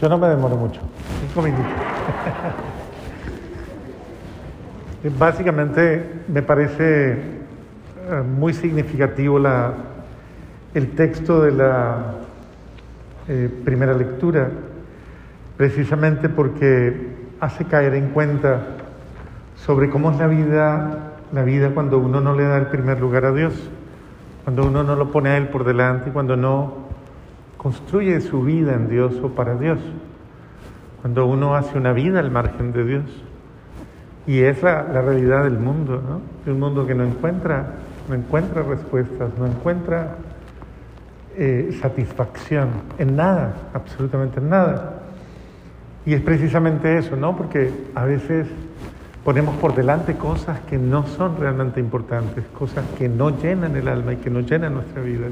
Yo 0.00 0.08
no 0.08 0.16
me 0.16 0.28
demoro 0.28 0.56
mucho, 0.56 0.80
cinco 1.20 1.42
minutos. 1.42 1.66
Básicamente 5.18 6.22
me 6.26 6.40
parece 6.40 7.12
eh, 7.12 8.22
muy 8.26 8.54
significativo 8.54 9.38
la, 9.38 9.74
el 10.72 10.92
texto 10.92 11.42
de 11.42 11.52
la 11.52 12.14
eh, 13.28 13.50
primera 13.62 13.92
lectura, 13.92 14.48
precisamente 15.58 16.30
porque 16.30 17.18
hace 17.38 17.66
caer 17.66 17.92
en 17.92 18.08
cuenta 18.08 18.60
sobre 19.56 19.90
cómo 19.90 20.12
es 20.12 20.18
la 20.18 20.28
vida, 20.28 21.12
la 21.30 21.42
vida 21.42 21.72
cuando 21.74 21.98
uno 21.98 22.22
no 22.22 22.34
le 22.34 22.44
da 22.44 22.56
el 22.56 22.68
primer 22.68 23.00
lugar 23.00 23.26
a 23.26 23.32
Dios, 23.32 23.52
cuando 24.44 24.64
uno 24.64 24.82
no 24.82 24.96
lo 24.96 25.10
pone 25.10 25.28
a 25.28 25.36
Él 25.36 25.48
por 25.48 25.64
delante, 25.64 26.10
cuando 26.10 26.36
no 26.36 26.89
construye 27.60 28.22
su 28.22 28.42
vida 28.42 28.72
en 28.72 28.88
Dios 28.88 29.16
o 29.22 29.28
para 29.28 29.54
Dios, 29.54 29.78
cuando 31.02 31.26
uno 31.26 31.54
hace 31.54 31.76
una 31.76 31.92
vida 31.92 32.18
al 32.18 32.30
margen 32.30 32.72
de 32.72 32.84
Dios. 32.84 33.04
Y 34.26 34.40
es 34.40 34.62
la, 34.62 34.84
realidad 34.84 35.44
del 35.44 35.58
mundo, 35.58 36.00
¿no? 36.00 36.50
Un 36.50 36.58
mundo 36.58 36.86
que 36.86 36.94
no 36.94 37.04
encuentra, 37.04 37.74
no 38.08 38.14
encuentra 38.14 38.62
respuestas, 38.62 39.30
no 39.38 39.46
encuentra 39.46 40.16
eh, 41.36 41.78
satisfacción 41.82 42.68
en 42.96 43.16
nada, 43.16 43.54
absolutamente 43.74 44.40
en 44.40 44.48
nada. 44.48 45.02
Y 46.06 46.14
es 46.14 46.22
precisamente 46.22 46.96
eso, 46.96 47.14
¿no? 47.14 47.36
Porque 47.36 47.70
a 47.94 48.06
veces 48.06 48.46
ponemos 49.22 49.54
por 49.56 49.74
delante 49.74 50.14
cosas 50.16 50.60
que 50.60 50.78
no 50.78 51.06
son 51.06 51.36
realmente 51.38 51.78
importantes, 51.78 52.42
cosas 52.58 52.86
que 52.96 53.06
no 53.06 53.38
llenan 53.38 53.76
el 53.76 53.86
alma 53.86 54.14
y 54.14 54.16
que 54.16 54.30
no 54.30 54.40
llenan 54.40 54.72
nuestra 54.72 55.02
vida. 55.02 55.26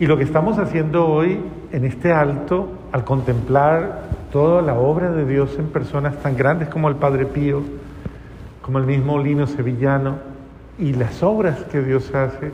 Y 0.00 0.06
lo 0.06 0.16
que 0.16 0.22
estamos 0.22 0.58
haciendo 0.58 1.08
hoy 1.08 1.40
en 1.72 1.84
este 1.84 2.12
alto, 2.12 2.68
al 2.92 3.02
contemplar 3.02 4.02
toda 4.30 4.62
la 4.62 4.74
obra 4.74 5.10
de 5.10 5.26
Dios 5.26 5.56
en 5.58 5.66
personas 5.66 6.16
tan 6.22 6.36
grandes 6.36 6.68
como 6.68 6.88
el 6.88 6.94
Padre 6.94 7.26
Pío, 7.26 7.62
como 8.62 8.78
el 8.78 8.86
mismo 8.86 9.18
Lino 9.18 9.48
Sevillano, 9.48 10.16
y 10.78 10.92
las 10.92 11.20
obras 11.24 11.64
que 11.64 11.80
Dios 11.82 12.14
hace, 12.14 12.52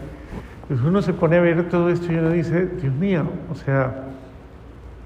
pues 0.68 0.80
uno 0.80 1.02
se 1.02 1.12
pone 1.12 1.36
a 1.36 1.42
ver 1.42 1.68
todo 1.68 1.90
esto 1.90 2.10
y 2.10 2.16
uno 2.16 2.30
dice, 2.30 2.64
Dios 2.80 2.94
mío, 2.94 3.24
o 3.52 3.54
sea, 3.54 3.92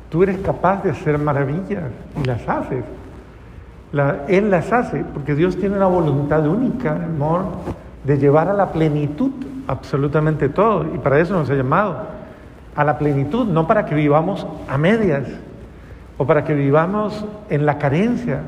tú 0.08 0.22
eres 0.22 0.38
capaz 0.38 0.84
de 0.84 0.92
hacer 0.92 1.18
maravillas 1.18 1.90
y 2.22 2.24
las 2.24 2.48
haces. 2.48 2.84
él 4.28 4.48
las 4.48 4.72
hace 4.72 5.04
porque 5.12 5.34
Dios 5.34 5.56
tiene 5.56 5.74
una 5.74 5.88
voluntad 5.88 6.46
única, 6.46 6.92
amor, 6.92 7.46
de 8.04 8.16
llevar 8.16 8.48
a 8.48 8.54
la 8.54 8.70
plenitud 8.70 9.32
absolutamente 9.66 10.48
todo. 10.48 10.86
Y 10.94 10.98
para 10.98 11.18
eso 11.18 11.34
nos 11.34 11.50
ha 11.50 11.54
llamado. 11.54 12.17
A 12.78 12.84
la 12.84 12.96
plenitud, 12.96 13.44
no 13.48 13.66
para 13.66 13.86
que 13.86 13.96
vivamos 13.96 14.46
a 14.68 14.78
medias 14.78 15.24
o 16.16 16.24
para 16.26 16.44
que 16.44 16.54
vivamos 16.54 17.24
en 17.50 17.66
la 17.66 17.76
carencia, 17.76 18.42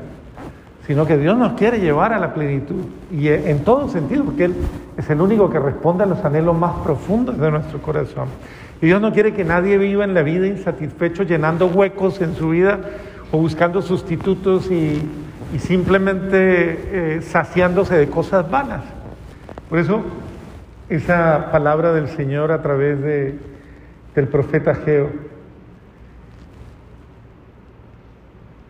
sino 0.87 1.05
que 1.05 1.17
Dios 1.17 1.37
nos 1.37 1.53
quiere 1.53 1.81
llevar 1.81 2.13
a 2.13 2.19
la 2.19 2.33
plenitud, 2.33 2.85
y 3.11 3.27
en 3.27 3.59
todo 3.65 3.89
sentido, 3.89 4.23
porque 4.23 4.45
Él 4.45 4.55
es 4.95 5.09
el 5.09 5.19
único 5.19 5.49
que 5.49 5.59
responde 5.59 6.05
a 6.05 6.07
los 6.07 6.23
anhelos 6.23 6.57
más 6.57 6.75
profundos 6.83 7.37
de 7.37 7.51
nuestro 7.51 7.81
corazón. 7.81 8.29
Y 8.81 8.85
Dios 8.87 9.01
no 9.01 9.11
quiere 9.11 9.33
que 9.33 9.43
nadie 9.43 9.77
viva 9.77 10.05
en 10.05 10.13
la 10.13 10.23
vida 10.23 10.47
insatisfecho, 10.47 11.23
llenando 11.23 11.67
huecos 11.67 12.21
en 12.21 12.35
su 12.35 12.49
vida 12.49 12.79
o 13.31 13.37
buscando 13.37 13.81
sustitutos 13.81 14.71
y, 14.71 15.01
simplemente 15.59 16.37
eh, 17.17 17.21
saciándose 17.21 17.95
de 17.95 18.07
cosas 18.07 18.49
vanas. 18.49 18.83
Por 19.69 19.79
eso, 19.79 20.01
esa 20.87 21.49
palabra 21.51 21.91
del 21.91 22.07
Señor 22.07 22.53
a 22.53 22.61
través 22.61 23.01
de, 23.01 23.37
del 24.15 24.27
profeta 24.27 24.75
Geo, 24.75 25.09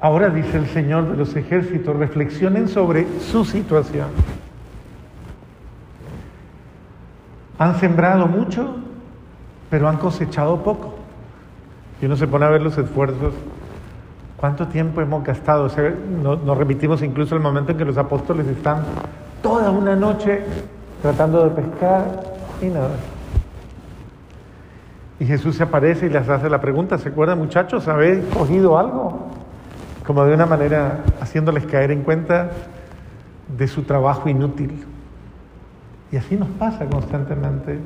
Ahora 0.02 0.30
dice 0.32 0.58
el 0.58 0.66
Señor 0.66 1.12
de 1.12 1.16
los 1.16 1.36
ejércitos, 1.36 1.96
reflexionen 1.96 2.68
sobre 2.68 3.06
su 3.20 3.46
situación. 3.46 4.08
Han 7.60 7.80
sembrado 7.80 8.26
mucho, 8.26 8.78
pero 9.70 9.88
han 9.88 9.98
cosechado 9.98 10.64
poco. 10.64 10.96
Y 12.02 12.08
uno 12.08 12.16
se 12.16 12.28
pone 12.28 12.46
a 12.46 12.50
ver 12.50 12.64
los 12.64 12.76
esfuerzos. 12.80 13.36
¿Cuánto 14.38 14.68
tiempo 14.68 15.02
hemos 15.02 15.24
gastado? 15.24 15.70
nos, 16.24 16.58
remitimos 16.58 17.04
incluso 17.04 17.36
al 17.36 17.42
momento 17.42 17.72
en 17.74 17.78
que 17.78 17.86
los 17.86 17.98
apóstoles 17.98 18.48
están 18.48 18.84
toda 19.44 19.70
una 19.70 19.96
noche 19.96 20.42
tratando 21.04 21.48
de 21.48 21.62
pescar 21.62 22.24
y 22.60 22.66
nada. 22.66 22.96
Y 25.22 25.26
Jesús 25.28 25.56
se 25.56 25.62
aparece 25.62 26.08
y 26.08 26.10
les 26.10 26.28
hace 26.28 26.50
la 26.50 26.60
pregunta, 26.60 26.98
¿se 26.98 27.10
acuerdan 27.10 27.38
muchachos? 27.38 27.88
¿Habéis 27.88 28.26
cogido 28.34 28.78
algo? 28.80 29.30
como 30.06 30.26
de 30.26 30.34
una 30.34 30.46
manera 30.46 31.04
haciéndoles 31.22 31.66
caer 31.66 31.92
en 31.92 32.02
cuenta 32.02 32.50
de 33.56 33.68
su 33.68 33.84
trabajo 33.84 34.28
inútil. 34.30 34.84
Y 36.12 36.18
así 36.18 36.36
nos 36.36 36.50
pasa 36.50 36.86
constantemente. 36.86 37.80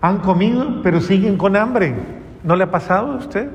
Han 0.00 0.18
comido, 0.18 0.82
pero 0.82 1.00
siguen 1.00 1.36
con 1.36 1.54
hambre. 1.54 1.94
¿No 2.42 2.56
le 2.56 2.64
ha 2.64 2.70
pasado 2.70 3.12
a 3.12 3.16
usted? 3.16 3.50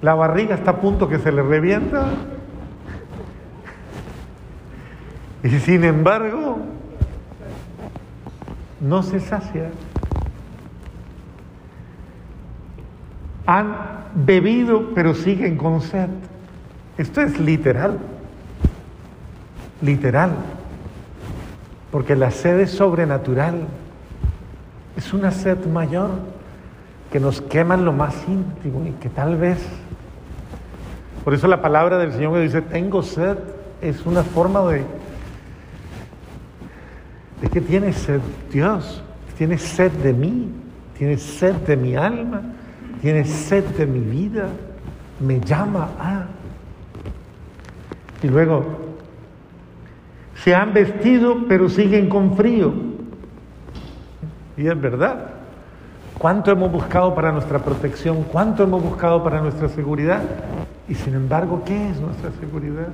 La 0.00 0.14
barriga 0.14 0.54
está 0.54 0.70
a 0.70 0.76
punto 0.76 1.08
que 1.08 1.18
se 1.18 1.32
le 1.32 1.42
revienta. 1.42 2.06
Y 5.42 5.50
sin 5.58 5.84
embargo, 5.84 6.58
no 8.80 9.02
se 9.02 9.20
sacia. 9.20 9.70
Han 13.46 13.74
bebido, 14.14 14.94
pero 14.94 15.14
siguen 15.14 15.56
con 15.56 15.80
sed. 15.80 16.08
Esto 16.96 17.20
es 17.20 17.38
literal, 17.40 17.98
literal, 19.82 20.30
porque 21.90 22.14
la 22.14 22.30
sed 22.30 22.60
es 22.60 22.70
sobrenatural, 22.70 23.66
es 24.96 25.12
una 25.12 25.32
sed 25.32 25.66
mayor 25.66 26.10
que 27.10 27.18
nos 27.18 27.40
quema 27.40 27.74
en 27.74 27.84
lo 27.84 27.92
más 27.92 28.14
íntimo 28.28 28.86
y 28.86 28.92
que 28.92 29.08
tal 29.08 29.36
vez, 29.36 29.58
por 31.24 31.34
eso 31.34 31.48
la 31.48 31.60
palabra 31.60 31.98
del 31.98 32.12
Señor 32.12 32.34
que 32.34 32.40
dice, 32.40 32.62
tengo 32.62 33.02
sed, 33.02 33.38
es 33.80 34.06
una 34.06 34.22
forma 34.22 34.60
de, 34.70 34.84
de 37.40 37.48
que 37.48 37.60
tiene 37.60 37.92
sed 37.92 38.20
Dios, 38.52 39.02
tiene 39.36 39.58
sed 39.58 39.90
de 39.90 40.12
mí, 40.12 40.48
tiene 40.96 41.16
sed 41.18 41.54
de 41.54 41.76
mi 41.76 41.96
alma 41.96 42.42
tiene 43.04 43.26
sed 43.26 43.64
de 43.76 43.84
mi 43.84 44.00
vida, 44.00 44.46
me 45.20 45.38
llama 45.38 45.90
a. 46.00 46.24
Y 48.22 48.28
luego, 48.28 48.64
se 50.36 50.54
han 50.54 50.72
vestido 50.72 51.46
pero 51.46 51.68
siguen 51.68 52.08
con 52.08 52.34
frío. 52.34 52.72
Y 54.56 54.66
es 54.68 54.80
verdad. 54.80 55.32
¿Cuánto 56.16 56.50
hemos 56.50 56.72
buscado 56.72 57.14
para 57.14 57.30
nuestra 57.30 57.58
protección? 57.58 58.22
¿Cuánto 58.22 58.62
hemos 58.62 58.82
buscado 58.82 59.22
para 59.22 59.42
nuestra 59.42 59.68
seguridad? 59.68 60.22
Y 60.88 60.94
sin 60.94 61.12
embargo, 61.12 61.62
¿qué 61.66 61.90
es 61.90 62.00
nuestra 62.00 62.30
seguridad? 62.40 62.88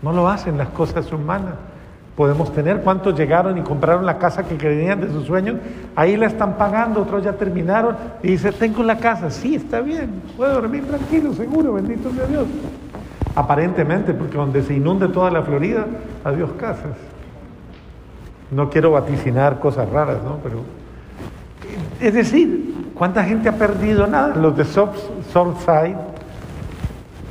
No 0.00 0.12
lo 0.12 0.28
hacen 0.28 0.56
las 0.56 0.68
cosas 0.68 1.10
humanas 1.12 1.54
podemos 2.18 2.52
tener, 2.52 2.80
cuántos 2.80 3.16
llegaron 3.16 3.56
y 3.58 3.60
compraron 3.60 4.04
la 4.04 4.18
casa 4.18 4.42
que 4.42 4.56
querían 4.56 5.00
de 5.00 5.06
sus 5.06 5.24
sueños, 5.24 5.54
ahí 5.94 6.16
la 6.16 6.26
están 6.26 6.54
pagando, 6.58 7.02
otros 7.02 7.22
ya 7.22 7.34
terminaron 7.34 7.96
y 8.24 8.32
dice, 8.32 8.50
tengo 8.50 8.82
la 8.82 8.98
casa, 8.98 9.30
sí, 9.30 9.54
está 9.54 9.80
bien, 9.80 10.20
puedo 10.36 10.54
dormir 10.54 10.84
tranquilo, 10.84 11.32
seguro, 11.32 11.74
bendito 11.74 12.10
sea 12.10 12.26
Dios. 12.26 12.48
Aparentemente, 13.36 14.14
porque 14.14 14.36
donde 14.36 14.64
se 14.64 14.74
inunde 14.74 15.06
toda 15.06 15.30
la 15.30 15.42
Florida, 15.42 15.86
adiós 16.24 16.50
casas. 16.58 16.96
No 18.50 18.68
quiero 18.68 18.90
vaticinar 18.90 19.60
cosas 19.60 19.88
raras, 19.88 20.18
¿no? 20.24 20.38
Pero, 20.42 20.62
es 22.00 22.14
decir, 22.14 22.90
¿cuánta 22.94 23.22
gente 23.22 23.48
ha 23.48 23.56
perdido 23.56 24.08
nada? 24.08 24.34
Los 24.34 24.56
de 24.56 24.64
Southside 24.64 25.94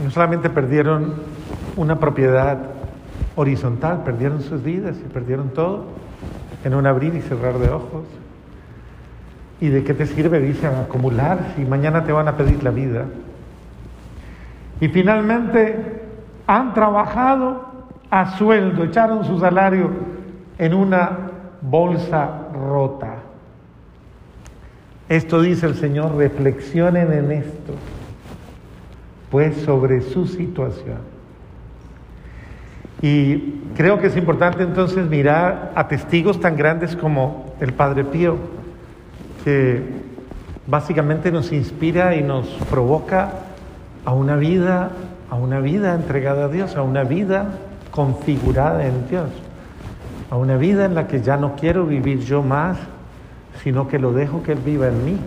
no 0.01 0.11
solamente 0.11 0.49
perdieron 0.49 1.15
una 1.75 1.99
propiedad 1.99 2.76
horizontal, 3.37 4.03
perdieron 4.03 4.41
sus 4.41 4.63
vidas 4.63 4.97
y 4.99 5.07
perdieron 5.13 5.49
todo 5.49 5.85
en 6.65 6.73
un 6.73 6.85
abrir 6.85 7.15
y 7.15 7.21
cerrar 7.21 7.57
de 7.59 7.69
ojos. 7.69 8.03
¿Y 9.61 9.69
de 9.69 9.83
qué 9.83 9.93
te 9.93 10.05
sirve, 10.05 10.39
dicen, 10.39 10.71
acumular 10.75 11.53
si 11.55 11.63
mañana 11.63 12.03
te 12.03 12.11
van 12.11 12.27
a 12.27 12.35
pedir 12.35 12.63
la 12.63 12.71
vida? 12.71 13.05
Y 14.81 14.87
finalmente 14.89 16.01
han 16.45 16.73
trabajado 16.73 17.65
a 18.09 18.37
sueldo, 18.37 18.83
echaron 18.83 19.23
su 19.23 19.39
salario 19.39 19.91
en 20.57 20.73
una 20.73 21.17
bolsa 21.61 22.47
rota. 22.53 23.15
Esto 25.09 25.41
dice 25.41 25.67
el 25.67 25.75
Señor, 25.75 26.15
reflexionen 26.15 27.13
en 27.13 27.31
esto, 27.31 27.73
pues 29.29 29.57
sobre 29.57 30.01
su 30.01 30.25
situación. 30.25 31.16
Y 33.01 33.53
creo 33.75 33.99
que 33.99 34.07
es 34.07 34.17
importante 34.17 34.63
entonces 34.63 35.07
mirar 35.07 35.71
a 35.75 35.87
testigos 35.87 36.39
tan 36.39 36.57
grandes 36.57 36.95
como 36.95 37.53
el 37.59 37.73
Padre 37.73 38.03
Pío, 38.03 38.37
que 39.43 39.83
básicamente 40.65 41.31
nos 41.31 41.51
inspira 41.51 42.15
y 42.15 42.23
nos 42.23 42.47
provoca 42.69 43.33
a 44.03 44.13
una 44.13 44.35
vida, 44.35 44.91
a 45.29 45.35
una 45.35 45.59
vida 45.59 45.93
entregada 45.93 46.45
a 46.45 46.47
Dios, 46.49 46.75
a 46.75 46.81
una 46.81 47.03
vida 47.03 47.53
configurada 47.91 48.85
en 48.85 49.07
Dios, 49.07 49.29
a 50.31 50.37
una 50.37 50.57
vida 50.57 50.85
en 50.85 50.95
la 50.95 51.07
que 51.07 51.21
ya 51.21 51.37
no 51.37 51.55
quiero 51.55 51.85
vivir 51.85 52.19
yo 52.19 52.41
más, 52.41 52.77
sino 53.63 53.87
que 53.87 53.99
lo 53.99 54.11
dejo 54.11 54.43
que 54.43 54.53
Él 54.53 54.59
viva 54.65 54.87
en 54.87 55.05
mí. 55.05 55.17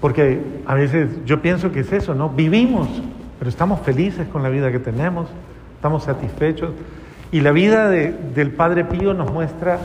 Porque 0.00 0.40
a 0.66 0.74
veces 0.74 1.24
yo 1.26 1.42
pienso 1.42 1.70
que 1.72 1.80
es 1.80 1.92
eso, 1.92 2.14
¿no? 2.14 2.30
Vivimos, 2.30 2.88
pero 3.38 3.48
estamos 3.48 3.80
felices 3.80 4.26
con 4.28 4.42
la 4.42 4.48
vida 4.48 4.72
que 4.72 4.78
tenemos, 4.78 5.28
estamos 5.82 6.04
satisfechos. 6.04 6.70
Y 7.32 7.40
la 7.40 7.50
vida 7.50 7.88
del 7.88 8.52
Padre 8.52 8.84
Pío 8.84 9.14
nos 9.14 9.32
muestra 9.32 9.80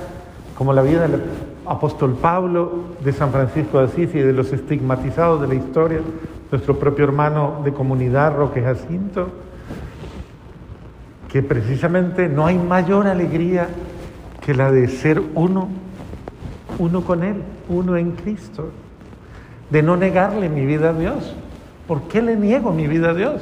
como 0.56 0.72
la 0.72 0.84
vida 0.84 1.08
del 1.08 1.24
apóstol 1.66 2.16
Pablo, 2.22 2.84
de 3.04 3.12
San 3.12 3.32
Francisco 3.32 3.80
de 3.80 3.86
Asís 3.86 4.14
y 4.14 4.20
de 4.20 4.32
los 4.32 4.54
estigmatizados 4.54 5.42
de 5.42 5.48
la 5.48 5.56
historia, 5.56 6.02
nuestro 6.52 6.78
propio 6.78 7.04
hermano 7.04 7.62
de 7.64 7.74
comunidad, 7.74 8.38
Roque 8.38 8.62
Jacinto, 8.62 9.30
que 11.32 11.42
precisamente 11.42 12.30
no 12.30 12.46
hay 12.46 12.60
mayor 12.60 13.08
alegría 13.08 13.68
que 14.46 14.54
la 14.54 14.72
de 14.72 14.90
ser 14.90 15.20
uno, 15.34 15.68
uno 16.78 17.02
con 17.02 17.24
Él, 17.24 17.42
uno 17.70 17.98
en 17.98 18.12
Cristo 18.12 18.70
de 19.72 19.82
no 19.82 19.98
negarle 19.98 20.48
mi 20.48 20.64
vida 20.64 20.92
a 20.92 20.94
Dios. 20.94 21.36
¿Por 21.88 22.04
qué 22.04 22.22
le 22.22 22.36
niego 22.36 22.72
mi 22.72 22.86
vida 22.86 23.10
a 23.10 23.14
Dios? 23.16 23.42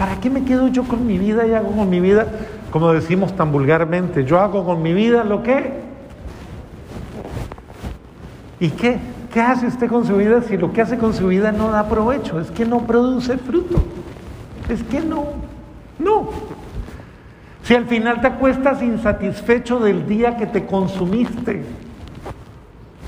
¿Para 0.00 0.18
qué 0.18 0.30
me 0.30 0.44
quedo 0.44 0.68
yo 0.68 0.84
con 0.84 1.06
mi 1.06 1.18
vida 1.18 1.46
y 1.46 1.52
hago 1.52 1.72
con 1.72 1.90
mi 1.90 2.00
vida, 2.00 2.26
como 2.70 2.90
decimos 2.90 3.36
tan 3.36 3.52
vulgarmente, 3.52 4.24
yo 4.24 4.40
hago 4.40 4.64
con 4.64 4.80
mi 4.80 4.94
vida 4.94 5.24
lo 5.24 5.42
que? 5.42 5.74
¿Y 8.60 8.70
qué? 8.70 8.96
¿Qué 9.30 9.42
hace 9.42 9.66
usted 9.66 9.90
con 9.90 10.06
su 10.06 10.16
vida 10.16 10.40
si 10.40 10.56
lo 10.56 10.72
que 10.72 10.80
hace 10.80 10.96
con 10.96 11.12
su 11.12 11.26
vida 11.26 11.52
no 11.52 11.70
da 11.70 11.86
provecho? 11.86 12.40
Es 12.40 12.50
que 12.50 12.64
no 12.64 12.86
produce 12.86 13.36
fruto. 13.36 13.76
Es 14.70 14.82
que 14.84 15.00
no, 15.00 15.26
no. 15.98 16.30
Si 17.62 17.74
al 17.74 17.84
final 17.84 18.22
te 18.22 18.28
acuestas 18.28 18.82
insatisfecho 18.82 19.80
del 19.80 20.06
día 20.06 20.38
que 20.38 20.46
te 20.46 20.64
consumiste, 20.64 21.62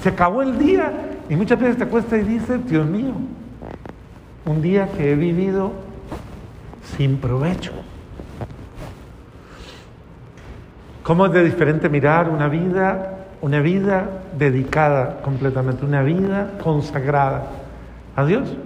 se 0.02 0.10
acabó 0.10 0.42
el 0.42 0.58
día 0.58 0.92
y 1.30 1.36
muchas 1.36 1.58
veces 1.58 1.78
te 1.78 1.84
acuestas 1.84 2.20
y 2.20 2.24
dices, 2.24 2.66
Dios 2.66 2.86
mío, 2.86 3.14
un 4.44 4.60
día 4.60 4.90
que 4.94 5.12
he 5.12 5.14
vivido 5.14 5.90
sin 6.82 7.18
provecho. 7.18 7.72
¿Cómo 11.02 11.26
es 11.26 11.32
de 11.32 11.42
diferente 11.42 11.88
mirar 11.88 12.28
una 12.28 12.48
vida, 12.48 13.26
una 13.40 13.60
vida 13.60 14.08
dedicada 14.38 15.20
completamente, 15.22 15.84
una 15.84 16.02
vida 16.02 16.52
consagrada 16.62 17.46
a 18.14 18.24
Dios? 18.24 18.56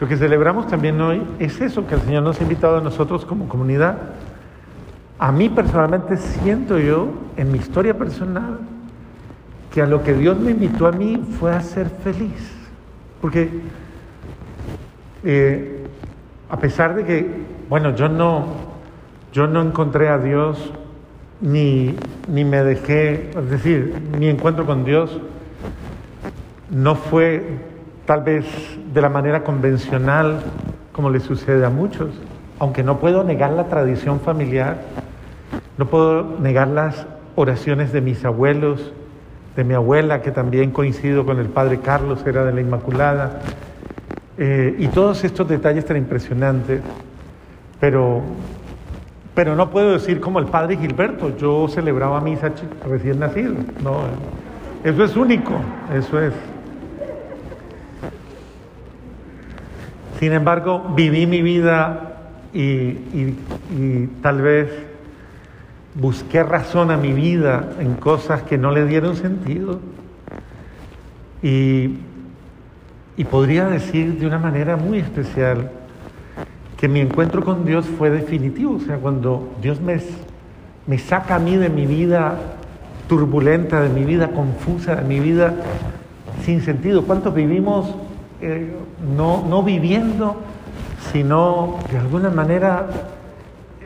Lo 0.00 0.08
que 0.08 0.16
celebramos 0.16 0.66
también 0.66 1.00
hoy 1.00 1.22
es 1.38 1.60
eso 1.60 1.86
que 1.86 1.94
el 1.94 2.00
Señor 2.02 2.22
nos 2.22 2.38
ha 2.40 2.42
invitado 2.42 2.78
a 2.78 2.80
nosotros 2.80 3.24
como 3.24 3.48
comunidad. 3.48 3.96
A 5.18 5.32
mí 5.32 5.48
personalmente 5.48 6.16
siento 6.16 6.78
yo, 6.78 7.08
en 7.36 7.52
mi 7.52 7.58
historia 7.58 7.96
personal, 7.96 8.58
que 9.72 9.82
a 9.82 9.86
lo 9.86 10.02
que 10.02 10.14
Dios 10.14 10.38
me 10.38 10.52
invitó 10.52 10.86
a 10.86 10.92
mí 10.92 11.22
fue 11.38 11.52
a 11.52 11.60
ser 11.60 11.88
feliz. 11.88 12.54
Porque 13.20 13.50
eh, 15.24 15.75
a 16.48 16.58
pesar 16.58 16.94
de 16.94 17.04
que, 17.04 17.26
bueno, 17.68 17.94
yo 17.94 18.08
no, 18.08 18.46
yo 19.32 19.46
no 19.46 19.62
encontré 19.62 20.08
a 20.08 20.18
Dios 20.18 20.72
ni, 21.40 21.96
ni 22.28 22.44
me 22.44 22.62
dejé, 22.62 23.30
es 23.30 23.50
decir, 23.50 24.00
mi 24.18 24.28
encuentro 24.28 24.64
con 24.64 24.84
Dios 24.84 25.20
no 26.70 26.94
fue 26.94 27.58
tal 28.06 28.22
vez 28.22 28.46
de 28.92 29.00
la 29.00 29.08
manera 29.08 29.42
convencional 29.44 30.40
como 30.92 31.10
le 31.10 31.20
sucede 31.20 31.64
a 31.66 31.70
muchos, 31.70 32.10
aunque 32.58 32.82
no 32.82 32.98
puedo 32.98 33.22
negar 33.24 33.50
la 33.52 33.68
tradición 33.68 34.20
familiar, 34.20 34.78
no 35.76 35.86
puedo 35.86 36.38
negar 36.40 36.68
las 36.68 37.06
oraciones 37.34 37.92
de 37.92 38.00
mis 38.00 38.24
abuelos, 38.24 38.92
de 39.56 39.64
mi 39.64 39.74
abuela, 39.74 40.22
que 40.22 40.30
también 40.30 40.70
coincido 40.70 41.26
con 41.26 41.38
el 41.38 41.48
padre 41.48 41.80
Carlos, 41.80 42.24
era 42.26 42.44
de 42.44 42.52
la 42.52 42.60
Inmaculada, 42.60 43.40
eh, 44.38 44.76
y 44.78 44.88
todos 44.88 45.24
estos 45.24 45.48
detalles 45.48 45.84
tan 45.84 45.96
impresionantes, 45.96 46.80
pero, 47.80 48.22
pero 49.34 49.56
no 49.56 49.70
puedo 49.70 49.92
decir 49.92 50.20
como 50.20 50.38
el 50.38 50.46
padre 50.46 50.76
Gilberto, 50.76 51.36
yo 51.36 51.68
celebraba 51.68 52.20
misa 52.20 52.52
recién 52.88 53.18
nacido, 53.18 53.54
no, 53.82 54.00
eso 54.84 55.04
es 55.04 55.16
único, 55.16 55.54
eso 55.94 56.20
es. 56.20 56.32
Sin 60.18 60.32
embargo, 60.32 60.92
viví 60.94 61.26
mi 61.26 61.42
vida 61.42 62.16
y, 62.52 62.60
y 62.60 64.08
tal 64.22 64.40
vez 64.40 64.70
busqué 65.94 66.42
razón 66.42 66.90
a 66.90 66.96
mi 66.96 67.12
vida 67.12 67.70
en 67.78 67.94
cosas 67.94 68.42
que 68.42 68.58
no 68.58 68.70
le 68.70 68.86
dieron 68.86 69.16
sentido. 69.16 69.80
Y, 71.42 71.98
y 73.16 73.24
podría 73.24 73.66
decir 73.66 74.18
de 74.18 74.26
una 74.26 74.38
manera 74.38 74.76
muy 74.76 74.98
especial 74.98 75.70
que 76.76 76.88
mi 76.88 77.00
encuentro 77.00 77.42
con 77.42 77.64
Dios 77.64 77.86
fue 77.86 78.10
definitivo. 78.10 78.76
O 78.76 78.80
sea, 78.80 78.96
cuando 78.96 79.54
Dios 79.62 79.80
me, 79.80 79.98
me 80.86 80.98
saca 80.98 81.36
a 81.36 81.38
mí 81.38 81.56
de 81.56 81.70
mi 81.70 81.86
vida 81.86 82.38
turbulenta, 83.08 83.80
de 83.80 83.88
mi 83.88 84.04
vida 84.04 84.28
confusa, 84.28 84.96
de 84.96 85.04
mi 85.04 85.20
vida 85.20 85.54
sin 86.44 86.60
sentido. 86.60 87.04
¿Cuántos 87.04 87.34
vivimos 87.34 87.94
eh, 88.40 88.70
no, 89.16 89.46
no 89.48 89.62
viviendo, 89.62 90.36
sino 91.10 91.78
de 91.90 91.98
alguna 91.98 92.28
manera 92.28 92.86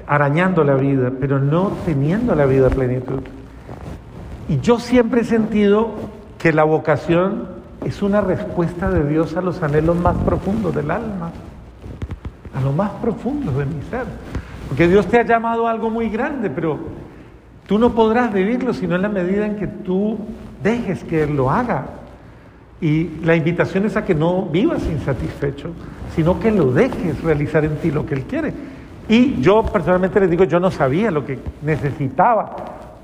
arañando 0.07 0.65
la 0.65 0.75
vida, 0.75 1.13
pero 1.21 1.39
no 1.39 1.71
teniendo 1.87 2.35
la 2.35 2.47
vida 2.47 2.69
plenitud. 2.69 3.21
Y 4.49 4.59
yo 4.59 4.81
siempre 4.81 5.21
he 5.21 5.25
sentido 5.25 5.91
que 6.39 6.53
la 6.53 6.65
vocación 6.65 7.60
es 7.85 8.03
una 8.03 8.21
respuesta 8.21 8.91
de 8.91 9.09
Dios 9.09 9.37
a 9.37 9.41
los 9.41 9.63
anhelos 9.63 9.97
más 9.97 10.17
profundos 10.19 10.75
del 10.75 10.91
alma, 10.91 11.31
a 12.55 12.61
lo 12.61 12.73
más 12.73 12.91
profundo 13.03 13.53
de 13.53 13.67
mi 13.67 13.83
ser. 13.83 14.05
Porque 14.69 14.87
Dios 14.87 15.07
te 15.07 15.19
ha 15.19 15.25
llamado 15.25 15.67
a 15.67 15.71
algo 15.71 15.91
muy 15.91 16.09
grande, 16.11 16.51
pero 16.51 16.79
tú 17.67 17.79
no 17.79 17.93
podrás 17.93 18.33
vivirlo 18.33 18.75
sino 18.75 18.97
en 18.97 19.03
la 19.03 19.09
medida 19.09 19.47
en 19.47 19.57
que 19.57 19.67
tú 19.67 20.19
dejes 20.63 21.03
que 21.05 21.25
Él 21.25 21.37
lo 21.37 21.51
haga. 21.51 21.87
Y 22.81 23.21
la 23.25 23.35
invitación 23.35 23.85
es 23.87 23.97
a 23.97 24.05
que 24.05 24.15
no 24.15 24.47
vivas 24.47 24.87
insatisfecho, 24.87 25.71
sino 26.15 26.39
que 26.39 26.51
lo 26.51 26.73
dejes 26.73 27.23
realizar 27.23 27.65
en 27.65 27.77
ti 27.77 27.91
lo 27.91 28.07
que 28.07 28.15
Él 28.15 28.25
quiere. 28.25 28.55
Y 29.09 29.41
yo 29.41 29.65
personalmente 29.65 30.21
les 30.21 30.31
digo, 30.31 30.45
yo 30.45 30.61
no 30.61 30.71
sabía 30.71 31.11
lo 31.11 31.25
que 31.27 31.39
necesitaba, 31.63 32.55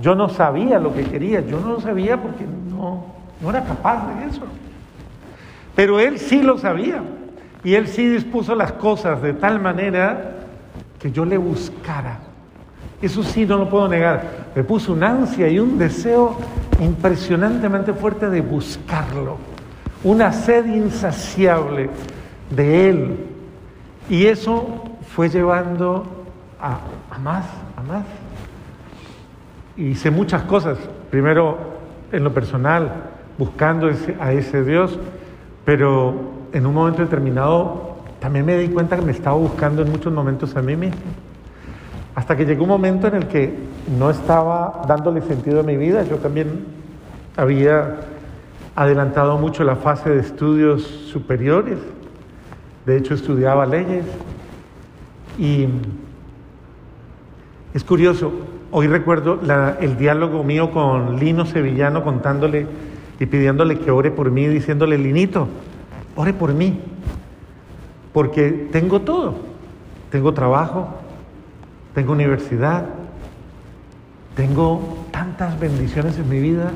yo 0.01 0.15
no 0.15 0.29
sabía 0.29 0.79
lo 0.79 0.95
que 0.95 1.03
quería, 1.05 1.41
yo 1.41 1.61
no 1.61 1.73
lo 1.73 1.81
sabía 1.81 2.21
porque 2.21 2.45
no, 2.71 3.05
no 3.41 3.51
era 3.51 3.65
capaz 3.65 4.07
de 4.15 4.27
eso. 4.27 4.43
Pero 5.77 6.01
él 6.01 6.19
sí 6.19 6.43
lo 6.43 6.59
sabía 6.59 7.03
y 7.63 7.75
él 7.75 7.87
sí 7.87 8.09
dispuso 8.09 8.55
las 8.55 8.73
cosas 8.73 9.23
de 9.23 9.35
tal 9.35 9.61
manera 9.61 10.37
que 10.99 11.13
yo 11.13 11.25
le 11.25 11.37
buscara. 11.37 12.19
Eso 13.03 13.23
sí, 13.23 13.45
no 13.45 13.59
lo 13.59 13.69
puedo 13.69 13.87
negar. 13.87 14.47
Me 14.55 14.65
puso 14.65 14.95
un 14.95 15.05
ansia 15.05 15.49
y 15.49 15.59
un 15.59 15.79
deseo 15.79 16.37
impresionantemente 16.81 17.93
fuerte 17.93 18.31
de 18.31 18.41
buscarlo. 18.41 19.37
Una 20.03 20.33
sed 20.33 20.67
insaciable 20.67 21.91
de 22.51 22.89
Él. 22.89 23.17
Y 24.09 24.27
eso 24.27 24.85
fue 25.15 25.29
llevando 25.29 26.07
a, 26.61 26.79
más, 27.19 27.45
a 27.77 27.83
más. 27.83 28.05
Hice 29.77 30.11
muchas 30.11 30.43
cosas, 30.45 30.79
primero 31.11 31.59
en 32.13 32.25
lo 32.25 32.33
personal, 32.33 32.93
buscando 33.37 33.91
a 34.21 34.33
ese 34.33 34.65
Dios, 34.65 34.99
pero 35.67 36.15
en 36.53 36.65
un 36.65 36.73
momento 36.73 37.03
determinado 37.03 37.97
también 38.21 38.47
me 38.47 38.57
di 38.57 38.69
cuenta 38.69 38.97
que 38.97 39.03
me 39.03 39.13
estaba 39.13 39.37
buscando 39.37 39.83
en 39.83 39.91
muchos 39.91 40.11
momentos 40.11 40.57
a 40.57 40.63
mí 40.63 40.77
mismo. 40.77 41.01
Hasta 42.15 42.35
que 42.35 42.47
llegó 42.47 42.63
un 42.63 42.71
momento 42.71 43.09
en 43.09 43.17
el 43.17 43.27
que 43.27 43.53
no 43.99 44.09
estaba 44.09 44.83
dándole 44.89 45.21
sentido 45.21 45.61
a 45.61 45.63
mi 45.65 45.77
vida, 45.77 46.03
yo 46.05 46.17
también 46.17 46.65
había 47.37 47.97
adelantado 48.75 49.37
mucho 49.37 49.65
la 49.65 49.77
fase 49.77 50.09
de 50.09 50.21
estudios 50.21 50.83
superiores, 50.83 51.79
de 52.87 52.97
hecho 52.97 53.15
estudiaba 53.15 53.67
leyes, 53.67 54.07
y 55.39 55.67
es 57.75 57.85
curioso, 57.85 58.33
hoy 58.71 58.87
recuerdo 58.87 59.41
el 59.81 59.99
diálogo 59.99 60.45
mío 60.45 60.71
con 60.71 61.19
Lino 61.19 61.45
Sevillano 61.45 62.05
contándole 62.05 62.67
y 63.19 63.27
pidiéndole 63.27 63.79
que 63.79 63.91
ore 63.91 64.11
por 64.11 64.31
mí, 64.31 64.47
diciéndole, 64.47 64.99
Linito, 64.99 65.49
ore 66.15 66.33
por 66.33 66.53
mí, 66.53 66.81
porque 68.13 68.69
tengo 68.73 69.01
todo, 69.01 69.37
tengo 70.11 70.35
trabajo, 70.35 70.89
tengo 71.95 72.13
universidad, 72.13 72.87
tengo 74.35 75.07
tantas 75.11 75.59
bendiciones 75.59 76.19
en 76.19 76.29
mi 76.29 76.41
vida, 76.41 76.71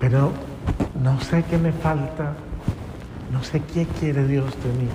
pero 0.00 0.32
no 1.02 1.20
sé 1.20 1.44
qué 1.48 1.58
me 1.58 1.72
falta, 1.72 2.34
no 3.32 3.42
sé 3.42 3.62
qué 3.72 3.86
quiere 4.00 4.26
Dios 4.26 4.46
de 4.46 4.82
mí. 4.82 4.88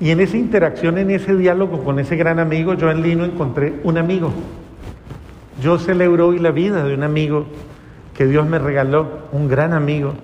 Y 0.00 0.10
en 0.10 0.20
esa 0.20 0.36
interacción, 0.36 0.96
en 0.98 1.10
ese 1.10 1.34
diálogo 1.34 1.82
con 1.82 1.98
ese 1.98 2.14
gran 2.14 2.38
amigo, 2.38 2.74
yo 2.74 2.88
en 2.88 3.02
Lino 3.02 3.24
encontré 3.24 3.80
un 3.82 3.98
amigo. 3.98 4.32
Yo 5.60 5.76
celebro 5.78 6.28
hoy 6.28 6.38
la 6.38 6.52
vida 6.52 6.84
de 6.84 6.94
un 6.94 7.02
amigo 7.02 7.46
que 8.18 8.26
Dios 8.26 8.48
me 8.48 8.58
regaló, 8.58 9.06
un 9.30 9.46
gran 9.46 9.72
amigo. 9.72 10.14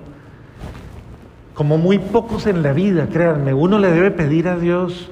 Como 1.54 1.78
muy 1.78 2.00
pocos 2.00 2.48
en 2.48 2.64
la 2.64 2.72
vida, 2.72 3.06
créanme, 3.06 3.54
uno 3.54 3.78
le 3.78 3.88
debe 3.92 4.10
pedir 4.10 4.48
a 4.48 4.58
Dios 4.58 5.08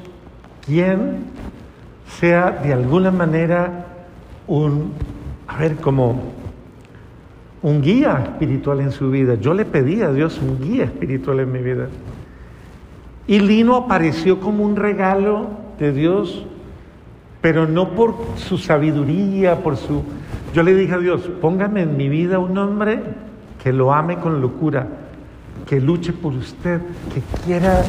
quien 0.66 1.18
sea 2.08 2.50
de 2.50 2.72
alguna 2.72 3.12
manera 3.12 3.86
un, 4.48 4.94
a 5.46 5.58
ver, 5.58 5.76
como 5.76 6.32
un 7.62 7.82
guía 7.82 8.20
espiritual 8.24 8.80
en 8.80 8.90
su 8.90 9.12
vida. 9.12 9.36
Yo 9.36 9.54
le 9.54 9.64
pedí 9.64 10.02
a 10.02 10.10
Dios 10.10 10.40
un 10.42 10.60
guía 10.60 10.82
espiritual 10.82 11.38
en 11.38 11.52
mi 11.52 11.60
vida. 11.60 11.86
Y 13.28 13.38
Lino 13.38 13.76
apareció 13.76 14.40
como 14.40 14.64
un 14.64 14.74
regalo 14.74 15.50
de 15.78 15.92
Dios, 15.92 16.46
pero 17.40 17.68
no 17.68 17.90
por 17.90 18.16
su 18.38 18.58
sabiduría, 18.58 19.62
por 19.62 19.76
su... 19.76 20.02
Yo 20.52 20.62
le 20.62 20.74
dije 20.74 20.94
a 20.94 20.98
Dios, 20.98 21.22
póngame 21.40 21.82
en 21.82 21.96
mi 21.96 22.08
vida 22.10 22.38
un 22.38 22.56
hombre 22.58 23.00
que 23.62 23.72
lo 23.72 23.94
ame 23.94 24.18
con 24.18 24.42
locura, 24.42 24.86
que 25.66 25.80
luche 25.80 26.12
por 26.12 26.34
usted, 26.34 26.80
que 27.14 27.22
quiera 27.44 27.82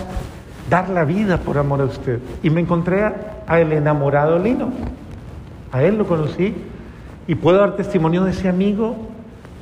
dar 0.69 0.89
la 0.89 1.03
vida 1.03 1.37
por 1.37 1.57
amor 1.57 1.81
a 1.81 1.85
usted. 1.85 2.19
Y 2.41 2.49
me 2.49 2.61
encontré 2.61 3.03
a, 3.03 3.59
el 3.59 3.73
enamorado 3.73 4.39
Lino. 4.39 4.71
A 5.71 5.83
él 5.83 5.97
lo 5.97 6.05
conocí 6.05 6.53
y 7.27 7.35
puedo 7.35 7.57
dar 7.57 7.75
testimonio 7.75 8.23
de 8.23 8.31
ese 8.31 8.47
amigo 8.47 8.95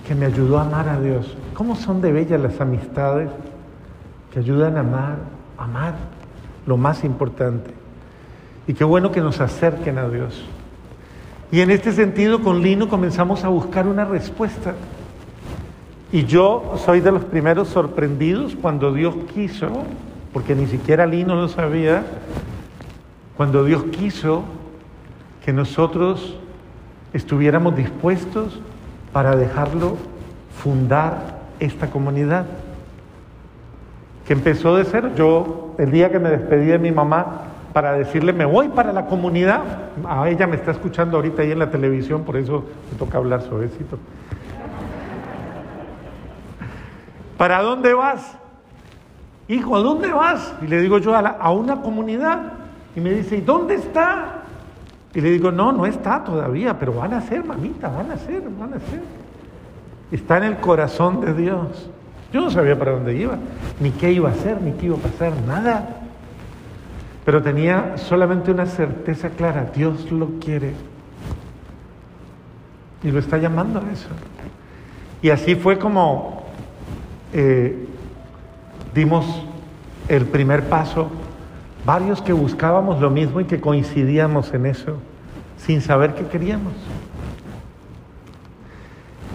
que 0.08 0.14
me 0.14 0.28
ayudó 0.28 0.60
a 0.60 0.64
amar 0.64 0.88
a 0.90 1.00
Dios. 1.00 1.36
¿Cómo 1.56 1.76
son 1.76 2.02
de 2.02 2.12
bellas 2.12 2.40
las 2.40 2.62
amistades 2.62 3.30
que 4.32 4.40
ayudan 4.40 4.78
a 4.78 4.82
amar, 4.82 5.16
amar 5.58 5.96
lo 6.68 6.78
más 6.78 7.04
importante? 7.04 7.72
Y 8.68 8.74
qué 8.74 8.84
bueno 8.84 9.12
que 9.12 9.22
nos 9.22 9.42
acerquen 9.42 9.98
a 9.98 10.08
Dios. 10.08 10.44
Y 11.52 11.60
en 11.60 11.70
este 11.70 11.92
sentido, 11.92 12.42
con 12.42 12.62
Lino 12.62 12.88
comenzamos 12.88 13.44
a 13.44 13.50
buscar 13.50 13.86
una 13.86 14.06
respuesta. 14.06 14.74
Y 16.14 16.24
yo 16.24 16.76
soy 16.86 17.02
de 17.02 17.12
los 17.12 17.26
primeros 17.26 17.68
sorprendidos 17.68 18.56
cuando 18.56 18.94
Dios 18.94 19.16
quiso, 19.34 19.70
porque 20.32 20.56
ni 20.56 20.68
siquiera 20.68 21.06
Lino 21.06 21.36
lo 21.36 21.50
sabía, 21.50 22.04
cuando 23.36 23.66
Dios 23.66 23.84
quiso 23.92 24.44
que 25.44 25.52
nosotros 25.52 26.38
estuviéramos 27.12 27.76
dispuestos 27.76 28.62
para 29.12 29.36
dejarlo 29.36 29.98
fundar 30.64 31.42
esta 31.60 31.90
comunidad. 31.90 32.46
Que 34.26 34.34
empezó 34.34 34.78
de 34.78 34.86
ser 34.86 35.16
yo, 35.16 35.76
el 35.78 35.92
día 35.92 36.12
que 36.12 36.20
me 36.20 36.30
despedí 36.30 36.68
de 36.68 36.80
mi 36.80 36.92
mamá, 36.92 37.51
para 37.74 37.94
decirle, 37.94 38.34
me 38.34 38.46
voy 38.46 38.70
para 38.70 38.92
la 38.94 39.06
comunidad. 39.06 39.62
A 40.08 40.30
ella 40.30 40.48
me 40.48 40.56
está 40.56 40.72
escuchando 40.72 41.18
ahorita 41.18 41.42
ahí 41.42 41.52
en 41.52 41.60
la 41.60 41.70
televisión, 41.70 42.24
por 42.24 42.38
eso 42.38 42.66
me 42.92 42.98
toca 42.98 43.18
hablar 43.18 43.42
suavecito. 43.42 43.98
¿Para 47.38 47.62
dónde 47.62 47.94
vas? 47.94 48.38
Hijo, 49.48 49.76
¿a 49.76 49.80
dónde 49.80 50.12
vas? 50.12 50.54
Y 50.62 50.68
le 50.68 50.82
digo 50.82 51.00
yo 51.00 51.16
a, 51.16 51.20
a 51.20 51.52
una 51.52 51.82
comunidad. 51.82 52.54
Y 52.96 53.00
me 53.00 53.12
dice, 53.12 53.38
¿y 53.38 53.42
dónde 53.42 53.76
está? 53.76 54.44
Y 55.14 55.22
le 55.22 55.32
digo, 55.32 55.52
no, 55.52 55.72
no 55.72 55.86
está 55.86 56.24
todavía, 56.24 56.78
pero 56.78 56.94
van 56.94 57.14
a 57.14 57.22
ser, 57.22 57.44
mamita, 57.44 57.90
van 57.90 58.12
a 58.12 58.18
ser, 58.18 58.44
van 58.60 58.74
a 58.74 58.80
ser. 58.80 59.02
Está 60.12 60.38
en 60.38 60.44
el 60.44 60.58
corazón 60.58 61.22
de 61.22 61.34
Dios. 61.34 61.90
Yo 62.32 62.42
no 62.42 62.50
sabía 62.50 62.78
para 62.78 62.92
dónde 62.92 63.16
iba, 63.16 63.38
ni 63.80 63.92
qué 63.92 64.12
iba 64.12 64.30
a 64.30 64.32
hacer, 64.32 64.62
ni 64.62 64.72
qué 64.74 64.86
iba 64.86 64.96
a 64.96 65.00
pasar, 65.00 65.34
nada. 65.48 66.01
Pero 67.26 67.42
tenía 67.42 67.98
solamente 67.98 68.52
una 68.52 68.66
certeza 68.66 69.30
clara, 69.30 69.72
Dios 69.76 70.12
lo 70.12 70.40
quiere. 70.40 70.74
Y 73.04 73.12
lo 73.12 73.20
está 73.20 73.38
llamando 73.38 73.80
a 73.80 73.92
eso. 73.92 74.10
Y 75.22 75.30
así 75.30 75.56
fue 75.56 75.78
como 75.78 76.44
eh, 77.34 77.88
dimos 78.94 79.44
el 80.08 80.26
primer 80.26 80.68
paso 80.68 81.12
Varios 81.86 82.22
que 82.22 82.32
buscábamos 82.32 83.02
lo 83.02 83.10
mismo 83.10 83.42
y 83.42 83.46
que 83.46 83.60
coincidíamos 83.60 84.54
en 84.54 84.68
eso, 84.68 84.98
sin 85.58 85.82
saber 85.82 86.14
qué 86.14 86.26
queríamos. 86.28 86.74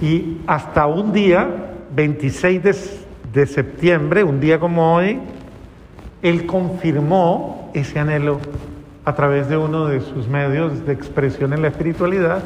Y 0.00 0.38
hasta 0.46 0.86
un 0.86 1.12
día, 1.12 1.48
26 1.94 2.62
de, 2.62 2.76
de 3.32 3.46
septiembre, 3.46 4.22
un 4.22 4.38
día 4.38 4.60
como 4.60 4.94
hoy, 4.94 5.18
él 6.22 6.46
confirmó 6.46 7.65
ese 7.80 7.98
anhelo 7.98 8.40
a 9.04 9.14
través 9.14 9.48
de 9.48 9.56
uno 9.56 9.86
de 9.86 10.00
sus 10.00 10.28
medios 10.28 10.86
de 10.86 10.92
expresión 10.92 11.52
en 11.52 11.62
la 11.62 11.68
espiritualidad, 11.68 12.42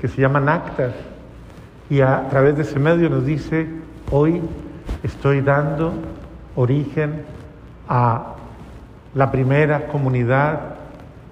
que 0.00 0.08
se 0.08 0.20
llama 0.20 0.38
Actas. 0.52 0.94
Y 1.90 2.00
a 2.00 2.28
través 2.30 2.56
de 2.56 2.62
ese 2.62 2.78
medio 2.78 3.10
nos 3.10 3.26
dice, 3.26 3.68
hoy 4.10 4.40
estoy 5.02 5.42
dando 5.42 5.92
origen 6.56 7.24
a 7.88 8.34
la 9.14 9.30
primera 9.30 9.86
comunidad 9.88 10.76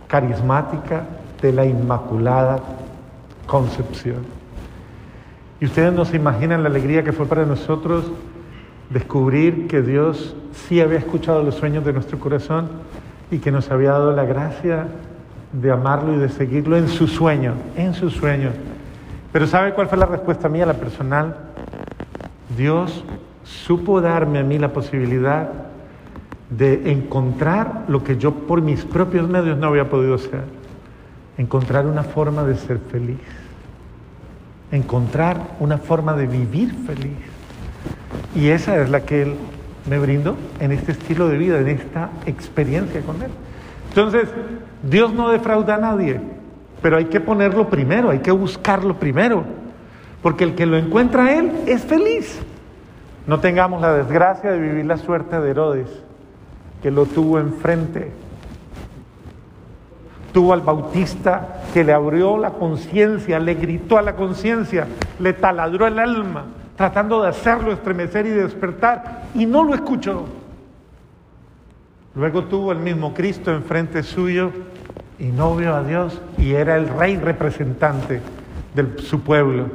carismática 0.06 1.04
de 1.40 1.52
la 1.52 1.64
Inmaculada 1.64 2.60
Concepción. 3.46 4.26
Y 5.60 5.64
ustedes 5.64 5.92
no 5.92 6.04
se 6.04 6.16
imaginan 6.16 6.62
la 6.62 6.68
alegría 6.68 7.02
que 7.02 7.12
fue 7.12 7.26
para 7.26 7.46
nosotros 7.46 8.04
descubrir 8.90 9.66
que 9.68 9.82
Dios 9.82 10.36
sí 10.52 10.80
había 10.80 10.98
escuchado 10.98 11.42
los 11.42 11.54
sueños 11.54 11.84
de 11.84 11.92
nuestro 11.92 12.18
corazón 12.18 12.68
y 13.30 13.38
que 13.38 13.50
nos 13.50 13.70
había 13.70 13.90
dado 13.90 14.12
la 14.12 14.24
gracia 14.24 14.86
de 15.52 15.70
amarlo 15.70 16.14
y 16.14 16.18
de 16.18 16.28
seguirlo 16.28 16.76
en 16.76 16.88
su 16.88 17.06
sueño, 17.06 17.54
en 17.76 17.94
su 17.94 18.10
sueño. 18.10 18.50
Pero 19.32 19.46
¿sabe 19.46 19.72
cuál 19.72 19.88
fue 19.88 19.98
la 19.98 20.06
respuesta 20.06 20.48
mía, 20.48 20.66
la 20.66 20.74
personal? 20.74 21.36
Dios 22.56 23.04
supo 23.44 24.00
darme 24.00 24.38
a 24.38 24.42
mí 24.42 24.58
la 24.58 24.72
posibilidad 24.72 25.48
de 26.50 26.90
encontrar 26.90 27.84
lo 27.88 28.02
que 28.02 28.16
yo 28.16 28.32
por 28.32 28.62
mis 28.62 28.84
propios 28.84 29.28
medios 29.28 29.58
no 29.58 29.66
había 29.66 29.90
podido 29.90 30.14
hacer, 30.14 30.42
encontrar 31.36 31.86
una 31.86 32.02
forma 32.02 32.44
de 32.44 32.56
ser 32.56 32.78
feliz, 32.78 33.18
encontrar 34.72 35.56
una 35.60 35.78
forma 35.78 36.14
de 36.14 36.26
vivir 36.26 36.74
feliz. 36.86 37.16
Y 38.34 38.48
esa 38.48 38.80
es 38.80 38.88
la 38.88 39.00
que 39.00 39.22
Él 39.22 39.34
me 39.88 39.98
brindó 39.98 40.36
en 40.60 40.72
este 40.72 40.92
estilo 40.92 41.28
de 41.28 41.38
vida, 41.38 41.58
en 41.58 41.68
esta 41.68 42.10
experiencia 42.26 43.00
con 43.02 43.22
Él. 43.22 43.30
Entonces, 43.88 44.28
Dios 44.82 45.12
no 45.12 45.30
defrauda 45.30 45.76
a 45.76 45.78
nadie, 45.78 46.20
pero 46.82 46.96
hay 46.96 47.06
que 47.06 47.20
ponerlo 47.20 47.68
primero, 47.68 48.10
hay 48.10 48.18
que 48.18 48.30
buscarlo 48.30 48.98
primero, 48.98 49.44
porque 50.22 50.44
el 50.44 50.54
que 50.54 50.66
lo 50.66 50.76
encuentra 50.76 51.24
a 51.24 51.38
Él 51.38 51.52
es 51.66 51.84
feliz. 51.84 52.38
No 53.26 53.40
tengamos 53.40 53.80
la 53.80 53.92
desgracia 53.94 54.50
de 54.50 54.58
vivir 54.58 54.86
la 54.86 54.96
suerte 54.96 55.40
de 55.40 55.50
Herodes 55.50 55.88
que 56.82 56.90
lo 56.90 57.06
tuvo 57.06 57.38
enfrente. 57.38 58.10
Tuvo 60.32 60.52
al 60.52 60.60
Bautista 60.60 61.62
que 61.72 61.82
le 61.82 61.92
abrió 61.92 62.38
la 62.38 62.50
conciencia, 62.50 63.38
le 63.38 63.54
gritó 63.54 63.98
a 63.98 64.02
la 64.02 64.14
conciencia, 64.14 64.86
le 65.18 65.32
taladró 65.32 65.86
el 65.86 65.98
alma, 65.98 66.44
tratando 66.78 67.22
de 67.22 67.28
hacerlo 67.28 67.72
estremecer 67.72 68.24
y 68.24 68.30
despertar, 68.30 69.24
y 69.34 69.46
no 69.46 69.64
lo 69.64 69.74
escuchó. 69.74 70.26
Luego 72.14 72.44
tuvo 72.44 72.70
el 72.70 72.78
mismo 72.78 73.12
Cristo 73.14 73.52
enfrente 73.52 74.04
suyo 74.04 74.52
y 75.18 75.24
no 75.24 75.56
vio 75.56 75.74
a 75.74 75.82
Dios 75.82 76.22
y 76.38 76.52
era 76.52 76.76
el 76.76 76.88
rey 76.88 77.16
representante 77.16 78.20
de 78.76 79.02
su 79.02 79.22
pueblo. 79.22 79.66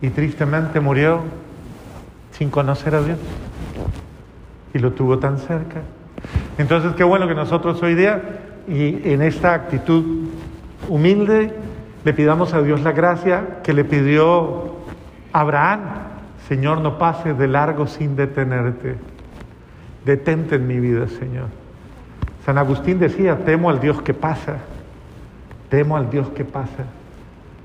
Y 0.00 0.08
tristemente 0.08 0.80
murió 0.80 1.20
sin 2.32 2.48
conocer 2.48 2.94
a 2.94 3.02
Dios 3.02 3.18
y 4.72 4.78
lo 4.78 4.92
tuvo 4.92 5.18
tan 5.18 5.38
cerca. 5.38 5.82
Entonces, 6.56 6.94
qué 6.94 7.04
bueno 7.04 7.28
que 7.28 7.34
nosotros 7.34 7.82
hoy 7.82 7.94
día, 7.94 8.22
y 8.66 9.12
en 9.12 9.20
esta 9.20 9.52
actitud 9.52 10.28
humilde, 10.88 11.54
le 12.04 12.12
pidamos 12.14 12.54
a 12.54 12.62
Dios 12.62 12.80
la 12.80 12.92
gracia 12.92 13.60
que 13.62 13.74
le 13.74 13.84
pidió 13.84 14.76
Abraham, 15.36 15.80
Señor, 16.48 16.80
no 16.80 16.96
pases 16.96 17.36
de 17.36 17.46
largo 17.46 17.86
sin 17.86 18.16
detenerte. 18.16 18.96
Detente 20.02 20.54
en 20.56 20.66
mi 20.66 20.80
vida, 20.80 21.08
Señor. 21.08 21.48
San 22.46 22.56
Agustín 22.56 22.98
decía, 22.98 23.44
temo 23.44 23.68
al 23.68 23.78
Dios 23.78 24.00
que 24.00 24.14
pasa, 24.14 24.56
temo 25.68 25.98
al 25.98 26.08
Dios 26.08 26.30
que 26.30 26.46
pasa, 26.46 26.84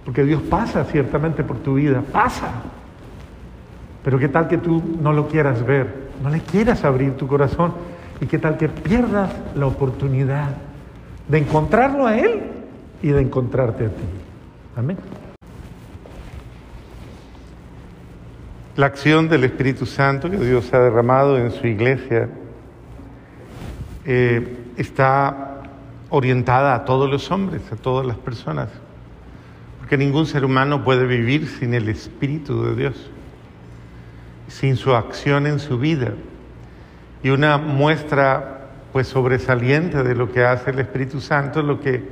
porque 0.04 0.26
Dios 0.26 0.42
pasa 0.42 0.84
ciertamente 0.84 1.46
por 1.46 1.60
tu 1.60 1.76
vida, 1.76 2.04
pasa. 2.12 2.50
Pero 4.04 4.20
qué 4.20 4.28
tal 4.28 4.50
que 4.50 4.58
tú 4.58 4.84
no 5.02 5.14
lo 5.14 5.30
quieras 5.30 5.66
ver, 5.66 6.10
no 6.22 6.30
le 6.30 6.42
quieras 6.42 6.84
abrir 6.84 7.16
tu 7.16 7.26
corazón 7.26 7.72
y 8.20 8.26
qué 8.26 8.38
tal 8.38 8.58
que 8.58 8.68
pierdas 8.68 9.32
la 9.56 9.68
oportunidad 9.68 10.50
de 11.30 11.38
encontrarlo 11.38 12.06
a 12.06 12.18
Él 12.18 12.42
y 13.02 13.10
de 13.10 13.22
encontrarte 13.22 13.86
a 13.86 13.90
ti. 13.90 14.04
Amén. 14.76 14.98
La 18.78 18.86
acción 18.86 19.28
del 19.28 19.44
Espíritu 19.44 19.86
Santo 19.86 20.32
que 20.32 20.38
Dios 20.38 20.74
ha 20.74 20.80
derramado 20.80 21.38
en 21.38 21.52
su 21.52 21.68
iglesia 21.68 22.30
eh, 24.06 24.58
está 24.78 25.64
orientada 26.10 26.74
a 26.74 26.86
todos 26.86 27.10
los 27.10 27.30
hombres, 27.32 27.62
a 27.74 27.76
todas 27.76 28.06
las 28.06 28.16
personas, 28.16 28.70
porque 29.78 29.98
ningún 29.98 30.26
ser 30.26 30.46
humano 30.46 30.86
puede 30.86 31.06
vivir 31.06 31.48
sin 31.48 31.74
el 31.74 31.90
Espíritu 31.90 32.64
de 32.64 32.76
Dios, 32.76 33.10
sin 34.48 34.78
su 34.78 34.96
acción 34.96 35.48
en 35.48 35.60
su 35.60 35.78
vida. 35.78 36.14
Y 37.24 37.30
una 37.30 37.58
muestra 37.58 38.70
pues 38.94 39.08
sobresaliente 39.08 40.02
de 40.02 40.16
lo 40.16 40.32
que 40.32 40.46
hace 40.46 40.72
el 40.72 40.80
Espíritu 40.80 41.20
Santo 41.20 41.60
es 41.60 41.66
lo 41.66 41.82
que 41.82 42.04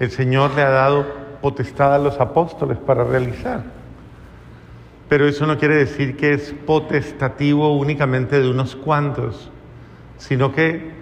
el 0.00 0.10
Señor 0.10 0.54
le 0.54 0.62
ha 0.62 0.70
dado 0.70 1.06
potestad 1.42 1.94
a 1.94 1.98
los 1.98 2.18
apóstoles 2.18 2.78
para 2.78 3.04
realizar. 3.04 3.77
Pero 5.08 5.26
eso 5.26 5.46
no 5.46 5.58
quiere 5.58 5.76
decir 5.76 6.16
que 6.16 6.34
es 6.34 6.54
potestativo 6.66 7.76
únicamente 7.76 8.40
de 8.40 8.50
unos 8.50 8.76
cuantos, 8.76 9.50
sino 10.18 10.52
que 10.52 10.92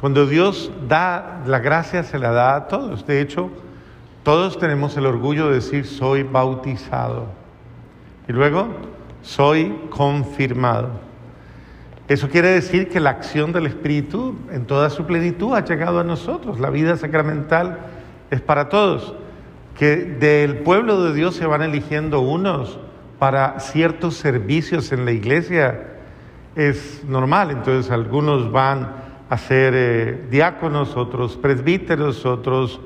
cuando 0.00 0.26
Dios 0.26 0.70
da 0.88 1.42
la 1.46 1.58
gracia 1.58 2.04
se 2.04 2.18
la 2.18 2.30
da 2.30 2.56
a 2.56 2.68
todos. 2.68 3.06
De 3.06 3.20
hecho, 3.20 3.50
todos 4.22 4.58
tenemos 4.58 4.96
el 4.96 5.06
orgullo 5.06 5.48
de 5.48 5.56
decir 5.56 5.86
soy 5.86 6.22
bautizado. 6.22 7.26
Y 8.28 8.32
luego, 8.32 8.68
soy 9.22 9.76
confirmado. 9.90 10.90
Eso 12.08 12.28
quiere 12.28 12.48
decir 12.48 12.88
que 12.88 13.00
la 13.00 13.10
acción 13.10 13.52
del 13.52 13.66
Espíritu 13.66 14.36
en 14.50 14.66
toda 14.66 14.90
su 14.90 15.06
plenitud 15.06 15.54
ha 15.54 15.64
llegado 15.64 15.98
a 15.98 16.04
nosotros. 16.04 16.60
La 16.60 16.70
vida 16.70 16.96
sacramental 16.96 17.78
es 18.30 18.40
para 18.40 18.68
todos. 18.68 19.14
Que 19.76 19.96
del 19.96 20.58
pueblo 20.58 21.02
de 21.02 21.14
Dios 21.14 21.34
se 21.34 21.46
van 21.46 21.62
eligiendo 21.62 22.20
unos 22.20 22.78
para 23.22 23.60
ciertos 23.60 24.16
servicios 24.16 24.90
en 24.90 25.04
la 25.04 25.12
iglesia 25.12 25.80
es 26.56 27.04
normal. 27.06 27.52
Entonces 27.52 27.88
algunos 27.92 28.50
van 28.50 28.96
a 29.30 29.38
ser 29.38 29.74
eh, 29.76 30.26
diáconos, 30.28 30.96
otros 30.96 31.36
presbíteros, 31.36 32.26
otros 32.26 32.80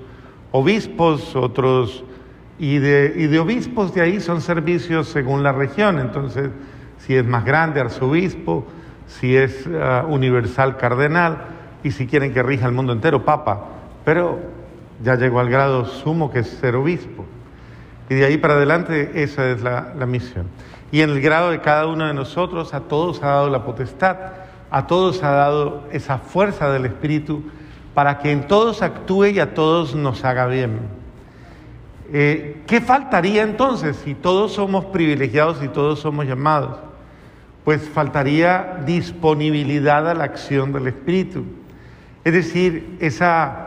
obispos, 0.52 1.35
otros... 1.35 2.05
Y 2.59 2.76
de, 2.76 3.38
obispos 3.38 3.95
de 3.95 4.02
ahí 4.02 4.21
son 4.21 4.43
servicios 4.43 5.09
según 5.09 5.43
la 5.43 5.52
región. 5.52 5.99
Entonces, 5.99 6.50
si 6.99 7.16
es 7.16 7.25
más 7.25 7.47
grande, 7.47 7.81
arzobispo, 7.81 8.66
si 9.07 9.35
es 9.38 9.66
ah, 9.81 10.05
universal, 10.07 10.76
cardenal, 10.76 11.47
y 11.83 11.93
si 11.93 12.07
quieren 12.07 12.35
que 12.35 12.43
rija 12.43 12.66
el 12.66 12.73
mundo 12.73 12.93
entero, 12.93 13.25
papa. 13.25 13.69
Pero 14.05 14.38
ya 15.02 15.14
llegó 15.14 15.40
al 15.40 15.49
grado 15.49 15.87
sumo 15.87 16.31
que 16.31 16.40
es 16.40 16.49
ser 16.49 16.76
obispo. 16.76 17.25
Y 18.08 18.14
de 18.14 18.25
ahí 18.25 18.36
para 18.36 18.54
adelante 18.54 19.22
esa 19.22 19.50
es 19.50 19.62
la, 19.62 19.92
misión. 20.06 20.46
Y 20.92 21.00
en 21.00 21.10
el 21.10 21.20
grado 21.20 21.50
de 21.50 21.60
cada 21.60 21.86
uno 21.86 22.06
de 22.06 22.14
nosotros, 22.14 22.72
a 22.75 22.80
todos 22.80 23.22
ha 23.22 23.26
dado 23.28 23.50
la 23.50 23.64
potestad, 23.64 24.16
a 24.70 24.86
todos 24.86 25.22
ha 25.22 25.30
dado 25.30 25.84
esa 25.90 26.18
fuerza 26.18 26.70
del 26.70 26.86
Espíritu 26.86 27.42
para 27.94 28.18
que 28.18 28.30
en 28.30 28.46
todos 28.46 28.82
actúe 28.82 29.26
y 29.26 29.40
a 29.40 29.54
todos 29.54 29.94
nos 29.94 30.25
haga 30.25 30.46
bien. 30.46 30.78
Eh, 32.12 32.62
¿Qué 32.66 32.80
faltaría 32.80 33.42
entonces 33.42 33.96
si 34.04 34.14
todos 34.14 34.52
somos 34.52 34.84
privilegiados 34.86 35.62
y 35.62 35.68
todos 35.68 35.98
somos 35.98 36.26
llamados? 36.26 36.78
Pues 37.64 37.88
faltaría 37.88 38.78
disponibilidad 38.86 40.08
a 40.08 40.14
la 40.14 40.25
acción 40.25 40.72
del 40.72 40.86
Espíritu. 40.86 41.44
Es 42.22 42.32
decir, 42.32 42.96
esa 43.00 43.65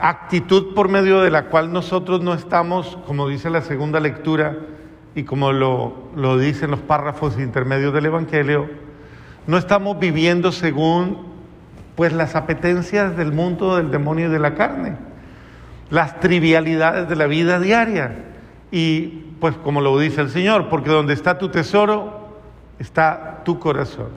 actitud 0.00 0.74
por 0.74 0.88
medio 0.88 1.20
de 1.20 1.30
la 1.30 1.46
cual 1.46 1.72
nosotros 1.72 2.22
no 2.22 2.34
estamos, 2.34 2.98
como 3.06 3.28
dice 3.28 3.50
la 3.50 3.62
segunda 3.62 4.00
lectura 4.00 4.56
y 5.14 5.24
como 5.24 5.52
lo, 5.52 6.10
lo 6.16 6.38
dicen 6.38 6.70
los 6.70 6.80
párrafos 6.80 7.38
intermedios 7.38 7.92
del 7.92 8.06
Evangelio, 8.06 8.68
no 9.46 9.56
estamos 9.56 9.98
viviendo 9.98 10.52
según 10.52 11.30
pues 11.96 12.12
las 12.12 12.34
apetencias 12.34 13.16
del 13.16 13.32
mundo 13.32 13.76
del 13.76 13.90
demonio 13.90 14.28
y 14.28 14.30
de 14.30 14.38
la 14.38 14.54
carne, 14.54 14.96
las 15.90 16.20
trivialidades 16.20 17.08
de 17.08 17.16
la 17.16 17.26
vida 17.26 17.60
diaria. 17.60 18.24
Y 18.70 19.06
pues 19.40 19.56
como 19.56 19.80
lo 19.80 19.98
dice 19.98 20.20
el 20.20 20.30
Señor, 20.30 20.68
porque 20.68 20.90
donde 20.90 21.12
está 21.12 21.38
tu 21.38 21.48
tesoro, 21.48 22.38
está 22.78 23.42
tu 23.44 23.58
corazón. 23.58 24.08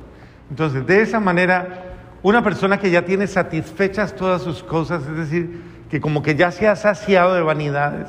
Entonces, 0.49 0.85
de 0.85 1.01
esa 1.01 1.19
manera, 1.19 1.95
una 2.21 2.43
persona 2.43 2.79
que 2.79 2.91
ya 2.91 3.03
tiene 3.03 3.27
satisfechas 3.27 4.15
todas 4.15 4.43
sus 4.43 4.63
cosas, 4.63 5.03
es 5.03 5.17
decir, 5.17 5.72
que 5.89 6.01
como 6.01 6.21
que 6.21 6.35
ya 6.35 6.51
se 6.51 6.67
ha 6.67 6.75
saciado 6.75 7.33
de 7.35 7.41
vanidades, 7.41 8.07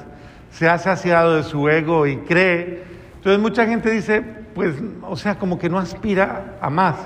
se 0.51 0.69
ha 0.69 0.79
saciado 0.79 1.37
de 1.37 1.43
su 1.43 1.69
ego 1.69 2.07
y 2.07 2.19
cree. 2.19 2.83
Entonces 3.17 3.41
mucha 3.41 3.67
gente 3.67 3.91
dice, 3.91 4.23
pues, 4.55 4.77
o 5.03 5.17
sea, 5.17 5.39
como 5.39 5.59
que 5.59 5.69
no 5.69 5.79
aspira 5.79 6.57
a 6.61 6.71
más. 6.71 6.97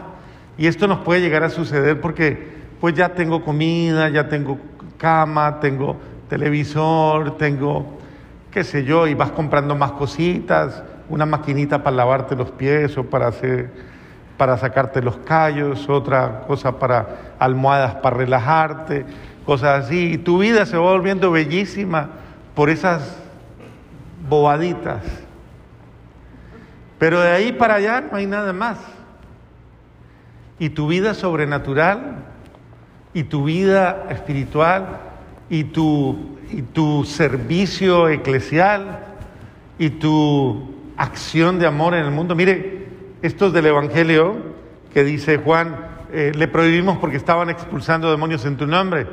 Y 0.56 0.66
esto 0.66 0.86
nos 0.86 0.98
puede 0.98 1.20
llegar 1.20 1.44
a 1.44 1.50
suceder 1.50 2.00
porque 2.00 2.58
pues 2.80 2.94
ya 2.94 3.10
tengo 3.10 3.44
comida, 3.44 4.08
ya 4.08 4.28
tengo 4.28 4.58
cama, 4.98 5.60
tengo 5.60 5.96
televisor, 6.28 7.36
tengo 7.38 7.98
qué 8.50 8.64
sé 8.64 8.84
yo, 8.84 9.06
y 9.06 9.14
vas 9.14 9.30
comprando 9.30 9.74
más 9.76 9.92
cositas, 9.92 10.82
una 11.08 11.26
maquinita 11.26 11.82
para 11.82 11.96
lavarte 11.96 12.34
los 12.34 12.50
pies 12.50 12.96
o 12.98 13.04
para 13.04 13.28
hacer 13.28 13.70
para 14.36 14.56
sacarte 14.56 15.02
los 15.02 15.16
callos, 15.18 15.88
otra 15.88 16.44
cosa 16.46 16.78
para 16.78 17.34
almohadas 17.40 17.96
para 17.96 18.18
relajarte, 18.18 19.04
cosas 19.48 19.86
así. 19.86 20.12
Y 20.12 20.18
tu 20.18 20.36
vida 20.36 20.66
se 20.66 20.76
va 20.76 20.92
volviendo 20.92 21.30
bellísima 21.30 22.10
por 22.54 22.68
esas 22.68 23.16
bobaditas. 24.28 25.02
Pero 26.98 27.18
de 27.22 27.30
ahí 27.30 27.52
para 27.52 27.76
allá 27.76 28.02
no 28.02 28.18
hay 28.18 28.26
nada 28.26 28.52
más. 28.52 28.76
Y 30.58 30.68
tu 30.68 30.86
vida 30.86 31.14
sobrenatural, 31.14 32.26
y 33.14 33.22
tu 33.22 33.44
vida 33.44 34.08
espiritual, 34.10 34.98
y 35.48 35.64
tu, 35.64 36.36
y 36.50 36.60
tu 36.60 37.04
servicio 37.04 38.10
eclesial, 38.10 38.98
y 39.78 39.88
tu 39.88 40.74
acción 40.98 41.58
de 41.58 41.66
amor 41.66 41.94
en 41.94 42.04
el 42.04 42.10
mundo. 42.10 42.34
Mire, 42.34 42.88
estos 43.22 43.54
del 43.54 43.64
Evangelio 43.64 44.36
que 44.92 45.04
dice 45.04 45.38
Juan, 45.38 45.74
eh, 46.12 46.32
le 46.34 46.48
prohibimos 46.48 46.98
porque 46.98 47.16
estaban 47.16 47.48
expulsando 47.48 48.10
demonios 48.10 48.44
en 48.44 48.58
tu 48.58 48.66
nombre. 48.66 49.06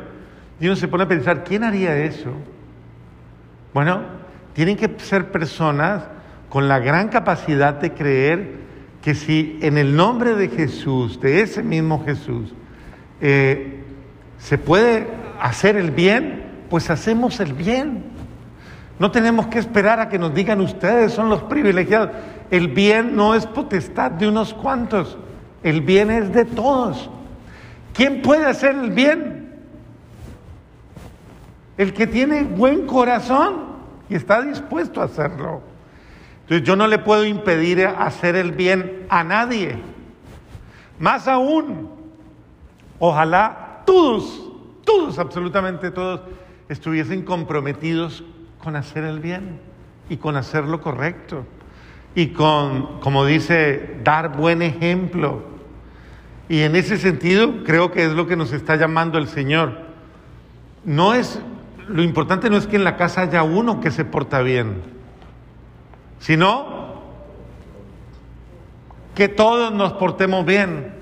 Y 0.60 0.68
uno 0.68 0.76
se 0.76 0.88
pone 0.88 1.04
a 1.04 1.08
pensar, 1.08 1.44
¿quién 1.44 1.64
haría 1.64 1.98
eso? 1.98 2.32
Bueno, 3.74 4.02
tienen 4.54 4.78
que 4.78 4.90
ser 5.00 5.32
personas 5.32 6.04
con 6.50 6.68
la 6.68 6.80
gran 6.80 7.10
capacidad 7.10 7.74
de 7.74 7.94
creer 7.94 8.66
que 9.02 9.14
si 9.14 9.60
en 9.62 9.78
el 9.78 9.96
nombre 9.96 10.36
de 10.36 10.48
Jesús, 10.48 11.20
de 11.20 11.42
ese 11.42 11.62
mismo 11.62 12.04
Jesús, 12.06 12.54
eh, 13.22 13.84
se 14.38 14.58
puede 14.58 15.08
hacer 15.40 15.76
el 15.76 15.92
bien, 15.92 16.44
pues 16.70 16.90
hacemos 16.90 17.40
el 17.40 17.54
bien. 17.54 18.04
No 18.98 19.12
tenemos 19.12 19.48
que 19.48 19.60
esperar 19.60 20.00
a 20.00 20.08
que 20.08 20.18
nos 20.18 20.34
digan 20.34 20.62
ustedes 20.62 21.12
son 21.12 21.30
los 21.30 21.44
privilegiados. 21.44 22.12
El 22.50 22.70
bien 22.70 23.16
no 23.16 23.36
es 23.36 23.46
potestad 23.46 24.12
de 24.12 24.28
unos 24.28 24.54
cuantos, 24.54 25.18
el 25.64 25.82
bien 25.82 26.10
es 26.12 26.34
de 26.34 26.46
todos. 26.46 27.10
¿Quién 27.94 28.22
puede 28.22 28.46
hacer 28.46 28.76
el 28.76 28.92
bien? 28.92 29.45
El 31.78 31.94
que 31.94 32.08
tiene 32.08 32.44
buen 32.44 32.86
corazón 32.86 33.76
y 34.10 34.16
está 34.16 34.42
dispuesto 34.42 35.02
a 35.02 35.06
hacerlo. 35.06 35.62
Entonces 36.44 36.68
yo 36.68 36.76
no 36.76 36.88
le 36.88 37.00
puedo 37.00 37.26
impedir 37.26 37.86
hacer 37.88 38.36
el 38.36 38.52
bien 38.52 39.06
a 39.10 39.24
nadie. 39.24 39.78
Más 41.00 41.28
aún, 41.28 41.90
ojalá 43.00 43.82
todos, 43.86 44.52
todos, 44.84 45.20
absolutamente 45.20 45.92
todos, 45.92 46.22
estuviesen 46.70 47.24
comprometidos 47.24 48.24
con 48.60 48.76
hacer 48.76 49.04
el 49.04 49.20
bien 49.20 49.60
y 50.10 50.18
con 50.18 50.36
hacer 50.36 50.66
lo 50.66 50.82
correcto 50.82 51.46
y 52.16 52.28
con, 52.28 53.00
como 53.02 53.26
dice, 53.26 53.98
dar 54.04 54.38
buen 54.38 54.62
ejemplo. 54.62 55.44
Y 56.48 56.62
en 56.62 56.76
ese 56.76 56.98
sentido 56.98 57.64
creo 57.64 57.92
que 57.92 58.06
es 58.06 58.14
lo 58.14 58.26
que 58.26 58.38
nos 58.38 58.54
está 58.54 58.78
llamando 58.78 59.18
el 59.18 59.28
Señor. 59.28 59.74
No 60.86 61.14
es 61.14 61.42
lo 61.88 62.02
importante 62.02 62.50
no 62.50 62.58
es 62.58 62.68
que 62.68 62.76
en 62.76 62.84
la 62.84 62.98
casa 62.98 63.22
haya 63.22 63.44
uno 63.44 63.80
que 63.80 63.92
se 63.92 64.06
porta 64.06 64.42
bien, 64.42 64.82
sino 66.20 66.96
que 69.14 69.28
todos 69.28 69.74
nos 69.74 69.94
portemos 69.94 70.46
bien. 70.46 70.94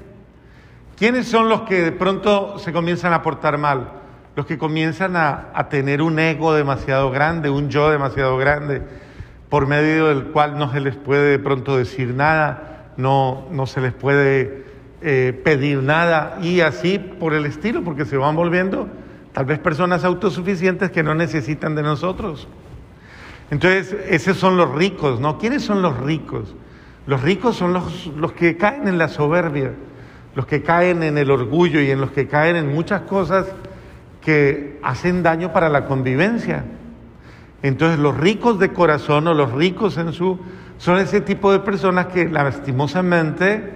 ¿Quiénes 0.98 1.28
son 1.28 1.50
los 1.50 1.62
que 1.62 1.82
de 1.82 1.91
pronto 1.91 2.60
se 2.60 2.72
comienzan 2.72 3.13
a 3.13 3.22
portar 3.22 3.58
mal? 3.58 3.91
Los 4.36 4.46
que 4.46 4.58
comienzan 4.58 5.15
a, 5.15 5.67
tener 5.69 6.02
un 6.02 6.19
ego 6.19 6.54
demasiado 6.54 7.12
grande, 7.12 7.50
un 7.50 7.69
yo 7.69 7.89
demasiado 7.89 8.38
grande, 8.38 8.82
por 9.50 9.67
medio 9.67 10.08
del 10.08 10.26
cual 10.26 10.58
no 10.58 10.72
se 10.72 10.80
les 10.80 10.96
puede 10.96 11.32
de 11.32 11.39
pronto 11.39 11.78
decir 11.78 12.13
nada, 12.13 12.91
no, 12.98 13.48
no 13.52 13.65
se 13.65 13.82
les 13.82 13.93
puede 13.93 14.65
eh, 15.02 15.39
pedir 15.43 15.82
nada 15.84 16.38
y 16.41 16.62
así 16.62 17.00
por 17.00 17.34
el 17.34 17.46
estilo, 17.46 17.84
porque 17.84 18.06
se 18.06 18.17
van 18.17 18.36
volviendo 18.36 18.88
Tal 19.34 19.46
vez 19.46 19.60
personas 19.60 20.04
autosuficientes 20.04 20.91
que 20.91 21.04
no 21.04 21.15
necesitan 21.15 21.76
de 21.76 21.82
nosotros. 21.82 22.48
Entonces, 23.50 23.96
esos 24.08 24.38
son 24.38 24.58
los 24.58 24.74
ricos, 24.74 25.19
¿no? 25.19 25.38
¿Quiénes 25.38 25.63
son 25.63 25.82
los 25.82 26.00
ricos? 26.00 26.56
Los 27.08 27.22
ricos 27.22 27.56
son 27.56 27.74
los, 27.74 28.08
los 28.15 28.32
que 28.32 28.58
caen 28.58 28.88
en 28.88 28.98
la 28.98 29.10
soberbia, 29.10 29.74
los 30.36 30.46
que 30.46 30.62
caen 30.62 31.04
en 31.04 31.17
el 31.17 31.30
orgullo 31.32 31.82
y 31.82 31.91
en 31.91 32.00
los 32.00 32.12
que 32.12 32.28
caen 32.28 32.56
en 32.56 32.74
muchas 32.74 33.02
cosas 33.02 33.48
que 34.22 34.80
hacen 34.82 35.22
daño 35.22 35.52
para 35.52 35.67
la 35.67 35.86
convivencia. 35.86 36.63
Entonces 37.62 38.00
los 38.00 38.15
ricos 38.17 38.60
de 38.60 38.72
corazón 38.72 39.28
o 39.28 39.34
los 39.34 39.52
ricos 39.52 39.98
en 39.98 40.13
su 40.13 40.39
son 40.78 40.98
ese 40.98 41.22
tipo 41.22 41.52
de 41.52 41.60
personas 41.60 42.08
que 42.08 42.28
lastimosamente, 42.28 43.72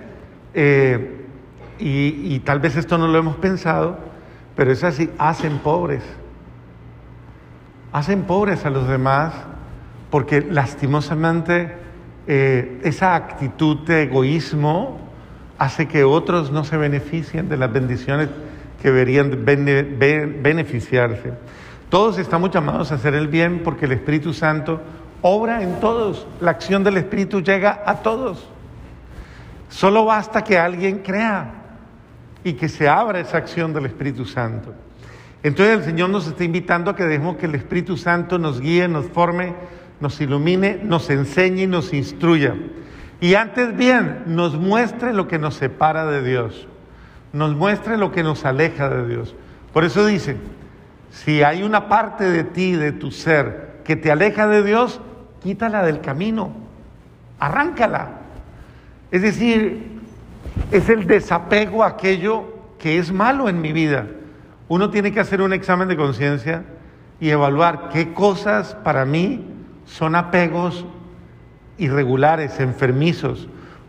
eh, 0.54 1.26
y, 1.80 2.36
y 2.36 2.39
tal 2.39 2.60
vez 2.60 2.76
esto 2.76 2.98
no 2.98 3.08
lo 3.08 3.17
hemos 3.17 3.36
pensado, 3.38 4.07
pero 4.58 4.72
es 4.72 4.84
así, 4.84 5.10
hacen 5.20 5.60
pobres. 5.60 6.04
Hacen 7.93 8.24
pobres 8.24 8.65
a 8.65 8.72
los 8.72 8.88
demás 8.88 9.34
porque 10.10 10.41
lastimosamente 10.41 11.74
eh, 12.26 12.82
esa 12.84 13.15
actitud 13.15 13.86
de 13.86 14.04
egoísmo 14.04 15.00
hace 15.60 15.88
que 15.88 16.04
otros 16.04 16.52
no 16.52 16.63
se 16.63 16.76
beneficien 16.76 17.50
de 17.50 17.58
las 17.58 17.72
bendiciones 17.72 18.30
que 18.82 18.89
deberían 18.91 19.46
beneficiarse. 19.46 21.34
Todos 21.89 22.17
estamos 22.17 22.50
llamados 22.50 22.91
a 22.91 22.96
hacer 22.96 23.13
el 23.13 23.28
bien 23.28 23.62
porque 23.63 23.86
el 23.86 23.91
Espíritu 23.91 24.34
Santo 24.34 24.82
obra 25.22 25.62
en 25.62 25.80
todos. 25.80 26.26
La 26.41 26.52
acción 26.52 26.84
del 26.84 26.98
Espíritu 26.98 27.41
llega 27.41 27.84
a 27.86 27.98
todos. 27.98 28.48
Solo 29.70 30.06
basta 30.06 30.43
que 30.43 30.58
alguien 30.58 31.00
crea 31.00 31.57
y 32.43 32.54
que 32.54 32.69
se 32.69 32.88
abra 32.88 33.19
esa 33.19 33.38
acción 33.38 33.73
del 33.73 33.86
Espíritu 33.86 34.26
Santo. 34.26 34.73
Entonces 35.43 35.78
el 35.78 35.84
Señor 35.84 36.10
nos 36.10 36.28
está 36.28 36.43
invitando 36.43 36.91
a 36.91 36.95
que 36.95 37.06
dejemos 37.06 37.38
que 37.38 37.45
el 37.45 37.56
Espíritu 37.56 37.97
Santo 37.97 38.39
nos 38.39 38.60
guíe, 38.60 38.88
nos 38.88 39.06
forme, 39.08 39.54
nos 40.00 40.19
ilumine, 40.19 40.80
nos 40.84 41.10
enseñe 41.10 41.63
y 41.63 41.67
nos 41.67 41.93
instruya. 41.93 42.56
Y 43.19 43.36
antes 43.36 43.76
bien, 43.76 44.23
nos 44.26 44.56
muestre 44.56 45.13
lo 45.13 45.28
que 45.28 45.39
nos 45.39 45.56
separa 45.56 46.06
de 46.06 46.23
Dios, 46.23 46.67
nos 47.34 47.56
muestre 47.56 47.97
lo 47.97 48.12
que 48.12 48.23
nos 48.23 48.45
aleja 48.45 48.89
de 48.89 49.08
Dios. 49.08 49.36
Por 49.73 49.84
eso 49.84 50.06
dice, 50.06 50.38
si 51.12 51.43
hay 51.43 51.63
una 51.63 51.88
parte 51.88 52.26
de 52.26 52.43
ti, 52.43 52.73
de 52.73 52.91
tu 52.91 53.12
ser, 53.12 53.82
que 53.84 53.95
te 53.95 54.12
aleja 54.12 54.47
de 54.47 54.63
Dios, 54.63 55.02
quítala 55.41 55.84
del 55.84 56.02
camino, 56.02 56.52
arráncala. 57.39 58.10
Es 59.12 59.21
decir, 59.21 59.97
es 60.71 60.89
el 60.89 61.08
desapego 61.08 61.84
a 61.84 61.88
aquello 61.88 62.45
que 62.80 62.97
es 62.97 63.12
malo 63.12 63.50
en 63.50 63.62
mi 63.62 63.71
vida. 63.71 64.08
Uno 64.67 64.89
tiene 64.89 65.12
que 65.12 65.19
hacer 65.19 65.41
un 65.41 65.54
examen 65.54 65.88
de 65.88 65.95
conciencia 65.95 66.63
y 67.19 67.30
evaluar 67.30 67.89
qué 67.89 68.13
cosas 68.13 68.76
para 68.84 69.06
mí 69.06 69.45
son 69.86 70.15
apegos 70.15 70.86
irregulares, 71.78 72.60
enfermizos, 72.60 73.47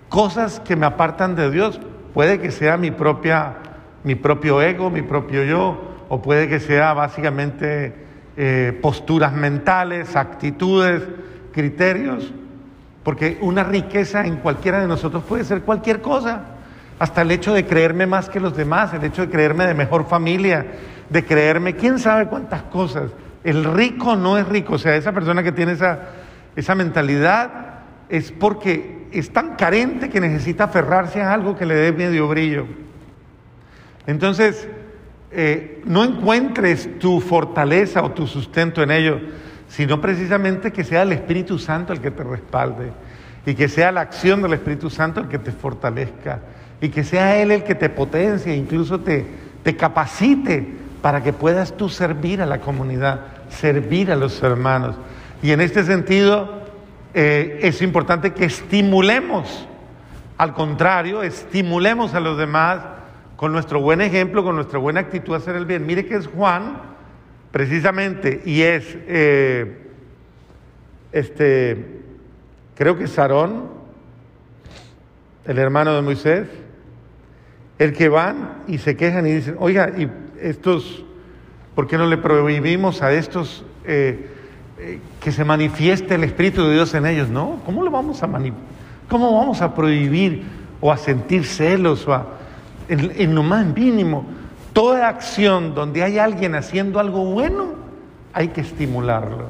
cosas 0.09 0.61
que 0.61 0.77
me 0.77 0.87
apartan 0.87 1.35
de 1.35 1.51
Dios. 1.51 1.81
Puede 2.15 2.41
que 2.41 2.51
sea 2.51 2.77
mi 2.77 2.91
propia, 2.91 3.57
mi 4.05 4.15
propio 4.15 4.63
ego, 4.63 4.91
mi 4.91 5.03
propio 5.03 5.43
yo, 5.45 5.97
o 6.09 6.23
puede 6.23 6.49
que 6.49 6.61
sea 6.61 6.95
básicamente 6.95 7.95
eh, 8.37 8.79
posturas 8.81 9.33
mentales, 9.33 10.17
actitudes, 10.17 11.03
criterios, 11.53 12.33
porque 13.03 13.39
una 13.41 13.65
riqueza 13.65 14.27
en 14.27 14.37
cualquiera 14.37 14.81
de 14.81 14.87
nosotros 14.87 15.25
puede 15.25 15.45
ser 15.45 15.63
cualquier 15.63 16.01
cosa, 16.01 16.43
hasta 16.99 17.23
el 17.23 17.31
hecho 17.31 17.55
de 17.55 17.65
creerme 17.65 18.07
más 18.07 18.29
que 18.29 18.41
los 18.41 18.57
demás, 18.57 18.93
el 18.93 19.05
hecho 19.05 19.23
de 19.23 19.31
creerme 19.31 19.67
de 19.67 19.75
mejor 19.75 20.07
familia, 20.07 20.67
de 21.09 21.25
creerme 21.25 21.75
quién 21.77 21.99
sabe 21.99 22.27
cuántas 22.27 22.63
cosas. 22.65 23.11
El 23.45 23.65
rico 23.65 24.17
no 24.17 24.37
es 24.37 24.49
rico, 24.49 24.75
o 24.75 24.79
sea, 24.79 24.97
esa 24.97 25.13
persona 25.13 25.43
que 25.43 25.53
tiene 25.53 25.73
esa, 25.73 26.01
esa 26.57 26.75
mentalidad 26.75 27.51
es 28.09 28.33
porque 28.33 29.07
es 29.13 29.33
tan 29.33 29.55
carente 29.55 30.09
que 30.09 30.21
necesita 30.21 30.65
aferrarse 30.65 31.23
a 31.23 31.33
algo 31.33 31.57
que 31.57 31.67
le 31.67 31.75
dé 31.75 31.93
medio 31.93 32.29
brillo. 32.29 32.67
Entonces, 34.07 34.69
eh, 35.31 35.83
no 35.85 36.05
encuentres 36.05 36.99
tu 36.99 37.21
fortaleza 37.21 38.03
o 38.03 38.11
tu 38.11 38.27
sustento 38.27 38.83
en 38.83 38.91
ello, 38.91 39.21
sino 39.69 40.01
precisamente 40.01 40.73
que 40.73 40.85
sea 40.85 41.03
el 41.03 41.13
Espíritu 41.13 41.59
Santo 41.59 41.93
el 41.93 42.01
que 42.01 42.11
te 42.11 42.25
respalde 42.25 42.93
y 43.47 43.55
que 43.55 43.69
sea 43.69 43.93
la 43.93 44.01
acción 44.03 44.43
del 44.43 44.55
Espíritu 44.55 44.91
Santo 44.91 45.21
el 45.21 45.29
que 45.29 45.39
te 45.39 45.53
fortalezca 45.53 46.41
y 46.81 46.89
que 46.89 47.05
sea 47.05 47.41
Él 47.41 47.51
el 47.51 47.65
que 47.65 47.75
te 47.75 47.89
potencie, 47.89 48.55
incluso 48.55 49.01
te, 49.01 49.27
te 49.63 49.77
capacite 49.77 50.67
para 51.03 51.23
que 51.23 51.33
puedas 51.33 51.77
tú 51.77 51.89
servir 51.89 52.43
a 52.43 52.47
la 52.47 52.61
comunidad, 52.61 53.21
servir 53.49 54.11
a 54.11 54.17
los 54.17 54.43
hermanos. 54.43 54.97
Y 55.43 55.53
en 55.53 55.61
este 55.61 55.85
sentido 55.85 56.63
eh, 57.15 57.61
es 57.63 57.83
importante 57.83 58.33
que 58.33 58.45
estimulemos, 58.45 59.67
al 60.37 60.55
contrario, 60.55 61.23
estimulemos 61.23 62.15
a 62.15 62.21
los 62.21 62.37
demás 62.39 62.81
con 63.37 63.53
nuestro 63.53 63.81
buen 63.81 64.01
ejemplo, 64.01 64.43
con 64.43 64.57
nuestra 64.57 64.79
buena 64.79 65.01
actitud 65.01 65.35
a 65.35 65.39
hacer 65.39 65.55
el 65.57 65.65
bien. 65.65 65.87
Mire 65.87 66.07
que 66.07 66.17
es 66.17 66.27
Juan, 66.27 66.81
precisamente, 67.51 68.43
y 68.45 68.63
es, 68.63 68.85
eh, 69.07 69.87
este, 71.13 72.01
creo 72.75 72.97
que 72.99 73.07
Sarón, 73.07 73.69
el 75.45 75.59
hermano 75.59 75.95
de 75.95 76.03
Moisés, 76.03 76.49
el 77.79 77.93
que 77.93 78.09
van 78.09 78.65
y 78.67 78.79
se 78.79 78.97
quejan 78.97 79.27
y 79.27 79.33
dicen, 79.33 79.57
oiga, 79.59 79.93
y 79.97 80.09
estos, 80.41 81.05
¿por 81.75 81.87
qué 81.87 81.97
no 81.97 82.07
le 82.07 82.19
prohibimos 82.19 83.03
a 83.03 83.13
estos 83.13 83.65
eh, 83.85 84.27
eh, 84.79 85.01
que 85.21 85.33
se 85.33 85.45
manifieste 85.45 86.17
el 86.17 86.25
Espíritu 86.25 86.65
de 86.65 86.75
Dios 86.75 86.93
en 86.95 87.07
ellos? 87.07 87.29
No, 87.29 87.61
¿cómo 87.65 87.83
lo 87.83 87.91
vamos 87.91 88.23
a 88.23 88.29
¿Cómo 89.09 89.39
vamos 89.39 89.63
a 89.63 89.75
prohibir 89.75 90.43
o 90.81 90.93
a 90.93 90.97
sentir 90.97 91.45
celos 91.45 92.07
o 92.07 92.13
a 92.13 92.39
en, 92.89 93.35
lo 93.35 93.43
más 93.43 93.67
mínimo, 93.67 94.25
toda 94.79 95.09
acción 95.09 95.75
donde 95.75 96.05
hay 96.05 96.21
alguien 96.21 96.55
haciendo 96.55 97.01
algo 97.01 97.25
bueno, 97.25 97.71
hay 98.33 98.47
que 98.47 98.61
estimularlo. 98.61 99.47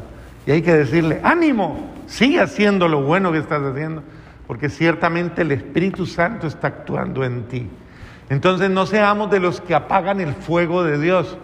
Y 0.46 0.52
hay 0.52 0.62
que 0.62 0.72
decirle, 0.72 1.20
ánimo, 1.22 1.90
sigue 2.06 2.40
haciendo 2.40 2.88
lo 2.88 3.02
bueno 3.02 3.30
que 3.30 3.36
estás 3.36 3.62
haciendo, 3.62 4.02
porque 4.46 4.70
ciertamente 4.70 5.42
el 5.42 5.52
Espíritu 5.52 6.06
Santo 6.06 6.46
está 6.46 6.68
actuando 6.68 7.24
en 7.24 7.42
ti. 7.42 7.68
Entonces 8.30 8.70
no 8.70 8.86
seamos 8.86 9.30
de 9.30 9.38
los 9.38 9.60
que 9.60 9.74
apagan 9.74 10.22
el 10.22 10.32
fuego 10.32 10.82
de 10.82 10.98
Dios, 10.98 11.36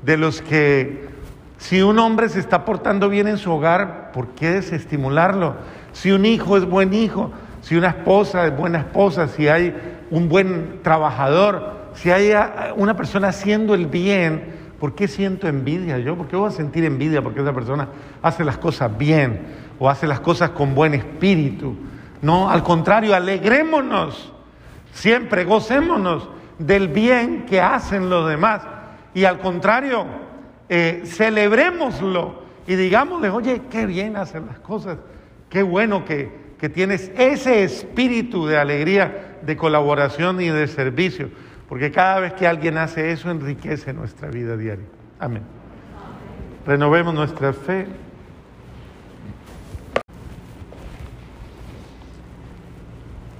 de 0.00 0.16
los 0.16 0.40
que 0.40 1.10
si 1.58 1.82
un 1.82 1.98
hombre 1.98 2.30
se 2.30 2.40
está 2.40 2.64
portando 2.64 3.10
bien 3.10 3.28
en 3.28 3.36
su 3.36 3.52
hogar, 3.52 4.12
¿por 4.12 4.28
qué 4.28 4.52
desestimularlo? 4.52 5.56
Si 5.92 6.10
un 6.10 6.24
hijo 6.24 6.56
es 6.56 6.64
buen 6.64 6.94
hijo, 6.94 7.32
si 7.60 7.76
una 7.76 7.88
esposa 7.88 8.46
es 8.46 8.56
buena 8.56 8.78
esposa, 8.78 9.28
si 9.28 9.46
hay 9.46 9.76
un 10.10 10.30
buen 10.30 10.80
trabajador, 10.82 11.75
si 11.96 12.10
hay 12.10 12.32
una 12.76 12.94
persona 12.94 13.28
haciendo 13.28 13.74
el 13.74 13.86
bien, 13.86 14.44
¿por 14.78 14.94
qué 14.94 15.08
siento 15.08 15.48
envidia 15.48 15.98
yo? 15.98 16.16
¿Por 16.16 16.28
qué 16.28 16.36
voy 16.36 16.48
a 16.48 16.52
sentir 16.52 16.84
envidia 16.84 17.22
porque 17.22 17.40
esa 17.40 17.54
persona 17.54 17.88
hace 18.22 18.44
las 18.44 18.58
cosas 18.58 18.96
bien 18.96 19.40
o 19.78 19.88
hace 19.88 20.06
las 20.06 20.20
cosas 20.20 20.50
con 20.50 20.74
buen 20.74 20.92
espíritu? 20.94 21.74
No, 22.20 22.50
al 22.50 22.62
contrario, 22.62 23.14
alegrémonos, 23.14 24.32
siempre 24.92 25.44
gocémonos 25.44 26.28
del 26.58 26.88
bien 26.88 27.46
que 27.46 27.60
hacen 27.60 28.10
los 28.10 28.28
demás. 28.28 28.62
Y 29.14 29.24
al 29.24 29.38
contrario, 29.38 30.04
eh, 30.68 31.02
celebrémoslo 31.06 32.42
y 32.66 32.74
digámosle, 32.74 33.30
oye, 33.30 33.62
qué 33.70 33.86
bien 33.86 34.16
hacen 34.16 34.46
las 34.46 34.58
cosas, 34.58 34.98
qué 35.48 35.62
bueno 35.62 36.04
que, 36.04 36.30
que 36.58 36.68
tienes 36.68 37.10
ese 37.16 37.62
espíritu 37.62 38.46
de 38.46 38.58
alegría, 38.58 39.38
de 39.40 39.56
colaboración 39.56 40.42
y 40.42 40.48
de 40.48 40.66
servicio, 40.66 41.30
porque 41.68 41.90
cada 41.90 42.20
vez 42.20 42.32
que 42.34 42.46
alguien 42.46 42.78
hace 42.78 43.10
eso 43.10 43.30
enriquece 43.30 43.92
nuestra 43.92 44.28
vida 44.28 44.56
diaria. 44.56 44.86
Amén. 45.18 45.42
Renovemos 46.66 47.14
nuestra 47.14 47.52
fe. 47.52 47.86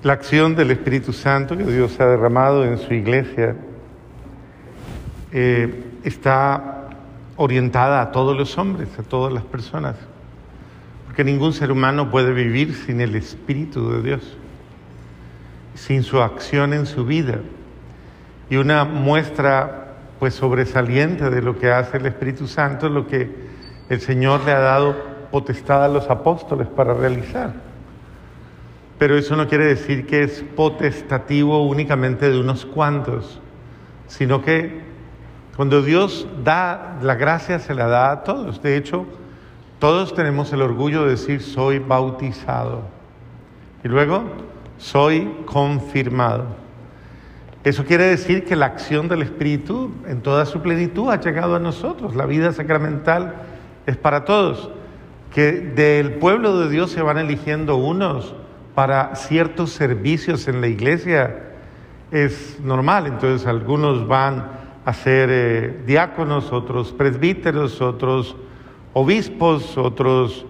La 0.03 0.12
acción 0.12 0.55
del 0.55 0.71
Espíritu 0.71 1.12
Santo 1.12 1.57
que 1.57 1.65
Dios 1.65 1.99
ha 1.99 2.07
derramado 2.07 2.65
en 2.65 2.79
su 2.79 2.95
iglesia 2.95 3.57
eh, 5.33 5.85
está 6.05 6.91
orientada 7.37 8.01
a 8.01 8.12
todos 8.12 8.37
los 8.37 8.57
hombres, 8.57 8.89
a 8.99 9.03
todas 9.03 9.33
las 9.33 9.43
personas 9.43 9.97
que 11.17 11.25
ningún 11.25 11.55
ser 11.55 11.73
humano 11.73 12.11
puede 12.11 12.35
vivir 12.35 12.75
sin 12.75 13.01
el 13.01 13.15
Espíritu 13.15 13.91
de 13.91 14.03
Dios, 14.03 14.37
sin 15.75 16.03
su 16.03 16.21
acción 16.21 16.75
en 16.75 16.85
su 16.85 17.07
vida. 17.07 17.41
Y 18.48 18.56
una 18.56 18.85
muestra 18.85 19.87
pues 20.18 20.35
sobresaliente 20.35 21.30
de 21.30 21.42
lo 21.42 21.59
que 21.59 21.70
hace 21.70 21.98
el 21.98 22.06
Espíritu 22.06 22.46
Santo 22.46 22.88
lo 22.88 23.06
que 23.06 23.30
el 23.88 24.00
Señor 24.00 24.44
le 24.44 24.52
ha 24.52 24.61
dado 24.61 24.96
potestad 25.30 25.85
a 25.85 25.88
los 25.88 26.09
apóstoles 26.09 26.68
para 26.68 26.94
realizar. 26.94 27.52
Pero 28.98 29.16
eso 29.16 29.37
no 29.37 29.46
quiere 29.46 29.66
decir 29.66 30.06
que 30.06 30.22
es 30.22 30.42
potestativo 30.54 31.66
únicamente 31.66 32.30
de 32.30 32.40
unos 32.40 32.64
cuantos, 32.64 33.40
sino 34.06 34.42
que 34.42 34.80
cuando 35.56 35.82
Dios 35.82 36.26
da 36.44 36.98
la 37.02 37.14
gracia 37.14 37.59
se 37.59 37.74
la 37.74 37.87
da 37.87 38.11
a 38.11 38.24
todos. 38.24 38.62
De 38.62 38.76
hecho, 38.76 39.06
todos 39.78 40.14
tenemos 40.14 40.52
el 40.52 40.62
orgullo 40.62 41.04
de 41.04 41.11
decir 41.11 41.42
soy 41.42 41.78
bautizado. 41.78 42.82
Y 43.85 43.88
luego, 43.88 44.24
soy 44.78 45.44
confirmado. 45.44 46.65
Eso 47.66 47.85
quiere 47.85 48.05
decir 48.05 48.44
que 48.44 48.55
la 48.55 48.66
acción 48.66 49.09
del 49.09 49.22
Espíritu 49.22 49.90
en 50.07 50.20
toda 50.20 50.46
su 50.46 50.62
plenitud 50.62 51.11
ha 51.11 51.18
llegado 51.18 51.57
a 51.57 51.59
nosotros. 51.59 52.14
La 52.14 52.24
vida 52.24 52.52
sacramental 52.52 53.35
es 53.87 53.96
para 53.96 54.24
todos. 54.24 54.70
Que 55.35 55.50
del 55.50 56.12
pueblo 56.12 56.61
de 56.61 56.70
Dios 56.70 56.92
se 56.92 57.02
van 57.02 57.18
eligiendo 57.18 57.74
unos 57.74 58.37
para 58.76 59.16
ciertos 59.16 59.72
servicios 59.72 60.46
en 60.46 60.61
la 60.61 60.68
iglesia 60.68 61.42
es 62.12 62.61
normal. 62.61 63.09
Entonces 63.09 63.48
algunos 63.48 64.07
van 64.07 64.48
a 64.85 64.92
ser 64.92 65.29
eh, 65.33 65.83
diáconos, 65.85 66.52
otros 66.52 66.92
presbíteros, 66.92 67.83
otros 67.83 68.37
obispos, 68.92 69.76
otros... 69.76 70.46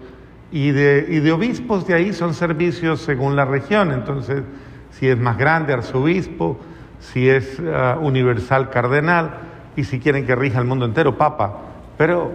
Y 0.51 0.69
de, 0.69 1.07
y 1.09 1.17
de 1.17 1.31
obispos 1.31 1.87
de 1.87 1.95
ahí 1.95 2.13
son 2.13 2.35
servicios 2.35 3.01
según 3.01 3.35
la 3.35 3.45
región. 3.45 3.91
Entonces, 3.91 4.43
si 4.91 5.07
es 5.07 5.17
más 5.17 5.39
grande, 5.39 5.73
arzobispo 5.73 6.59
si 6.99 7.29
es 7.29 7.59
ah, 7.73 7.97
universal 8.01 8.69
cardenal 8.69 9.31
y 9.75 9.83
si 9.83 9.99
quieren 9.99 10.25
que 10.25 10.35
rija 10.35 10.59
el 10.59 10.65
mundo 10.65 10.85
entero, 10.85 11.17
papa. 11.17 11.57
Pero 11.97 12.31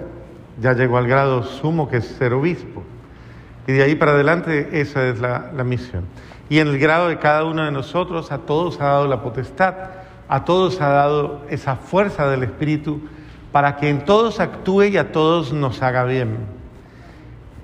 ya 0.61 0.73
llegó 0.75 0.99
al 0.99 1.07
grado 1.07 1.43
sumo 1.43 1.89
que 1.89 1.99
es 1.99 2.07
ser 2.07 2.33
obispo. 2.33 2.83
Y 3.67 3.73
de 3.73 3.83
ahí 3.83 3.95
para 3.95 4.13
adelante 4.13 4.81
esa 4.81 5.07
es 5.09 5.21
la, 5.21 5.51
misión. 5.65 6.05
Y 6.49 6.59
en 6.59 6.69
el 6.69 6.79
grado 6.79 7.09
de 7.09 7.19
cada 7.19 7.45
uno 7.45 7.65
de 7.65 7.71
nosotros, 7.71 8.33
a 8.33 8.39
todos 8.39 8.81
ha 8.81 8.85
dado 8.87 9.07
la 9.07 9.23
potestad, 9.23 9.75
a 10.29 10.45
todos 10.45 10.81
ha 10.81 10.89
dado 10.89 11.43
esa 11.49 11.77
fuerza 11.77 12.29
del 12.29 12.43
Espíritu 12.43 13.01
para 13.53 13.77
que 13.77 13.89
en 13.89 14.05
todos 14.05 14.41
actúe 14.41 14.85
y 14.85 14.97
a 14.97 15.13
todos 15.13 15.53
nos 15.53 15.83
haga 15.83 16.05
bien. 16.05 16.39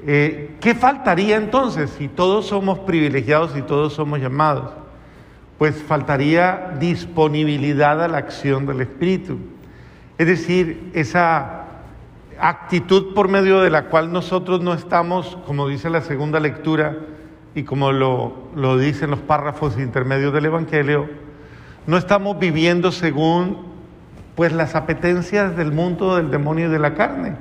Eh, 0.07 0.57
¿Qué 0.61 0.75
faltaría 0.75 1.37
entonces 1.37 1.91
si 1.91 2.09
todos 2.09 2.47
somos 2.47 2.79
privilegiados 2.81 3.57
y 3.57 3.63
todos 3.63 3.95
somos 3.95 4.21
llamados? 4.21 4.71
Pues 5.59 5.83
faltaría 5.83 6.75
disponibilidad 6.79 8.03
a 8.03 8.09
la 8.09 8.19
acción 8.19 8.65
del 8.65 8.81
Espíritu. 8.81 9.39
Es 10.17 10.27
decir, 10.27 10.91
esa 10.95 11.65
actitud 12.41 13.13
por 13.15 13.29
medio 13.29 13.61
de 13.61 13.71
la 13.71 13.87
cual 13.87 14.13
nosotros 14.13 14.61
no 14.61 14.73
estamos, 14.73 15.37
como 15.47 15.69
dice 15.69 15.91
la 15.91 16.01
segunda 16.01 16.39
lectura 16.39 16.97
y 17.57 17.65
como 17.65 17.91
lo, 17.91 18.49
lo 18.55 18.79
dicen 18.79 19.11
los 19.11 19.19
párrafos 19.19 19.77
intermedios 19.79 20.33
del 20.33 20.47
Evangelio, 20.47 21.09
no 21.89 21.97
estamos 21.97 22.39
viviendo 22.39 22.93
según 22.93 23.67
pues 24.37 24.53
las 24.53 24.77
apetencias 24.77 25.57
del 25.57 25.73
mundo, 25.73 26.17
del 26.17 26.31
demonio 26.31 26.69
y 26.69 26.71
de 26.71 26.79
la 26.79 26.95
carne, 26.95 27.35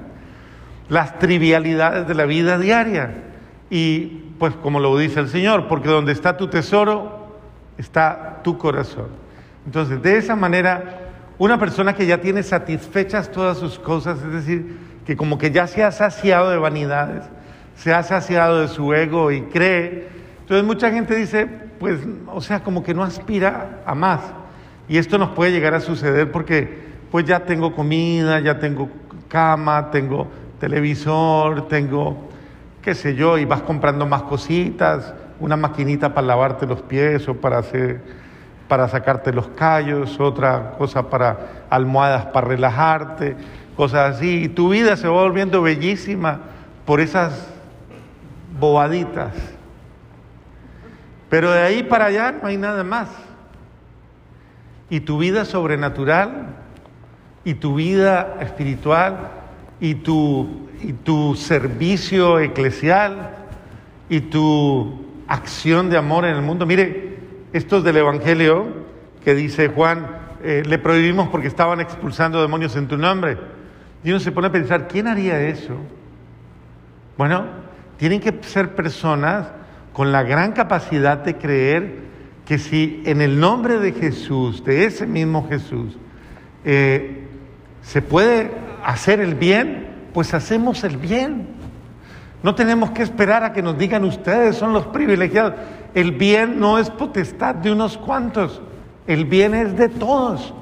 las 0.89 1.19
trivialidades 1.19 2.08
de 2.08 2.15
la 2.15 2.25
vida 2.25 2.58
diaria. 2.58 3.25
Y 3.69 4.23
pues 4.39 4.56
como 4.56 4.80
lo 4.80 4.97
dice 4.97 5.19
el 5.19 5.27
Señor, 5.27 5.67
porque 5.67 5.89
donde 5.89 6.12
está 6.12 6.38
tu 6.38 6.47
tesoro, 6.47 7.16
está 7.77 8.41
tu 8.43 8.57
corazón. 8.57 9.07
Entonces, 9.65 10.01
de 10.01 10.17
esa 10.17 10.35
manera, 10.35 10.83
una 11.37 11.59
persona 11.59 11.93
que 11.93 12.05
ya 12.05 12.19
tiene 12.19 12.43
satisfechas 12.43 13.31
todas 13.31 13.57
sus 13.57 13.77
cosas, 13.77 14.19
es 14.19 14.31
decir, 14.31 14.77
que 15.05 15.15
como 15.15 15.37
que 15.37 15.51
ya 15.51 15.67
se 15.67 15.83
ha 15.83 15.91
saciado 15.91 16.49
de 16.49 16.57
vanidades, 16.57 17.23
se 17.75 17.93
ha 17.93 18.03
saciado 18.03 18.61
de 18.61 18.67
su 18.67 18.93
ego 18.93 19.31
y 19.31 19.41
cree, 19.43 20.09
entonces 20.39 20.65
mucha 20.65 20.91
gente 20.91 21.15
dice, 21.15 21.45
pues, 21.79 21.99
o 22.27 22.41
sea, 22.41 22.61
como 22.61 22.83
que 22.83 22.93
no 22.93 23.03
aspira 23.03 23.81
a 23.85 23.93
más. 23.93 24.21
Y 24.87 24.97
esto 24.97 25.17
nos 25.17 25.29
puede 25.29 25.51
llegar 25.51 25.73
a 25.73 25.79
suceder 25.79 26.31
porque, 26.31 26.87
pues 27.11 27.25
ya 27.25 27.41
tengo 27.41 27.75
comida, 27.75 28.39
ya 28.39 28.57
tengo 28.57 28.89
cama, 29.27 29.91
tengo 29.91 30.27
televisor, 30.59 31.67
tengo, 31.67 32.29
qué 32.81 32.95
sé 32.95 33.15
yo, 33.15 33.37
y 33.37 33.45
vas 33.45 33.61
comprando 33.61 34.05
más 34.05 34.23
cositas, 34.23 35.13
una 35.39 35.56
maquinita 35.56 36.13
para 36.13 36.28
lavarte 36.28 36.65
los 36.65 36.82
pies 36.82 37.28
o 37.28 37.36
para, 37.36 37.60
hacer, 37.60 38.02
para 38.67 38.88
sacarte 38.88 39.32
los 39.32 39.47
callos, 39.50 40.19
otra 40.19 40.71
cosa 40.78 41.10
para 41.10 41.65
almohadas 41.69 42.28
para 42.28 42.47
relajarte, 42.47 43.36
cosas 43.76 44.15
así. 44.15 44.43
Y 44.43 44.50
tu 44.50 44.69
vida 44.69 44.97
se 44.97 45.08
va 45.08 45.13
volviendo 45.13 45.62
bellísima 45.62 46.39
por 46.86 47.00
esas 47.00 47.47
bobaditas. 48.60 49.34
Pero 51.30 51.52
de 51.52 51.62
ahí 51.62 51.84
para 51.84 52.06
allá 52.06 52.32
no 52.32 52.47
hay 52.47 52.58
nada 52.58 52.84
más. 52.84 53.10
Y 54.89 55.02
tu 55.02 55.17
vida 55.17 55.43
sobrenatural, 55.43 56.56
y 57.43 57.56
tu 57.56 57.76
vida 57.76 58.38
espiritual, 58.39 59.32
y 59.80 59.95
tu, 59.95 60.69
y 60.82 60.93
tu 60.93 61.36
servicio 61.36 62.39
eclesial, 62.39 63.36
y 64.10 64.21
tu 64.21 65.06
acción 65.27 65.89
de 65.89 65.97
amor 65.97 66.25
en 66.25 66.35
el 66.35 66.41
mundo. 66.41 66.65
Mire, 66.65 67.17
esto 67.53 67.77
es 67.77 67.83
del 67.83 67.97
Evangelio 67.97 68.67
que 69.23 69.35
dice 69.35 69.69
Juan, 69.69 70.07
eh, 70.43 70.63
le 70.65 70.77
prohibimos 70.77 71.29
porque 71.29 71.47
estaban 71.47 71.79
expulsando 71.79 72.41
demonios 72.41 72.75
en 72.75 72.87
tu 72.87 72.97
nombre. 72.97 73.37
Y 74.03 74.09
uno 74.09 74.19
se 74.19 74.31
pone 74.31 74.47
a 74.47 74.51
pensar, 74.51 74.87
¿quién 74.87 75.07
haría 75.07 75.41
eso? 75.41 75.75
Bueno, 77.17 77.45
tienen 77.97 78.19
que 78.19 78.37
ser 78.43 78.75
personas 78.75 79.47
con 79.91 80.11
la 80.11 80.23
gran 80.23 80.51
capacidad 80.51 81.17
de 81.17 81.35
creer 81.35 81.95
que 82.45 82.59
si 82.59 83.01
en 83.05 83.21
el 83.21 83.39
nombre 83.39 83.79
de 83.79 83.91
Jesús, 83.91 84.63
de 84.63 84.85
ese 84.85 85.05
mismo 85.05 85.47
Jesús, 85.49 85.97
eh, 86.63 87.25
se 87.81 88.01
puede 88.01 88.51
hacer 88.85 89.19
el 89.19 89.35
bien, 89.35 89.87
pues 90.13 90.33
hacemos 90.33 90.83
el 90.83 90.97
bien. 90.97 91.47
No 92.43 92.54
tenemos 92.56 92.91
que 92.91 93.04
esperar 93.04 93.43
a 93.43 93.52
que 93.52 93.62
nos 93.62 93.78
digan 93.78 94.04
ustedes 94.04 94.56
son 94.56 94.73
los 94.73 94.86
privilegiados. 94.88 95.54
El 95.93 96.12
bien 96.12 96.60
no 96.60 96.78
es 96.78 96.89
potestad 96.89 97.56
de 97.56 97.71
unos 97.71 97.97
cuantos, 97.97 98.62
el 99.08 99.26
bien 99.26 99.56
es 99.56 99.76
de 99.78 99.89
todos. 99.89 100.54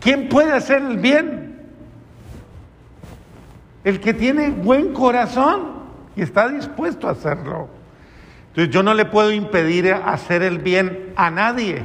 ¿Quién 0.00 0.28
puede 0.28 0.52
hacer 0.52 0.82
el 0.82 0.98
bien? 0.98 1.60
El 3.84 4.00
que 4.00 4.12
tiene 4.12 4.50
buen 4.50 4.92
corazón 4.92 5.80
y 6.16 6.22
está 6.22 6.48
dispuesto 6.48 7.08
a 7.08 7.12
hacerlo. 7.12 7.68
Entonces 8.48 8.74
yo 8.74 8.82
no 8.82 8.94
le 8.94 9.04
puedo 9.04 9.32
impedir 9.32 9.92
hacer 9.94 10.42
el 10.42 10.58
bien 10.58 11.12
a 11.16 11.30
nadie. 11.30 11.84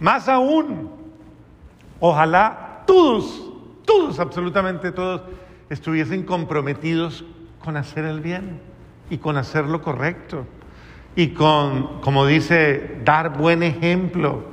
Más 0.00 0.28
aún, 0.28 0.90
ojalá 2.00 2.82
todos, 2.86 3.52
todos, 3.84 4.18
absolutamente 4.18 4.90
todos, 4.90 5.22
estuviesen 5.68 6.24
comprometidos 6.24 7.24
con 7.64 7.76
hacer 7.78 8.04
el 8.04 8.20
bien 8.20 8.60
y 9.08 9.18
con 9.18 9.38
hacer 9.38 9.64
lo 9.64 9.80
correcto 9.80 10.46
y 11.16 11.28
con, 11.28 12.00
como 12.00 12.26
dice, 12.26 12.98
dar 13.04 13.38
buen 13.38 13.62
ejemplo. 13.62 14.44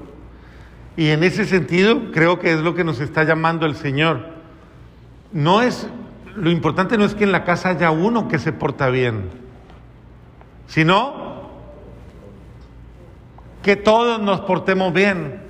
Y 0.96 1.10
en 1.10 1.24
ese 1.24 1.46
sentido 1.46 2.12
creo 2.12 2.40
que 2.40 2.54
es 2.54 2.60
lo 2.62 2.74
que 2.74 2.84
nos 2.84 3.00
está 3.02 3.24
llamando 3.24 3.66
el 3.66 3.76
Señor. 3.76 4.30
No 5.34 5.62
es, 5.62 5.90
lo 6.36 6.50
importante 6.50 6.98
no 6.98 7.04
es 7.04 7.16
que 7.16 7.24
en 7.26 7.32
la 7.32 7.44
casa 7.44 7.70
haya 7.70 7.92
uno 7.92 8.28
que 8.28 8.40
se 8.40 8.54
porta 8.54 8.90
bien, 8.90 9.30
sino 10.68 11.50
que 13.62 13.76
todos 13.76 14.22
nos 14.22 14.42
portemos 14.42 14.94
bien. 14.94 15.42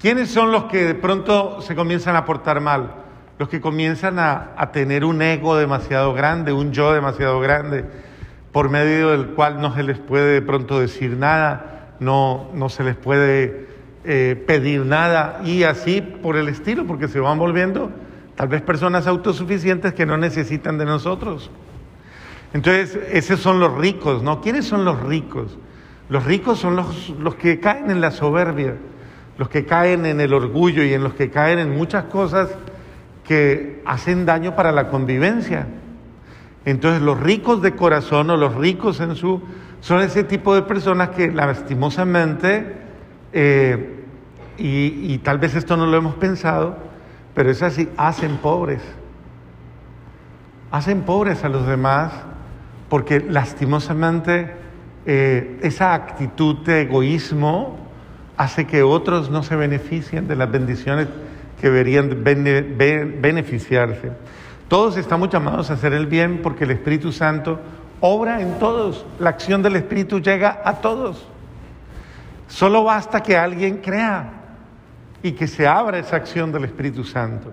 ¿Quiénes 0.00 0.30
son 0.30 0.52
los 0.52 0.64
que 0.64 0.84
de 0.84 0.94
pronto 0.94 1.60
se 1.60 1.74
comienzan 1.74 2.16
a 2.16 2.24
portar 2.24 2.60
mal? 2.60 3.03
Los 3.38 3.48
que 3.48 3.60
comienzan 3.60 4.18
a, 4.18 4.70
tener 4.72 5.04
un 5.04 5.20
ego 5.20 5.56
demasiado 5.56 6.14
grande, 6.14 6.52
un 6.52 6.72
yo 6.72 6.92
demasiado 6.92 7.40
grande, 7.40 7.84
por 8.52 8.70
medio 8.70 9.10
del 9.10 9.28
cual 9.28 9.60
no 9.60 9.74
se 9.74 9.82
les 9.82 9.98
puede 9.98 10.34
de 10.34 10.42
pronto 10.42 10.78
decir 10.78 11.16
nada, 11.16 11.94
no, 11.98 12.50
no 12.54 12.68
se 12.68 12.84
les 12.84 12.94
puede 12.96 13.66
eh, 14.04 14.42
pedir 14.46 14.86
nada 14.86 15.40
y 15.44 15.64
así 15.64 16.00
por 16.00 16.36
el 16.36 16.48
estilo, 16.48 16.86
porque 16.86 17.08
se 17.08 17.18
van 17.18 17.38
volviendo 17.38 17.90
tal 18.36 18.48
vez 18.48 18.62
personas 18.62 19.06
autosuficientes 19.06 19.94
que 19.94 20.06
no 20.06 20.16
necesitan 20.16 20.78
de 20.78 20.84
nosotros. 20.84 21.50
Entonces, 22.52 22.98
esos 23.10 23.40
son 23.40 23.58
los 23.58 23.76
ricos, 23.76 24.22
¿no? 24.22 24.40
¿Quiénes 24.40 24.64
son 24.64 24.84
los 24.84 25.00
ricos? 25.02 25.58
Los 26.08 26.24
ricos 26.24 26.60
son 26.60 26.76
los, 26.76 27.10
los 27.18 27.34
que 27.34 27.58
caen 27.58 27.90
en 27.90 28.00
la 28.00 28.12
soberbia, 28.12 28.76
los 29.38 29.48
que 29.48 29.64
caen 29.64 30.06
en 30.06 30.20
el 30.20 30.32
orgullo 30.32 30.84
y 30.84 30.92
en 30.92 31.02
los 31.02 31.14
que 31.14 31.30
caen 31.30 31.58
en 31.58 31.76
muchas 31.76 32.04
cosas 32.04 32.50
que 33.24 33.82
hacen 33.86 34.26
daño 34.26 34.54
para 34.54 34.72
la 34.72 34.88
convivencia. 34.88 35.66
Entonces 36.64 37.02
los 37.02 37.20
ricos 37.20 37.62
de 37.62 37.74
corazón 37.74 38.30
o 38.30 38.36
los 38.36 38.54
ricos 38.54 39.00
en 39.00 39.16
su 39.16 39.42
son 39.80 40.00
ese 40.00 40.24
tipo 40.24 40.54
de 40.54 40.62
personas 40.62 41.10
que 41.10 41.30
lastimosamente, 41.30 42.74
eh, 43.32 44.02
y, 44.56 45.18
tal 45.18 45.38
vez 45.38 45.56
esto 45.56 45.76
no 45.76 45.84
lo 45.84 45.96
hemos 45.96 46.14
pensado, 46.14 46.78
pero 47.34 47.50
es 47.50 47.62
así, 47.62 47.88
hacen 47.96 48.36
pobres. 48.38 48.80
Hacen 50.70 51.02
pobres 51.02 51.44
a 51.44 51.48
los 51.48 51.66
demás 51.66 52.12
porque 52.88 53.20
lastimosamente 53.20 54.52
eh, 55.04 55.58
esa 55.62 55.92
actitud 55.92 56.64
de 56.64 56.82
egoísmo 56.82 57.76
hace 58.36 58.66
que 58.66 58.82
otros 58.82 59.30
no 59.30 59.42
se 59.42 59.56
beneficien 59.56 60.28
de 60.28 60.36
las 60.36 60.50
bendiciones 60.50 61.08
que 61.64 61.70
deberían 61.70 62.22
beneficiarse. 63.22 64.12
Todos 64.68 64.98
estamos 64.98 65.30
llamados 65.30 65.70
a 65.70 65.74
hacer 65.74 65.94
el 65.94 66.06
bien 66.06 66.42
porque 66.42 66.64
el 66.64 66.72
Espíritu 66.72 67.10
Santo 67.10 67.58
obra 68.00 68.42
en 68.42 68.58
todos. 68.58 69.06
La 69.18 69.30
acción 69.30 69.62
del 69.62 69.76
Espíritu 69.76 70.20
llega 70.20 70.60
a 70.62 70.74
todos. 70.82 71.26
Solo 72.48 72.84
basta 72.84 73.22
que 73.22 73.34
alguien 73.34 73.78
crea 73.78 74.42
y 75.22 75.32
que 75.32 75.46
se 75.46 75.66
abra 75.66 75.98
esa 75.98 76.16
acción 76.16 76.52
del 76.52 76.64
Espíritu 76.66 77.02
Santo. 77.02 77.50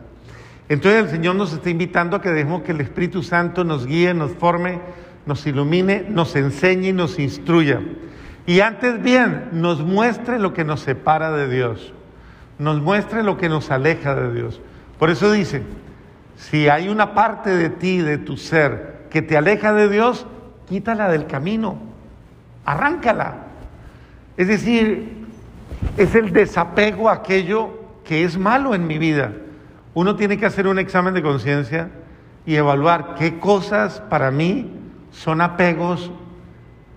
Entonces 0.67 1.05
el 1.05 1.09
Señor 1.09 1.35
nos 1.35 1.53
está 1.53 1.69
invitando 1.69 2.17
a 2.17 2.21
que 2.21 2.31
dejemos 2.31 2.63
que 2.63 2.73
el 2.73 2.81
Espíritu 2.81 3.23
Santo 3.23 3.63
nos 3.63 3.85
guíe, 3.85 4.13
nos 4.13 4.31
forme, 4.31 4.81
nos 5.25 5.47
ilumine, 5.47 6.05
nos 6.09 6.35
enseñe 6.35 6.89
y 6.89 6.93
nos 6.93 7.17
instruya. 7.17 7.79
Y 8.45 8.59
antes 8.59 9.01
bien, 9.01 9.47
nos 9.53 9.79
muestre 9.79 10.37
lo 10.37 10.53
que 10.53 10.65
nos 10.65 10.81
separa 10.81 11.31
de 11.31 11.47
Dios, 11.47 11.93
nos 12.61 12.79
muestre 12.79 13.23
lo 13.23 13.37
que 13.37 13.49
nos 13.49 13.71
aleja 13.71 14.13
de 14.13 14.31
Dios. 14.33 14.61
Por 14.99 15.09
eso 15.09 15.31
dice, 15.31 15.63
si 16.37 16.69
hay 16.69 16.89
una 16.89 17.15
parte 17.15 17.49
de 17.49 17.71
ti, 17.71 17.97
de 17.97 18.19
tu 18.19 18.37
ser, 18.37 19.07
que 19.09 19.23
te 19.23 19.35
aleja 19.35 19.73
de 19.73 19.89
Dios, 19.89 20.27
quítala 20.69 21.09
del 21.09 21.25
camino, 21.25 21.79
arráncala. 22.63 23.47
Es 24.37 24.47
decir, 24.47 25.25
es 25.97 26.13
el 26.13 26.31
desapego 26.33 27.09
a 27.09 27.13
aquello 27.13 27.71
que 28.03 28.23
es 28.23 28.37
malo 28.37 28.75
en 28.75 28.85
mi 28.85 28.99
vida. 28.99 29.33
Uno 29.95 30.15
tiene 30.15 30.37
que 30.37 30.45
hacer 30.45 30.67
un 30.67 30.77
examen 30.77 31.15
de 31.15 31.23
conciencia 31.23 31.89
y 32.45 32.57
evaluar 32.57 33.15
qué 33.15 33.39
cosas 33.39 34.01
para 34.07 34.29
mí 34.29 34.71
son 35.11 35.41
apegos 35.41 36.11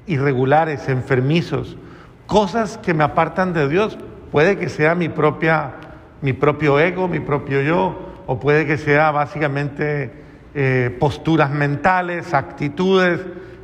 irregulares, 0.07 0.91
enfermizos, 0.91 1.79
cosas 2.27 2.77
que 2.77 2.93
me 2.93 3.03
apartan 3.03 3.55
de 3.55 3.67
Dios. 3.67 3.97
Puede 4.35 4.59
que 4.59 4.69
sea 4.69 4.97
mi 4.97 5.09
propia 5.09 5.75
mi 6.21 6.33
propio 6.33 6.81
ego, 6.81 7.07
mi 7.07 7.21
propio 7.21 7.63
yo, 7.63 8.25
o 8.27 8.41
puede 8.41 8.67
que 8.67 8.79
sea 8.79 9.13
básicamente 9.13 10.11
eh, 10.57 10.97
posturas 10.99 11.53
mentales, 11.53 12.35
actitudes, 12.35 13.21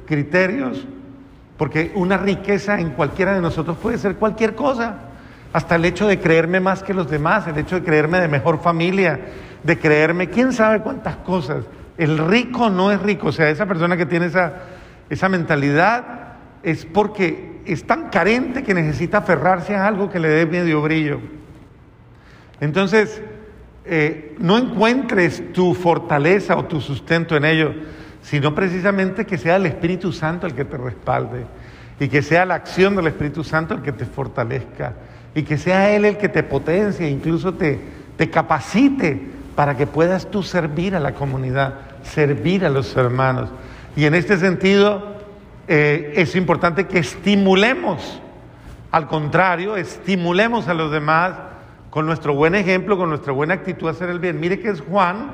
criterios, 0.06 0.86
porque 1.56 1.90
una 1.96 2.18
riqueza 2.18 2.78
en 2.78 2.90
cualquiera 2.90 3.34
de 3.34 3.40
nosotros 3.40 3.78
puede 3.78 3.98
ser 3.98 4.14
cualquier 4.14 4.54
cosa, 4.54 4.94
hasta 5.52 5.74
el 5.74 5.86
hecho 5.86 6.06
de 6.06 6.20
creerme 6.20 6.60
más 6.60 6.84
que 6.84 6.94
los 6.94 7.10
demás, 7.10 7.48
el 7.48 7.58
hecho 7.58 7.74
de 7.74 7.82
creerme 7.82 8.20
de 8.20 8.28
mejor 8.28 8.60
familia, 8.60 9.18
de 9.64 9.76
creerme 9.76 10.30
quién 10.30 10.52
sabe 10.52 10.82
cuántas 10.82 11.16
cosas. 11.16 11.64
El 11.98 12.16
rico 12.16 12.70
no 12.70 12.92
es 12.92 13.02
rico, 13.02 13.26
o 13.26 13.32
sea, 13.32 13.50
esa 13.50 13.66
persona 13.66 13.96
que 13.96 14.06
tiene 14.06 14.26
esa, 14.26 14.52
esa 15.08 15.28
mentalidad 15.28 16.29
es 16.62 16.84
porque 16.84 17.60
es 17.64 17.86
tan 17.86 18.08
carente 18.08 18.62
que 18.62 18.74
necesita 18.74 19.18
aferrarse 19.18 19.74
a 19.74 19.86
algo 19.86 20.10
que 20.10 20.18
le 20.18 20.28
dé 20.28 20.46
medio 20.46 20.82
brillo. 20.82 21.20
Entonces, 22.60 23.22
eh, 23.84 24.36
no 24.38 24.58
encuentres 24.58 25.52
tu 25.52 25.74
fortaleza 25.74 26.56
o 26.56 26.64
tu 26.64 26.80
sustento 26.80 27.36
en 27.36 27.44
ello, 27.44 27.72
sino 28.22 28.54
precisamente 28.54 29.24
que 29.24 29.38
sea 29.38 29.56
el 29.56 29.66
Espíritu 29.66 30.12
Santo 30.12 30.46
el 30.46 30.54
que 30.54 30.64
te 30.64 30.76
respalde 30.76 31.46
y 31.98 32.08
que 32.08 32.22
sea 32.22 32.44
la 32.44 32.54
acción 32.54 32.96
del 32.96 33.06
Espíritu 33.06 33.42
Santo 33.44 33.74
el 33.74 33.82
que 33.82 33.92
te 33.92 34.04
fortalezca 34.04 34.94
y 35.34 35.42
que 35.42 35.56
sea 35.56 35.94
Él 35.94 36.04
el 36.04 36.18
que 36.18 36.28
te 36.28 36.42
potencie, 36.42 37.08
incluso 37.08 37.54
te, 37.54 37.78
te 38.16 38.28
capacite 38.28 39.20
para 39.54 39.76
que 39.76 39.86
puedas 39.86 40.30
tú 40.30 40.42
servir 40.42 40.94
a 40.94 41.00
la 41.00 41.14
comunidad, 41.14 41.74
servir 42.02 42.64
a 42.64 42.70
los 42.70 42.96
hermanos. 42.96 43.50
Y 43.96 44.04
en 44.04 44.14
este 44.14 44.38
sentido 44.38 45.19
eh, 45.72 46.14
es 46.16 46.34
importante 46.34 46.88
que 46.88 46.98
estimulemos, 46.98 48.20
al 48.90 49.06
contrario, 49.06 49.76
estimulemos 49.76 50.66
a 50.66 50.74
los 50.74 50.90
demás 50.90 51.34
con 51.90 52.06
nuestro 52.06 52.34
buen 52.34 52.56
ejemplo, 52.56 52.98
con 52.98 53.08
nuestra 53.08 53.32
buena 53.32 53.54
actitud 53.54 53.86
a 53.86 53.92
hacer 53.92 54.10
el 54.10 54.18
bien. 54.18 54.40
Mire 54.40 54.58
que 54.58 54.68
es 54.68 54.80
Juan, 54.80 55.32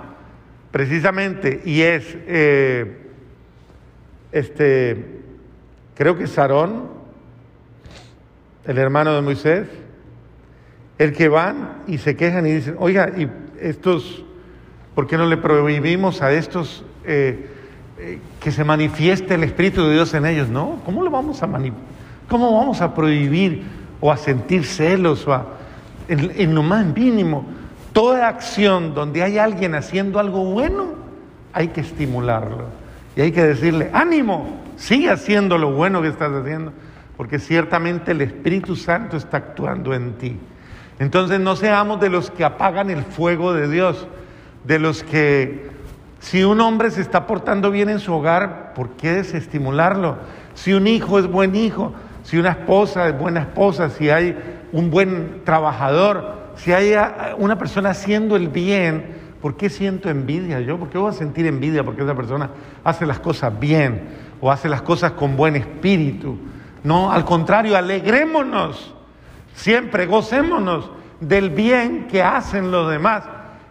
precisamente, 0.71 1.63
y 1.65 1.81
es, 1.81 2.19
eh, 2.27 2.99
este, 4.31 5.23
creo 5.95 6.19
que 6.19 6.27
Sarón, 6.27 6.91
el 8.67 8.77
hermano 8.77 9.15
de 9.15 9.23
Moisés, 9.23 9.69
el 10.99 11.15
que 11.15 11.31
van 11.31 11.83
y 11.87 11.97
se 11.97 12.15
quejan 12.15 12.47
y 12.47 12.53
dicen, 12.53 12.77
oiga, 12.79 13.11
y 13.17 13.27
estos, 13.59 14.23
¿por 14.95 15.07
qué 15.07 15.17
no 15.17 15.25
le 15.25 15.39
prohibimos 15.39 16.21
a 16.21 16.31
estos 16.31 16.85
eh, 17.07 17.56
eh, 17.99 18.19
que 18.41 18.53
se 18.53 18.65
manifieste 18.65 19.35
el 19.35 19.45
Espíritu 19.45 19.87
de 19.87 19.95
Dios 19.95 20.15
en 20.15 20.27
ellos? 20.27 20.49
No, 20.49 20.81
¿cómo 20.85 21.03
lo 21.03 21.11
vamos 21.11 21.43
a 21.43 21.49
¿Cómo 22.29 22.59
vamos 22.59 22.81
a 22.81 22.95
prohibir 22.95 23.63
o 24.01 24.11
a 24.11 24.17
sentir 24.17 24.65
celos 24.65 25.27
o 25.27 25.33
a 25.33 25.47
en, 26.09 26.55
lo 26.55 26.63
más 26.63 26.87
mínimo, 26.87 27.45
toda 27.93 28.29
acción 28.29 28.95
donde 28.95 29.23
hay 29.23 29.39
alguien 29.39 29.75
haciendo 29.75 30.19
algo 30.19 30.45
bueno, 30.45 30.95
hay 31.53 31.69
que 31.69 31.81
estimularlo. 31.81 32.67
Y 33.17 33.23
hay 33.23 33.33
que 33.33 33.43
decirle, 33.43 33.91
ánimo, 33.93 34.61
sigue 34.77 35.11
haciendo 35.11 35.59
lo 35.59 35.73
bueno 35.73 36.03
que 36.03 36.09
estás 36.09 36.33
haciendo, 36.33 36.73
porque 37.17 37.39
ciertamente 37.39 38.13
el 38.13 38.21
Espíritu 38.21 38.77
Santo 38.77 39.17
está 39.17 39.39
actuando 39.39 39.95
en 39.95 40.13
ti. 40.15 40.37
Entonces 40.99 41.41
no 41.41 41.57
seamos 41.57 42.01
de 42.01 42.11
los 42.11 42.31
que 42.31 42.45
apagan 42.45 42.91
el 42.91 43.05
fuego 43.05 43.53
de 43.53 43.69
Dios, 43.69 44.07
de 44.65 44.79
los 44.79 45.03
que 45.03 45.71
si 46.27 46.43
un 46.43 46.61
hombre 46.61 46.91
se 46.91 47.03
está 47.03 47.25
portando 47.25 47.71
bien 47.71 47.89
en 47.89 48.01
su 48.01 48.13
hogar, 48.13 48.75
¿por 48.75 48.89
qué 48.97 49.13
desestimularlo? 49.13 50.17
Si 50.55 50.73
un 50.73 50.89
hijo 50.89 51.21
es 51.21 51.29
buen 51.29 51.55
hijo, 51.55 51.93
si 52.25 52.37
una 52.37 52.51
esposa 52.51 53.07
es 53.07 53.17
buena 53.17 53.43
esposa, 53.43 53.91
si 53.91 54.11
hay 54.11 54.37
un 54.73 54.91
buen 54.91 55.43
trabajador, 55.45 56.51
si 56.57 56.73
hay 56.73 56.95
una 57.39 57.57
persona 57.57 57.91
haciendo 57.91 58.35
el 58.35 58.49
bien, 58.49 59.07
¿por 59.41 59.57
qué 59.57 59.71
siento 59.71 60.11
envidia 60.11 60.59
yo? 60.59 60.77
¿Por 60.81 60.91
qué 60.91 60.99
voy 60.99 61.11
a 61.11 61.13
sentir 61.13 61.47
envidia 61.47 61.85
porque 61.85 62.03
esa 62.03 62.17
persona 62.17 62.51
hace 62.83 63.07
las 63.07 63.21
cosas 63.21 63.57
bien 63.61 64.09
o 64.41 64.51
hace 64.51 64.69
las 64.69 64.83
cosas 64.83 65.13
con 65.13 65.37
buen 65.37 65.55
espíritu? 65.55 66.37
No, 66.83 67.13
al 67.13 67.25
contrario, 67.25 67.77
alegrémonos, 67.77 68.93
siempre 69.55 70.07
gocémonos 70.07 70.91
del 71.21 71.51
bien 71.51 72.09
que 72.09 72.21
hacen 72.21 72.73
los 72.73 72.91
demás. 72.91 73.23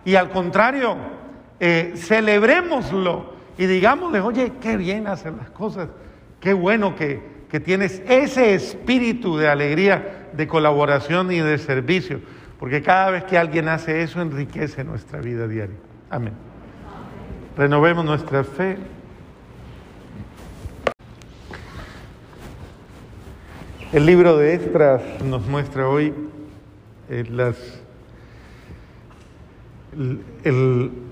Y 0.05 0.15
al 0.15 0.29
contrario, 0.29 1.14
eh, 1.59 1.93
celebrémoslo 1.95 3.33
y 3.57 3.65
digámosle, 3.65 4.19
oye, 4.19 4.53
qué 4.61 4.77
bien 4.77 5.07
hacen 5.07 5.37
las 5.37 5.49
cosas, 5.49 5.89
qué 6.39 6.53
bueno 6.53 6.95
que, 6.95 7.21
que 7.49 7.59
tienes 7.59 8.01
ese 8.07 8.53
espíritu 8.53 9.37
de 9.37 9.47
alegría, 9.47 10.29
de 10.33 10.47
colaboración 10.47 11.31
y 11.31 11.39
de 11.39 11.57
servicio, 11.57 12.19
porque 12.59 12.81
cada 12.81 13.11
vez 13.11 13.23
que 13.23 13.37
alguien 13.37 13.69
hace 13.69 14.01
eso 14.01 14.21
enriquece 14.21 14.83
nuestra 14.83 15.21
vida 15.21 15.47
diaria. 15.47 15.77
Amén. 16.09 16.33
Renovemos 17.57 18.03
nuestra 18.03 18.43
fe. 18.43 18.77
El 23.93 24.05
libro 24.05 24.37
de 24.37 24.55
Estras 24.55 25.01
nos 25.23 25.45
muestra 25.47 25.87
hoy 25.87 26.13
eh, 27.09 27.23
las, 27.29 27.55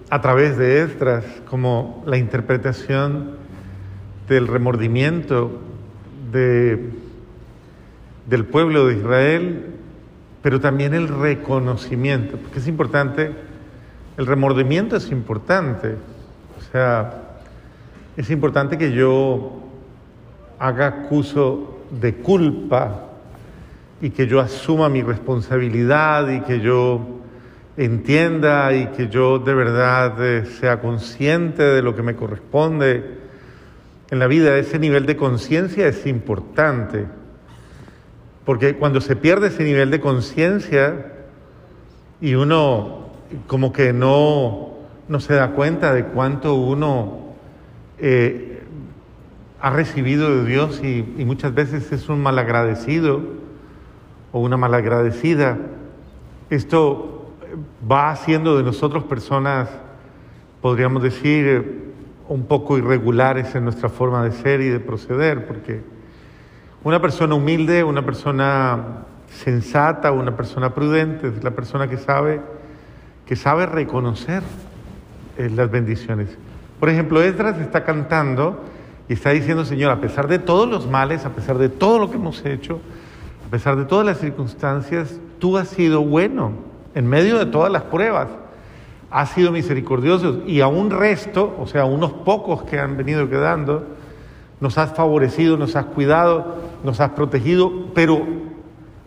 a 0.09 0.21
través 0.21 0.57
de 0.57 0.83
Estras 0.83 1.25
como 1.49 2.03
la 2.05 2.17
interpretación 2.17 3.31
del 4.27 4.47
remordimiento 4.47 5.59
del 6.31 6.95
pueblo 8.45 8.87
de 8.87 8.95
Israel, 8.95 9.65
pero 10.41 10.59
también 10.59 10.93
el 10.93 11.07
reconocimiento, 11.07 12.37
porque 12.37 12.59
es 12.59 12.67
importante, 12.67 13.31
el 14.17 14.25
remordimiento 14.25 14.95
es 14.95 15.11
importante, 15.11 15.95
o 16.57 16.61
sea, 16.71 17.39
es 18.17 18.29
importante 18.29 18.77
que 18.77 18.91
yo 18.91 19.61
haga 20.59 20.87
acuso 20.87 21.79
de 21.89 22.15
culpa 22.15 23.09
y 24.01 24.09
que 24.09 24.27
yo 24.27 24.39
asuma 24.39 24.89
mi 24.89 25.01
responsabilidad 25.01 26.29
y 26.29 26.41
que 26.41 26.59
yo 26.59 27.22
entienda 27.77 28.73
y 28.73 28.87
que 28.87 29.09
yo 29.09 29.39
de 29.39 29.53
verdad 29.53 30.23
eh, 30.23 30.45
sea 30.45 30.79
consciente 30.79 31.63
de 31.63 31.81
lo 31.81 31.95
que 31.95 32.03
me 32.03 32.15
corresponde 32.15 33.17
en 34.11 34.19
la 34.19 34.27
vida, 34.27 34.57
ese 34.57 34.77
nivel 34.77 35.07
de 35.07 35.15
conciencia 35.17 35.87
es 35.87 36.05
importante, 36.05 37.07
porque 38.45 38.75
cuando 38.75 39.01
se 39.01 39.15
pierde 39.15 39.47
ese 39.47 39.63
nivel 39.63 39.89
de 39.89 39.99
conciencia 39.99 41.13
y 42.21 42.35
uno 42.35 43.09
como 43.47 43.73
que 43.73 43.91
no, 43.91 44.73
no 45.07 45.19
se 45.19 45.33
da 45.33 45.51
cuenta 45.51 45.93
de 45.93 46.05
cuánto 46.05 46.53
uno 46.53 47.33
eh, 47.97 48.61
ha 49.59 49.71
recibido 49.71 50.43
de 50.43 50.45
Dios 50.45 50.81
y, 50.83 51.15
y 51.17 51.25
muchas 51.25 51.55
veces 51.55 51.91
es 51.91 52.07
un 52.07 52.21
malagradecido 52.21 53.21
o 54.31 54.41
una 54.41 54.57
malagradecida, 54.57 55.57
esto 56.51 57.12
va 57.89 58.11
haciendo 58.11 58.57
de 58.57 58.63
nosotros 58.63 59.03
personas, 59.03 59.69
podríamos 60.61 61.03
decir, 61.03 61.93
un 62.27 62.45
poco 62.45 62.77
irregulares 62.77 63.53
en 63.55 63.63
nuestra 63.65 63.89
forma 63.89 64.23
de 64.23 64.31
ser 64.31 64.61
y 64.61 64.69
de 64.69 64.79
proceder, 64.79 65.45
porque 65.45 65.81
una 66.83 67.01
persona 67.01 67.35
humilde, 67.35 67.83
una 67.83 68.03
persona 68.03 69.05
sensata, 69.29 70.11
una 70.11 70.35
persona 70.35 70.73
prudente, 70.73 71.27
es 71.27 71.43
la 71.43 71.51
persona 71.51 71.89
que 71.89 71.97
sabe, 71.97 72.41
que 73.25 73.35
sabe 73.35 73.65
reconocer 73.65 74.43
eh, 75.37 75.49
las 75.49 75.69
bendiciones. 75.69 76.37
Por 76.79 76.89
ejemplo, 76.89 77.21
Esdras 77.21 77.59
está 77.59 77.83
cantando 77.83 78.59
Y 79.09 79.13
está 79.13 79.31
diciendo, 79.31 79.65
Señor, 79.65 79.91
a 79.91 79.99
pesar 79.99 80.27
de 80.27 80.39
todos 80.39 80.67
los 80.67 80.87
males, 80.87 81.25
a 81.25 81.29
pesar 81.29 81.57
de 81.57 81.67
todo 81.67 81.99
lo 81.99 82.09
que 82.09 82.15
hemos 82.15 82.45
hecho, 82.45 82.79
a 83.45 83.51
pesar 83.51 83.75
de 83.75 83.83
todas 83.83 84.05
las 84.05 84.19
circunstancias, 84.19 85.19
tú 85.39 85.57
has 85.57 85.67
sido 85.67 86.01
bueno 86.01 86.53
en 86.95 87.07
medio 87.07 87.39
de 87.39 87.45
todas 87.45 87.71
las 87.71 87.83
pruebas. 87.83 88.27
Has 89.09 89.29
sido 89.29 89.51
misericordioso 89.51 90.41
y 90.47 90.61
a 90.61 90.67
un 90.67 90.89
resto, 90.89 91.55
o 91.59 91.67
sea, 91.67 91.81
a 91.83 91.85
unos 91.85 92.11
pocos 92.13 92.63
que 92.63 92.79
han 92.79 92.97
venido 92.97 93.29
quedando, 93.29 93.85
nos 94.59 94.77
has 94.77 94.93
favorecido, 94.93 95.57
nos 95.57 95.75
has 95.75 95.85
cuidado, 95.85 96.55
nos 96.83 96.99
has 96.99 97.11
protegido, 97.11 97.71
pero 97.93 98.25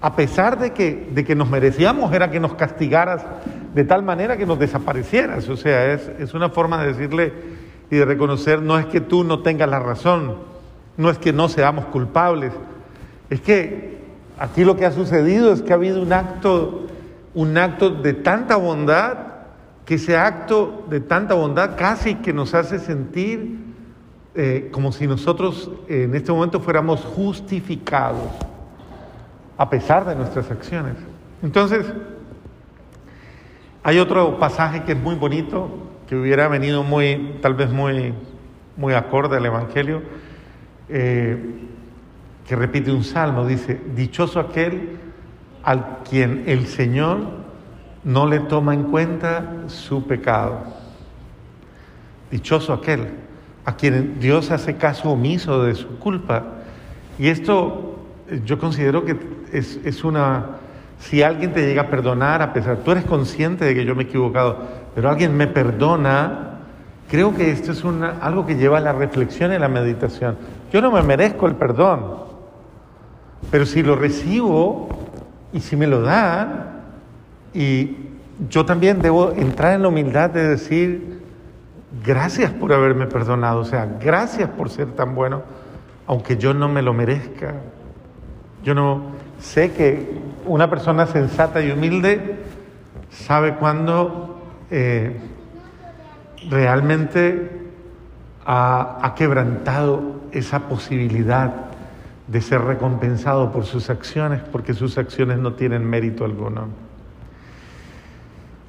a 0.00 0.14
pesar 0.14 0.58
de 0.58 0.72
que, 0.72 1.08
de 1.12 1.24
que 1.24 1.34
nos 1.34 1.50
merecíamos 1.50 2.12
era 2.12 2.30
que 2.30 2.38
nos 2.38 2.54
castigaras 2.54 3.24
de 3.74 3.84
tal 3.84 4.02
manera 4.02 4.36
que 4.36 4.46
nos 4.46 4.58
desaparecieras. 4.58 5.48
O 5.48 5.56
sea, 5.56 5.92
es, 5.92 6.08
es 6.18 6.34
una 6.34 6.50
forma 6.50 6.82
de 6.82 6.92
decirle 6.92 7.32
y 7.90 7.96
de 7.96 8.04
reconocer, 8.04 8.62
no 8.62 8.78
es 8.78 8.86
que 8.86 9.00
tú 9.00 9.24
no 9.24 9.40
tengas 9.40 9.68
la 9.68 9.80
razón, 9.80 10.36
no 10.96 11.10
es 11.10 11.18
que 11.18 11.32
no 11.32 11.48
seamos 11.48 11.86
culpables, 11.86 12.52
es 13.30 13.40
que 13.40 13.98
aquí 14.38 14.64
lo 14.64 14.76
que 14.76 14.86
ha 14.86 14.92
sucedido 14.92 15.52
es 15.52 15.62
que 15.62 15.72
ha 15.72 15.76
habido 15.76 16.02
un 16.02 16.12
acto, 16.12 16.86
un 17.36 17.58
acto 17.58 17.90
de 17.90 18.14
tanta 18.14 18.56
bondad, 18.56 19.18
que 19.84 19.96
ese 19.96 20.16
acto 20.16 20.86
de 20.88 21.00
tanta 21.00 21.34
bondad 21.34 21.76
casi 21.76 22.14
que 22.14 22.32
nos 22.32 22.54
hace 22.54 22.78
sentir 22.78 23.58
eh, 24.34 24.70
como 24.72 24.90
si 24.90 25.06
nosotros 25.06 25.70
en 25.86 26.14
este 26.14 26.32
momento 26.32 26.60
fuéramos 26.60 27.04
justificados 27.04 28.32
a 29.58 29.68
pesar 29.68 30.06
de 30.06 30.14
nuestras 30.14 30.50
acciones. 30.50 30.94
Entonces, 31.42 31.84
hay 33.82 33.98
otro 33.98 34.38
pasaje 34.38 34.84
que 34.84 34.92
es 34.92 34.98
muy 34.98 35.14
bonito, 35.14 35.68
que 36.08 36.16
hubiera 36.16 36.48
venido 36.48 36.84
muy, 36.84 37.36
tal 37.42 37.52
vez 37.52 37.70
muy, 37.70 38.14
muy 38.78 38.94
acorde 38.94 39.36
al 39.36 39.44
Evangelio, 39.44 40.02
eh, 40.88 41.38
que 42.46 42.56
repite 42.56 42.90
un 42.90 43.04
salmo, 43.04 43.46
dice, 43.46 43.78
dichoso 43.94 44.40
aquel 44.40 45.05
al 45.66 45.98
quien 46.08 46.44
el 46.46 46.68
Señor 46.68 47.18
no 48.04 48.26
le 48.26 48.38
toma 48.38 48.72
en 48.72 48.84
cuenta 48.84 49.64
su 49.66 50.06
pecado. 50.06 50.60
Dichoso 52.30 52.72
aquel 52.72 53.08
a 53.64 53.74
quien 53.74 54.20
Dios 54.20 54.52
hace 54.52 54.76
caso 54.76 55.10
omiso 55.10 55.64
de 55.64 55.74
su 55.74 55.98
culpa. 55.98 56.44
Y 57.18 57.26
esto 57.26 57.98
eh, 58.28 58.40
yo 58.44 58.60
considero 58.60 59.04
que 59.04 59.18
es, 59.52 60.04
una, 60.04 60.50
si 61.00 61.22
alguien 61.22 61.52
te 61.52 61.66
llega 61.66 61.82
a 61.82 61.90
perdonar, 61.90 62.42
a 62.42 62.52
pesar, 62.52 62.78
tú 62.78 62.92
eres 62.92 63.04
consciente 63.04 63.64
de 63.64 63.74
que 63.74 63.84
yo 63.84 63.96
me 63.96 64.04
he 64.04 64.06
equivocado, 64.06 64.58
pero 64.94 65.10
alguien 65.10 65.36
me 65.36 65.48
perdona, 65.48 66.60
creo 67.10 67.34
que 67.34 67.50
esto 67.50 67.72
es 67.72 67.82
una, 67.82 68.18
algo 68.20 68.46
que 68.46 68.54
lleva 68.54 68.78
a 68.78 68.82
la 68.82 68.92
reflexión 68.92 69.52
y 69.52 69.58
la 69.58 69.68
meditación. 69.68 70.36
Yo 70.72 70.80
no 70.80 70.92
me 70.92 71.02
merezco 71.02 71.48
el 71.48 71.56
perdón, 71.56 72.18
pero 73.50 73.66
si 73.66 73.82
lo 73.82 73.96
recibo 73.96 75.05
y 75.52 75.60
si 75.60 75.76
me 75.76 75.86
lo 75.86 76.02
dan, 76.02 76.82
y 77.54 77.96
yo 78.48 78.66
también 78.66 79.00
debo 79.00 79.32
entrar 79.32 79.74
en 79.74 79.82
la 79.82 79.88
humildad 79.88 80.30
de 80.30 80.46
decir, 80.46 81.22
gracias 82.04 82.50
por 82.50 82.72
haberme 82.72 83.06
perdonado, 83.06 83.60
o 83.60 83.64
sea, 83.64 83.86
gracias 84.00 84.50
por 84.50 84.68
ser 84.70 84.92
tan 84.92 85.14
bueno, 85.14 85.42
aunque 86.06 86.36
yo 86.36 86.52
no 86.52 86.68
me 86.68 86.82
lo 86.82 86.92
merezca. 86.92 87.54
Yo 88.62 88.74
no 88.74 89.02
sé 89.38 89.72
que 89.72 90.20
una 90.44 90.68
persona 90.68 91.06
sensata 91.06 91.62
y 91.62 91.70
humilde 91.70 92.36
sabe 93.10 93.54
cuándo 93.54 94.40
eh, 94.70 95.16
realmente 96.50 97.50
ha, 98.44 98.98
ha 99.02 99.14
quebrantado 99.14 100.16
esa 100.32 100.68
posibilidad 100.68 101.66
de 102.28 102.40
ser 102.40 102.60
recompensado 102.62 103.52
por 103.52 103.64
sus 103.64 103.90
acciones, 103.90 104.42
porque 104.50 104.74
sus 104.74 104.98
acciones 104.98 105.38
no 105.38 105.54
tienen 105.54 105.84
mérito 105.84 106.24
alguno. 106.24 106.68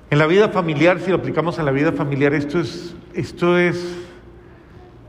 En 0.09 0.19
la 0.19 0.27
vida 0.27 0.49
familiar, 0.49 0.99
si 0.99 1.09
lo 1.09 1.17
aplicamos 1.17 1.59
a 1.59 1.63
la 1.63 1.71
vida 1.71 1.91
familiar, 1.91 2.33
esto 2.33 2.59
es 2.59 2.95
esto 3.17 3.57
es, 3.57 3.97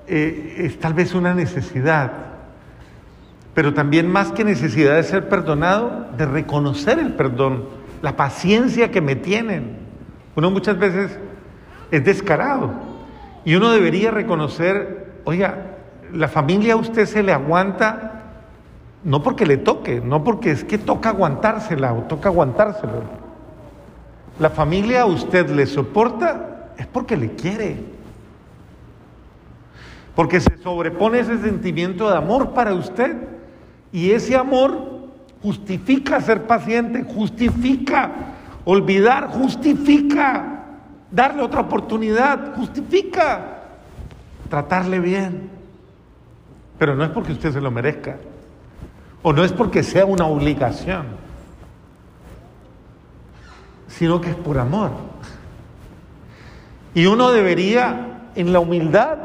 eh, 0.06 0.54
es 0.56 0.80
tal 0.80 0.94
vez 0.94 1.14
una 1.14 1.34
necesidad, 1.34 2.10
pero 3.52 3.74
también 3.74 4.10
más 4.10 4.32
que 4.32 4.44
necesidad 4.44 4.96
de 4.96 5.02
ser 5.02 5.28
perdonado, 5.28 6.08
de 6.16 6.24
reconocer 6.24 6.98
el 6.98 7.12
perdón, 7.12 7.66
la 8.00 8.16
paciencia 8.16 8.90
que 8.90 9.02
me 9.02 9.14
tienen. 9.14 9.76
Uno 10.36 10.50
muchas 10.50 10.78
veces 10.78 11.18
es 11.90 12.02
descarado 12.02 12.72
y 13.44 13.56
uno 13.56 13.70
debería 13.72 14.10
reconocer, 14.10 15.12
oiga, 15.24 15.76
la 16.10 16.28
familia 16.28 16.72
a 16.72 16.76
usted 16.76 17.04
se 17.04 17.22
le 17.22 17.34
aguanta 17.34 18.17
no 19.08 19.22
porque 19.22 19.46
le 19.46 19.56
toque, 19.56 20.00
no 20.00 20.22
porque 20.22 20.50
es 20.50 20.64
que 20.64 20.78
toca 20.78 21.08
aguantársela 21.08 21.92
o 21.94 22.02
toca 22.02 22.28
aguantárselo. 22.28 23.02
La 24.38 24.50
familia 24.50 25.02
a 25.02 25.06
usted 25.06 25.48
le 25.50 25.66
soporta 25.66 26.72
es 26.76 26.86
porque 26.86 27.16
le 27.16 27.32
quiere 27.32 27.98
porque 30.18 30.40
se 30.40 30.56
sobrepone 30.58 31.20
ese 31.20 31.38
sentimiento 31.38 32.10
de 32.10 32.16
amor 32.16 32.52
para 32.52 32.74
usted 32.74 33.18
y 33.92 34.10
ese 34.10 34.34
amor 34.34 35.10
justifica 35.40 36.20
ser 36.20 36.48
paciente, 36.48 37.04
justifica 37.04 38.10
olvidar, 38.64 39.28
justifica 39.28 40.64
darle 41.12 41.40
otra 41.40 41.60
oportunidad, 41.60 42.56
justifica 42.56 43.60
tratarle 44.50 44.98
bien. 44.98 45.50
Pero 46.80 46.96
no 46.96 47.04
es 47.04 47.10
porque 47.10 47.30
usted 47.30 47.52
se 47.52 47.60
lo 47.60 47.70
merezca, 47.70 48.16
o 49.22 49.32
no 49.32 49.44
es 49.44 49.52
porque 49.52 49.82
sea 49.82 50.04
una 50.04 50.26
obligación, 50.26 51.06
sino 53.88 54.20
que 54.20 54.30
es 54.30 54.36
por 54.36 54.58
amor. 54.58 54.90
Y 56.94 57.06
uno 57.06 57.30
debería, 57.30 58.30
en 58.34 58.52
la 58.52 58.60
humildad, 58.60 59.18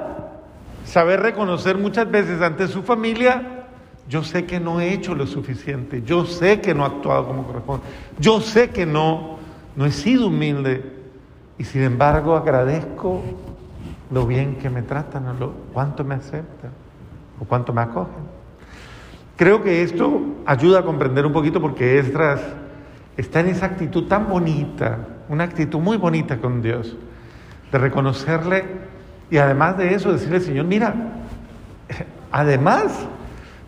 Saber 0.86 1.22
reconocer 1.22 1.78
muchas 1.78 2.10
veces 2.12 2.42
ante 2.42 2.68
su 2.68 2.84
familia, 2.84 3.66
yo 4.10 4.24
sé 4.24 4.46
que 4.46 4.60
no 4.60 4.82
he 4.82 4.94
hecho 4.94 5.16
lo 5.16 5.26
suficiente, 5.26 6.04
yo 6.04 6.26
sé 6.26 6.60
que 6.60 6.74
no 6.74 6.84
he 6.84 6.88
actuado 6.88 7.26
como 7.26 7.48
corresponde, 7.48 7.86
yo 8.20 8.42
sé 8.42 8.70
que 8.70 8.86
no, 8.86 9.38
no 9.76 9.86
he 9.86 9.92
sido 9.92 10.28
humilde 10.28 10.84
y 11.58 11.64
sin 11.64 11.84
embargo 11.84 12.36
agradezco 12.36 13.24
lo 14.12 14.28
bien 14.28 14.58
que 14.58 14.70
me 14.70 14.82
tratan, 14.82 15.40
lo, 15.40 15.54
cuánto 15.74 16.04
me 16.04 16.16
aceptan 16.16 16.72
o 17.40 17.46
cuánto 17.46 17.72
me 17.72 17.82
acogen. 17.82 18.33
Creo 19.36 19.64
que 19.64 19.82
esto 19.82 20.22
ayuda 20.46 20.80
a 20.80 20.84
comprender 20.84 21.26
un 21.26 21.34
poquito 21.34 21.60
porque 21.60 21.98
Esdras 21.98 22.42
está 23.18 23.40
en 23.40 23.48
esa 23.48 23.66
actitud 23.66 24.08
tan 24.08 24.30
bonita, 24.30 25.00
una 25.30 25.44
actitud 25.44 25.80
muy 25.80 25.98
bonita 25.98 26.38
con 26.38 26.62
Dios, 26.62 26.96
de 27.72 27.78
reconocerle 27.78 28.66
y 29.32 29.38
además 29.38 29.78
de 29.78 29.96
eso, 29.96 30.12
decirle, 30.12 30.40
Señor, 30.40 30.66
mira, 30.66 30.94
además, 32.32 33.08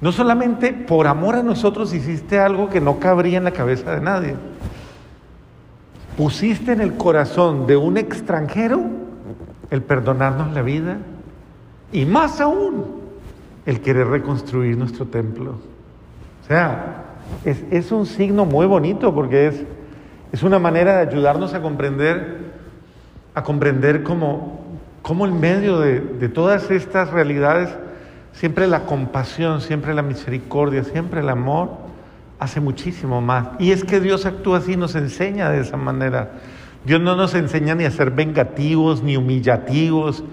no 0.02 0.12
solamente 0.12 0.72
por 0.74 1.08
amor 1.08 1.36
a 1.36 1.44
nosotros 1.44 1.94
hiciste 1.94 2.40
algo 2.40 2.70
que 2.70 2.82
no 2.82 3.00
cabría 3.00 3.40
en 3.40 3.46
la 3.46 3.52
cabeza 3.52 3.96
de 3.96 4.02
nadie, 4.02 4.36
pusiste 6.16 6.74
en 6.74 6.82
el 6.82 6.96
corazón 6.96 7.66
de 7.66 7.78
un 7.78 7.98
extranjero 7.98 8.84
el 9.72 9.82
perdonarnos 9.82 10.54
la 10.54 10.62
vida 10.62 10.98
y 11.92 12.06
más 12.06 12.40
aún 12.40 13.05
el 13.66 13.82
querer 13.82 14.08
reconstruir 14.08 14.78
nuestro 14.78 15.06
templo. 15.06 15.52
O 16.44 16.48
sea, 16.48 17.04
es, 17.44 17.64
es 17.72 17.92
un 17.92 18.06
signo 18.06 18.46
muy 18.46 18.66
bonito 18.66 19.14
porque 19.14 19.48
es, 19.48 19.64
es 20.32 20.44
una 20.44 20.60
manera 20.60 20.98
de 20.98 21.10
ayudarnos 21.10 21.54
a 21.54 21.62
comprender, 21.62 22.54
a 23.34 23.44
comprender 23.44 24.04
cómo 24.04 24.66
cómo 25.06 25.28
en 25.28 25.40
medio 25.40 25.82
de, 25.82 26.30
todas 26.30 26.72
estas 26.72 27.12
realidades, 27.12 27.70
siempre 28.34 28.66
la 28.66 28.86
compasión, 28.86 29.62
siempre 29.62 29.94
la 29.94 30.02
misericordia, 30.02 30.84
siempre 30.84 31.20
el 31.20 31.30
amor 31.30 31.70
hace 32.40 32.60
muchísimo 32.60 33.22
más. 33.22 33.50
Y 33.60 33.70
es 33.70 33.84
que 33.84 34.00
Dios 34.00 34.26
actúa 34.26 34.58
así, 34.58 34.76
nos 34.76 34.96
enseña 34.96 35.52
de 35.52 35.62
esa 35.62 35.78
manera. 35.78 36.32
Dios 36.86 37.02
no 37.02 37.16
nos 37.16 37.36
enseña 37.36 37.76
ni 37.76 37.86
a 37.86 37.92
ser 37.92 38.10
vengativos, 38.10 39.04
ni 39.04 39.16
humillativos, 39.16 40.24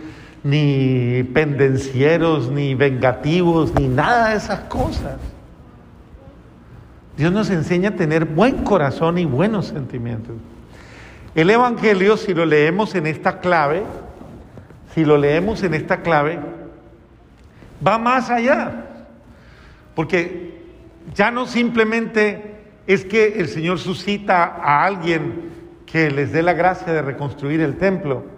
ni 0.45 1.22
pendencieros, 1.34 2.51
ni 2.51 2.74
vengativos, 2.74 3.72
ni 3.74 3.88
nada 3.88 4.30
de 4.30 4.36
esas 4.36 4.61
cosas. 4.61 5.18
Dios 7.16 7.32
nos 7.32 7.51
enseña 7.51 7.90
a 7.90 7.97
tener 7.97 8.24
buen 8.24 8.64
corazón 8.64 9.18
y 9.18 9.24
buenos 9.24 9.66
sentimientos. 9.66 10.34
El 11.34 11.51
Evangelio, 11.51 12.16
si 12.16 12.34
lo 12.34 12.45
leemos 12.45 12.95
en 12.95 13.07
esta 13.07 13.40
clave, 13.40 13.84
si 14.95 15.05
lo 15.05 15.16
leemos 15.16 15.62
en 15.62 15.74
esta 15.74 16.03
clave, 16.03 16.40
va 17.86 17.99
más 17.99 18.30
allá. 18.30 18.86
Porque 19.95 20.62
ya 21.14 21.30
no 21.30 21.47
simplemente 21.47 22.57
es 22.86 23.05
que 23.05 23.40
el 23.40 23.49
Señor 23.49 23.78
suscita 23.78 24.45
a 24.45 24.84
alguien 24.84 25.51
que 25.86 26.11
les 26.11 26.32
dé 26.32 26.43
la 26.43 26.55
gracia 26.55 26.93
de 26.93 27.03
reconstruir 27.03 27.61
el 27.61 27.76
templo 27.76 28.31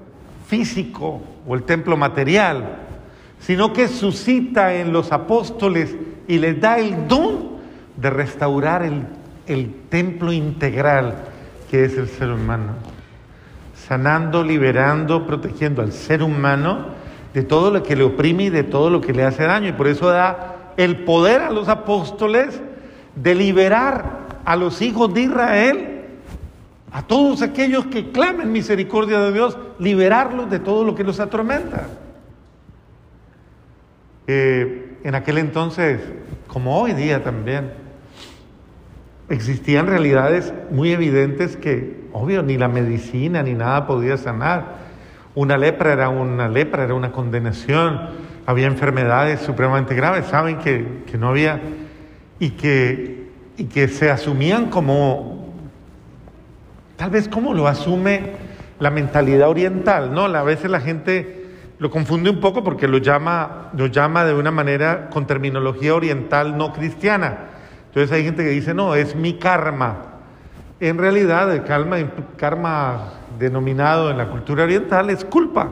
físico 0.46 1.22
o 1.46 1.54
el 1.54 1.62
templo 1.62 1.96
material, 1.96 2.78
sino 3.40 3.72
que 3.72 3.88
suscita 3.88 4.74
en 4.74 4.92
los 4.92 5.12
apóstoles 5.12 5.94
y 6.26 6.38
les 6.38 6.60
da 6.60 6.78
el 6.78 7.08
don 7.08 7.54
de 7.96 8.10
restaurar 8.10 8.82
el, 8.82 9.06
el 9.46 9.74
templo 9.88 10.32
integral 10.32 11.14
que 11.70 11.84
es 11.84 11.96
el 11.96 12.08
ser 12.08 12.30
humano, 12.30 12.72
sanando, 13.74 14.42
liberando, 14.42 15.26
protegiendo 15.26 15.82
al 15.82 15.92
ser 15.92 16.22
humano 16.22 16.86
de 17.32 17.42
todo 17.42 17.70
lo 17.70 17.82
que 17.82 17.96
le 17.96 18.04
oprime 18.04 18.44
y 18.44 18.50
de 18.50 18.62
todo 18.62 18.90
lo 18.90 19.00
que 19.00 19.12
le 19.12 19.24
hace 19.24 19.42
daño. 19.42 19.68
Y 19.68 19.72
por 19.72 19.88
eso 19.88 20.08
da 20.08 20.72
el 20.76 21.04
poder 21.04 21.42
a 21.42 21.50
los 21.50 21.68
apóstoles 21.68 22.60
de 23.16 23.34
liberar 23.34 24.24
a 24.44 24.56
los 24.56 24.82
hijos 24.82 25.12
de 25.12 25.22
Israel, 25.22 25.93
a 26.94 27.02
todos 27.02 27.42
aquellos 27.42 27.86
que 27.86 28.12
clamen 28.12 28.52
misericordia 28.52 29.18
de 29.18 29.32
Dios, 29.32 29.58
liberarlos 29.80 30.48
de 30.48 30.60
todo 30.60 30.84
lo 30.84 30.94
que 30.94 31.02
los 31.02 31.18
atormenta. 31.18 31.88
Eh, 34.28 34.98
en 35.02 35.14
aquel 35.16 35.38
entonces, 35.38 36.00
como 36.46 36.80
hoy 36.80 36.92
día 36.92 37.24
también, 37.24 37.72
existían 39.28 39.88
realidades 39.88 40.54
muy 40.70 40.92
evidentes 40.92 41.56
que, 41.56 42.04
obvio, 42.12 42.44
ni 42.44 42.56
la 42.58 42.68
medicina 42.68 43.42
ni 43.42 43.54
nada 43.54 43.88
podía 43.88 44.16
sanar. 44.16 44.76
Una 45.34 45.58
lepra 45.58 45.94
era 45.94 46.10
una 46.10 46.48
lepra, 46.48 46.84
era 46.84 46.94
una 46.94 47.10
condenación. 47.10 48.10
Había 48.46 48.68
enfermedades 48.68 49.40
supremamente 49.40 49.96
graves, 49.96 50.26
saben 50.26 50.58
que, 50.58 51.02
que 51.10 51.18
no 51.18 51.30
había, 51.30 51.60
y 52.38 52.50
que, 52.50 53.30
y 53.56 53.64
que 53.64 53.88
se 53.88 54.12
asumían 54.12 54.70
como, 54.70 55.43
tal 56.96 57.10
vez 57.10 57.28
como 57.28 57.54
lo 57.54 57.66
asume 57.66 58.32
la 58.78 58.90
mentalidad 58.90 59.48
oriental, 59.48 60.12
¿no? 60.12 60.24
A 60.24 60.42
veces 60.42 60.70
la 60.70 60.80
gente 60.80 61.44
lo 61.78 61.90
confunde 61.90 62.30
un 62.30 62.40
poco 62.40 62.62
porque 62.62 62.88
lo 62.88 62.98
llama, 62.98 63.70
lo 63.76 63.86
llama 63.86 64.24
de 64.24 64.34
una 64.34 64.50
manera 64.50 65.10
con 65.10 65.26
terminología 65.26 65.94
oriental 65.94 66.56
no 66.56 66.72
cristiana. 66.72 67.38
Entonces 67.86 68.12
hay 68.12 68.24
gente 68.24 68.42
que 68.42 68.50
dice, 68.50 68.74
no, 68.74 68.94
es 68.94 69.14
mi 69.14 69.34
karma. 69.34 69.96
En 70.80 70.98
realidad 70.98 71.52
el 71.52 71.64
karma, 71.64 71.96
karma 72.36 73.12
denominado 73.38 74.10
en 74.10 74.18
la 74.18 74.28
cultura 74.28 74.64
oriental 74.64 75.10
es 75.10 75.24
culpa. 75.24 75.70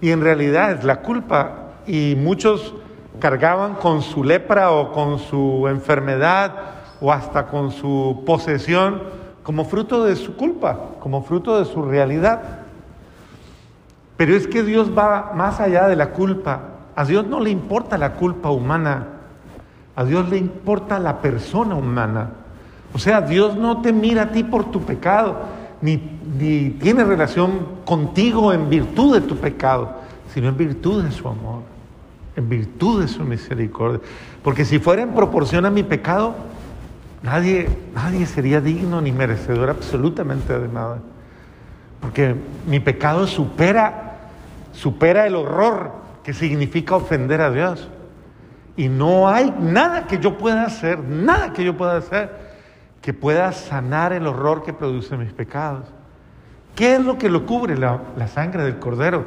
Y 0.00 0.10
en 0.10 0.20
realidad 0.20 0.72
es 0.72 0.84
la 0.84 1.00
culpa. 1.00 1.72
Y 1.86 2.14
muchos 2.16 2.74
cargaban 3.20 3.74
con 3.74 4.02
su 4.02 4.22
lepra 4.22 4.70
o 4.70 4.92
con 4.92 5.18
su 5.18 5.66
enfermedad 5.68 6.52
o 7.00 7.12
hasta 7.12 7.46
con 7.46 7.70
su 7.70 8.22
posesión 8.26 9.17
como 9.48 9.64
fruto 9.64 10.04
de 10.04 10.14
su 10.14 10.36
culpa, 10.36 10.78
como 11.00 11.22
fruto 11.22 11.58
de 11.58 11.64
su 11.64 11.80
realidad. 11.80 12.42
Pero 14.18 14.36
es 14.36 14.46
que 14.46 14.62
Dios 14.62 14.90
va 14.90 15.32
más 15.34 15.58
allá 15.58 15.88
de 15.88 15.96
la 15.96 16.10
culpa. 16.10 16.60
A 16.94 17.06
Dios 17.06 17.26
no 17.26 17.40
le 17.40 17.48
importa 17.48 17.96
la 17.96 18.12
culpa 18.12 18.50
humana. 18.50 19.06
A 19.96 20.04
Dios 20.04 20.28
le 20.28 20.36
importa 20.36 20.98
la 20.98 21.22
persona 21.22 21.76
humana. 21.76 22.28
O 22.92 22.98
sea, 22.98 23.22
Dios 23.22 23.56
no 23.56 23.80
te 23.80 23.90
mira 23.90 24.24
a 24.24 24.32
ti 24.32 24.44
por 24.44 24.70
tu 24.70 24.82
pecado, 24.82 25.38
ni, 25.80 25.96
ni 26.38 26.68
tiene 26.72 27.04
relación 27.04 27.68
contigo 27.86 28.52
en 28.52 28.68
virtud 28.68 29.14
de 29.14 29.22
tu 29.22 29.38
pecado, 29.38 29.94
sino 30.34 30.48
en 30.48 30.58
virtud 30.58 31.04
de 31.04 31.10
su 31.10 31.26
amor, 31.26 31.62
en 32.36 32.50
virtud 32.50 33.00
de 33.00 33.08
su 33.08 33.24
misericordia. 33.24 34.00
Porque 34.42 34.66
si 34.66 34.78
fuera 34.78 35.00
en 35.00 35.14
proporción 35.14 35.64
a 35.64 35.70
mi 35.70 35.84
pecado, 35.84 36.34
nadie, 37.22 37.68
nadie 37.94 38.26
sería 38.26 38.60
digno 38.60 39.00
ni 39.00 39.12
merecedor 39.12 39.70
absolutamente 39.70 40.58
de 40.58 40.68
nada. 40.68 40.98
Porque 42.00 42.34
mi 42.66 42.80
pecado 42.80 43.26
supera 43.26 44.04
supera 44.72 45.26
el 45.26 45.34
horror 45.34 45.92
que 46.22 46.32
significa 46.32 46.94
ofender 46.94 47.40
a 47.40 47.50
Dios. 47.50 47.88
Y 48.76 48.88
no 48.88 49.28
hay 49.28 49.52
nada 49.58 50.06
que 50.06 50.18
yo 50.18 50.38
pueda 50.38 50.64
hacer, 50.64 51.00
nada 51.00 51.52
que 51.52 51.64
yo 51.64 51.76
pueda 51.76 51.96
hacer 51.96 52.48
que 53.00 53.14
pueda 53.14 53.52
sanar 53.52 54.12
el 54.12 54.26
horror 54.26 54.64
que 54.64 54.72
produce 54.72 55.16
mis 55.16 55.32
pecados. 55.32 55.86
¿Qué 56.74 56.96
es 56.96 57.00
lo 57.00 57.16
que 57.16 57.30
lo 57.30 57.46
cubre? 57.46 57.76
La, 57.76 58.00
la, 58.16 58.28
sangre 58.28 58.64
del 58.64 58.78
Cordero. 58.78 59.24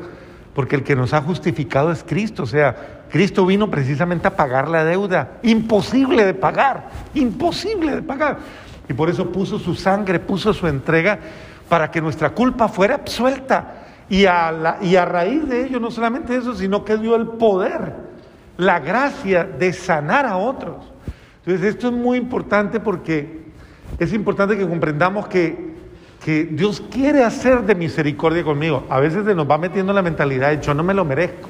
Porque 0.54 0.76
el 0.76 0.84
que 0.84 0.96
nos 0.96 1.14
ha 1.14 1.22
justificado 1.22 1.92
es 1.92 2.04
Cristo. 2.04 2.44
O 2.44 2.46
sea, 2.46 3.01
Cristo 3.12 3.46
vino 3.46 3.70
precisamente 3.70 4.28
a 4.28 4.36
pagar 4.36 4.70
la 4.70 4.86
deuda. 4.86 5.40
Imposible 5.44 6.26
de 6.26 6.34
pagar. 6.34 6.90
Imposible 7.14 7.96
de 7.96 8.02
pagar. 8.02 8.38
Y 8.88 8.94
por 8.94 9.10
eso 9.10 9.32
puso 9.32 9.60
su 9.60 9.76
sangre, 9.76 10.20
puso 10.20 10.54
su 10.54 10.68
entrega 10.68 11.20
para 11.68 11.92
que 11.92 12.02
nuestra 12.02 12.30
culpa 12.30 12.68
fuera 12.68 12.96
absuelta 12.96 13.86
y 14.10 14.26
a, 14.26 14.78
y 14.82 14.96
a 14.96 15.06
raíz 15.06 15.48
de 15.48 15.66
ello, 15.66 15.80
no 15.80 15.92
solamente 15.92 16.36
eso, 16.36 16.54
sino 16.54 16.84
que 16.84 16.98
dio 16.98 17.16
el 17.16 17.28
poder, 17.28 17.96
la 18.58 18.80
gracia 18.80 19.44
de 19.44 19.72
sanar 19.72 20.26
a 20.26 20.38
otros. 20.38 20.92
Entonces, 21.46 21.76
esto 21.76 21.88
es 21.88 21.94
muy 21.94 22.18
importante 22.18 22.80
porque 22.80 23.42
es 24.00 24.14
importante 24.14 24.58
que 24.58 24.68
comprendamos 24.68 25.28
que, 25.28 25.76
que 26.24 26.46
Dios 26.46 26.82
quiere 26.92 27.24
hacer 27.24 27.64
de 27.64 27.76
misericordia 27.76 28.44
conmigo. 28.44 28.86
A 28.90 29.00
veces 29.00 29.26
se 29.26 29.36
nos 29.36 29.50
va 29.50 29.58
metiendo 29.58 29.94
la 29.94 30.02
mentalidad 30.02 30.50
de 30.50 30.62
yo 30.62 30.74
no 30.74 30.84
me 30.84 30.94
lo 30.94 31.04
merezco. 31.06 31.50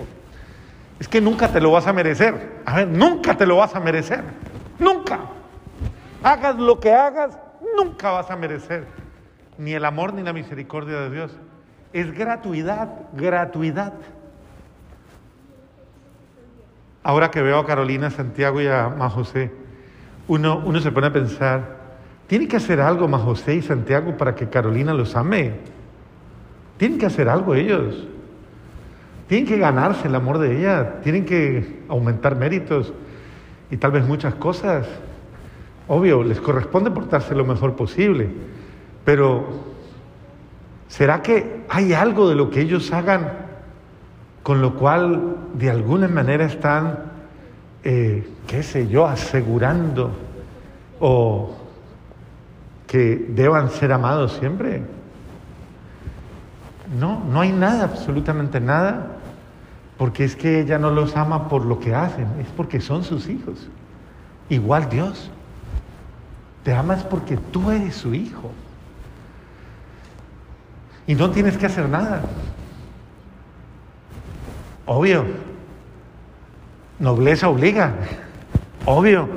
Es 1.01 1.07
que 1.07 1.19
nunca 1.19 1.47
te 1.47 1.59
lo 1.59 1.71
vas 1.71 1.87
a 1.87 1.93
merecer. 1.93 2.59
A 2.63 2.75
ver, 2.75 2.87
nunca 2.87 3.35
te 3.35 3.47
lo 3.47 3.57
vas 3.57 3.73
a 3.73 3.79
merecer. 3.79 4.23
Nunca. 4.77 5.21
Hagas 6.21 6.57
lo 6.57 6.79
que 6.79 6.93
hagas, 6.93 7.39
nunca 7.75 8.11
vas 8.11 8.29
a 8.29 8.35
merecer 8.35 8.85
ni 9.57 9.73
el 9.73 9.83
amor 9.83 10.13
ni 10.13 10.21
la 10.21 10.31
misericordia 10.31 10.99
de 10.99 11.09
Dios. 11.09 11.31
Es 11.91 12.11
gratuidad, 12.11 12.87
gratuidad. 13.13 13.93
Ahora 17.01 17.31
que 17.31 17.41
veo 17.41 17.57
a 17.57 17.65
Carolina, 17.65 18.11
Santiago 18.11 18.61
y 18.61 18.67
a 18.67 19.09
José, 19.09 19.51
uno, 20.27 20.61
uno 20.63 20.79
se 20.81 20.91
pone 20.91 21.07
a 21.07 21.11
pensar, 21.11 21.77
tiene 22.27 22.47
que 22.47 22.57
hacer 22.57 22.79
algo 22.79 23.07
José 23.17 23.55
y 23.55 23.63
Santiago 23.63 24.17
para 24.17 24.35
que 24.35 24.49
Carolina 24.49 24.93
los 24.93 25.15
ame. 25.15 25.55
Tienen 26.77 26.99
que 26.99 27.07
hacer 27.07 27.27
algo 27.27 27.55
ellos. 27.55 28.07
Tienen 29.31 29.47
que 29.47 29.57
ganarse 29.57 30.09
el 30.09 30.15
amor 30.15 30.39
de 30.39 30.59
ella, 30.59 30.99
tienen 31.03 31.23
que 31.23 31.85
aumentar 31.87 32.35
méritos 32.35 32.91
y 33.69 33.77
tal 33.77 33.91
vez 33.91 34.05
muchas 34.05 34.35
cosas. 34.35 34.85
Obvio, 35.87 36.21
les 36.21 36.41
corresponde 36.41 36.91
portarse 36.91 37.33
lo 37.33 37.45
mejor 37.45 37.77
posible, 37.77 38.27
pero 39.05 39.71
¿Será 40.91 41.21
que 41.21 41.63
hay 41.69 41.93
algo 41.93 42.27
de 42.27 42.35
lo 42.35 42.49
que 42.49 42.59
ellos 42.59 42.91
hagan 42.91 43.31
con 44.43 44.61
lo 44.61 44.75
cual 44.75 45.37
de 45.53 45.69
alguna 45.69 46.09
manera 46.09 46.43
están, 46.43 46.99
eh, 47.85 48.29
qué 48.45 48.61
sé 48.61 48.89
yo, 48.89 49.07
asegurando 49.07 50.11
o 50.99 51.55
que 52.85 53.25
deban 53.29 53.69
ser 53.69 53.93
amados 53.93 54.33
siempre? 54.33 54.81
No, 56.99 57.23
no 57.23 57.39
hay 57.39 57.53
nada, 57.53 57.85
absolutamente 57.85 58.59
nada, 58.59 59.20
porque 60.01 60.23
es 60.23 60.35
que 60.35 60.61
ella 60.61 60.79
no 60.79 60.89
los 60.89 61.15
ama 61.15 61.47
por 61.47 61.63
lo 61.63 61.79
que 61.79 61.93
hacen, 61.93 62.25
es 62.39 62.47
porque 62.57 62.81
son 62.81 63.03
sus 63.03 63.29
hijos. 63.29 63.69
Igual 64.49 64.89
Dios, 64.89 65.29
te 66.63 66.73
amas 66.73 67.03
porque 67.03 67.37
tú 67.37 67.69
eres 67.69 67.97
su 67.97 68.15
hijo. 68.15 68.49
Y 71.05 71.13
no 71.13 71.29
tienes 71.29 71.55
que 71.55 71.67
hacer 71.67 71.87
nada. 71.87 72.23
Obvio. 74.87 75.23
Nobleza 76.97 77.47
obliga. 77.47 77.93
Obvio. 78.87 79.29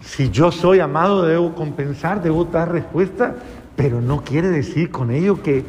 Si 0.00 0.28
yo 0.28 0.50
soy 0.50 0.80
amado, 0.80 1.22
debo 1.22 1.54
compensar, 1.54 2.20
debo 2.20 2.46
dar 2.46 2.72
respuesta, 2.72 3.36
pero 3.76 4.00
no 4.00 4.24
quiere 4.24 4.48
decir 4.48 4.90
con 4.90 5.12
ello 5.12 5.40
que, 5.40 5.64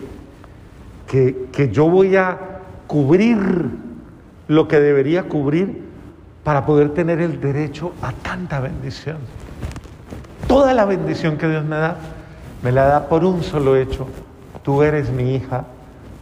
que, 1.05 1.45
que 1.51 1.69
yo 1.69 1.88
voy 1.88 2.15
a 2.15 2.39
cubrir 2.88 3.84
lo 4.48 4.68
que 4.68 4.80
debería 4.80 5.24
cubrir 5.24 5.84
para 6.43 6.66
poder 6.66 6.89
tener 6.89 7.20
el 7.20 7.41
derecho 7.41 7.93
a 8.02 8.12
tanta 8.12 8.60
bendición. 8.60 9.18
Toda 10.48 10.74
la 10.74 10.86
bendición 10.86 11.38
que 11.38 11.48
Dios 11.48 11.66
me 11.66 11.76
da, 11.76 11.98
me 12.62 12.72
la 12.72 12.86
da 12.86 13.10
por 13.10 13.26
un 13.26 13.43
solo 13.43 13.76
hecho, 13.76 14.08
tú 14.64 14.84
eres 14.84 15.10
mi 15.10 15.36
hija, 15.36 15.66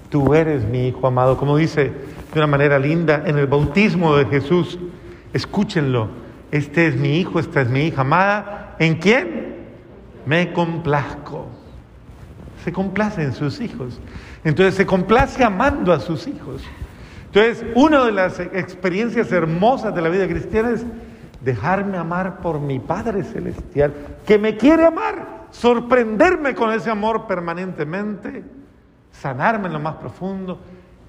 tú 0.10 0.34
eres 0.34 0.64
mi 0.64 0.88
hijo 0.88 1.08
amado. 1.08 1.38
Como 1.38 1.58
dice 1.58 1.92
de 2.34 2.40
una 2.40 2.48
manera 2.48 2.80
linda 2.80 3.24
en 3.26 3.38
el 3.38 3.48
bautismo 3.48 4.16
de 4.16 4.26
Jesús, 4.26 4.80
escúchenlo, 5.34 6.10
este 6.52 6.88
es 6.88 6.96
mi 6.96 7.18
hijo, 7.18 7.40
esta 7.40 7.62
es 7.62 7.70
mi 7.70 7.88
hija 7.88 8.02
amada. 8.02 8.76
¿En 8.80 8.96
quién? 8.96 9.56
Me 10.26 10.54
complazco. 10.54 11.48
Se 12.64 12.72
complace 12.72 13.24
en 13.24 13.34
sus 13.34 13.60
hijos. 13.60 14.00
Entonces 14.44 14.76
se 14.76 14.86
complace 14.86 15.44
amando 15.44 15.92
a 15.92 16.00
sus 16.00 16.28
hijos. 16.28 16.62
Entonces, 17.34 17.66
una 17.74 18.06
de 18.06 18.12
las 18.12 18.40
experiencias 18.40 19.32
hermosas 19.32 19.96
de 19.96 20.02
la 20.04 20.10
vida 20.10 20.28
cristiana 20.28 20.70
es 20.70 20.86
dejarme 21.42 21.98
amar 21.98 22.42
por 22.42 22.60
mi 22.60 22.80
Padre 22.80 23.24
Celestial, 23.24 23.92
que 24.24 24.38
me 24.38 24.56
quiere 24.56 24.86
amar, 24.86 25.48
sorprenderme 25.50 26.54
con 26.54 26.72
ese 26.72 26.92
amor 26.92 27.26
permanentemente, 27.26 28.44
sanarme 29.12 29.66
en 29.66 29.74
lo 29.74 29.80
más 29.80 29.96
profundo 29.96 30.60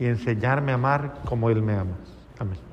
y 0.01 0.07
enseñarme 0.07 0.73
a 0.73 0.77
amar 0.77 1.21
como 1.27 1.51
Él 1.51 1.61
me 1.61 1.75
ama. 1.75 1.97
Amén. 2.39 2.64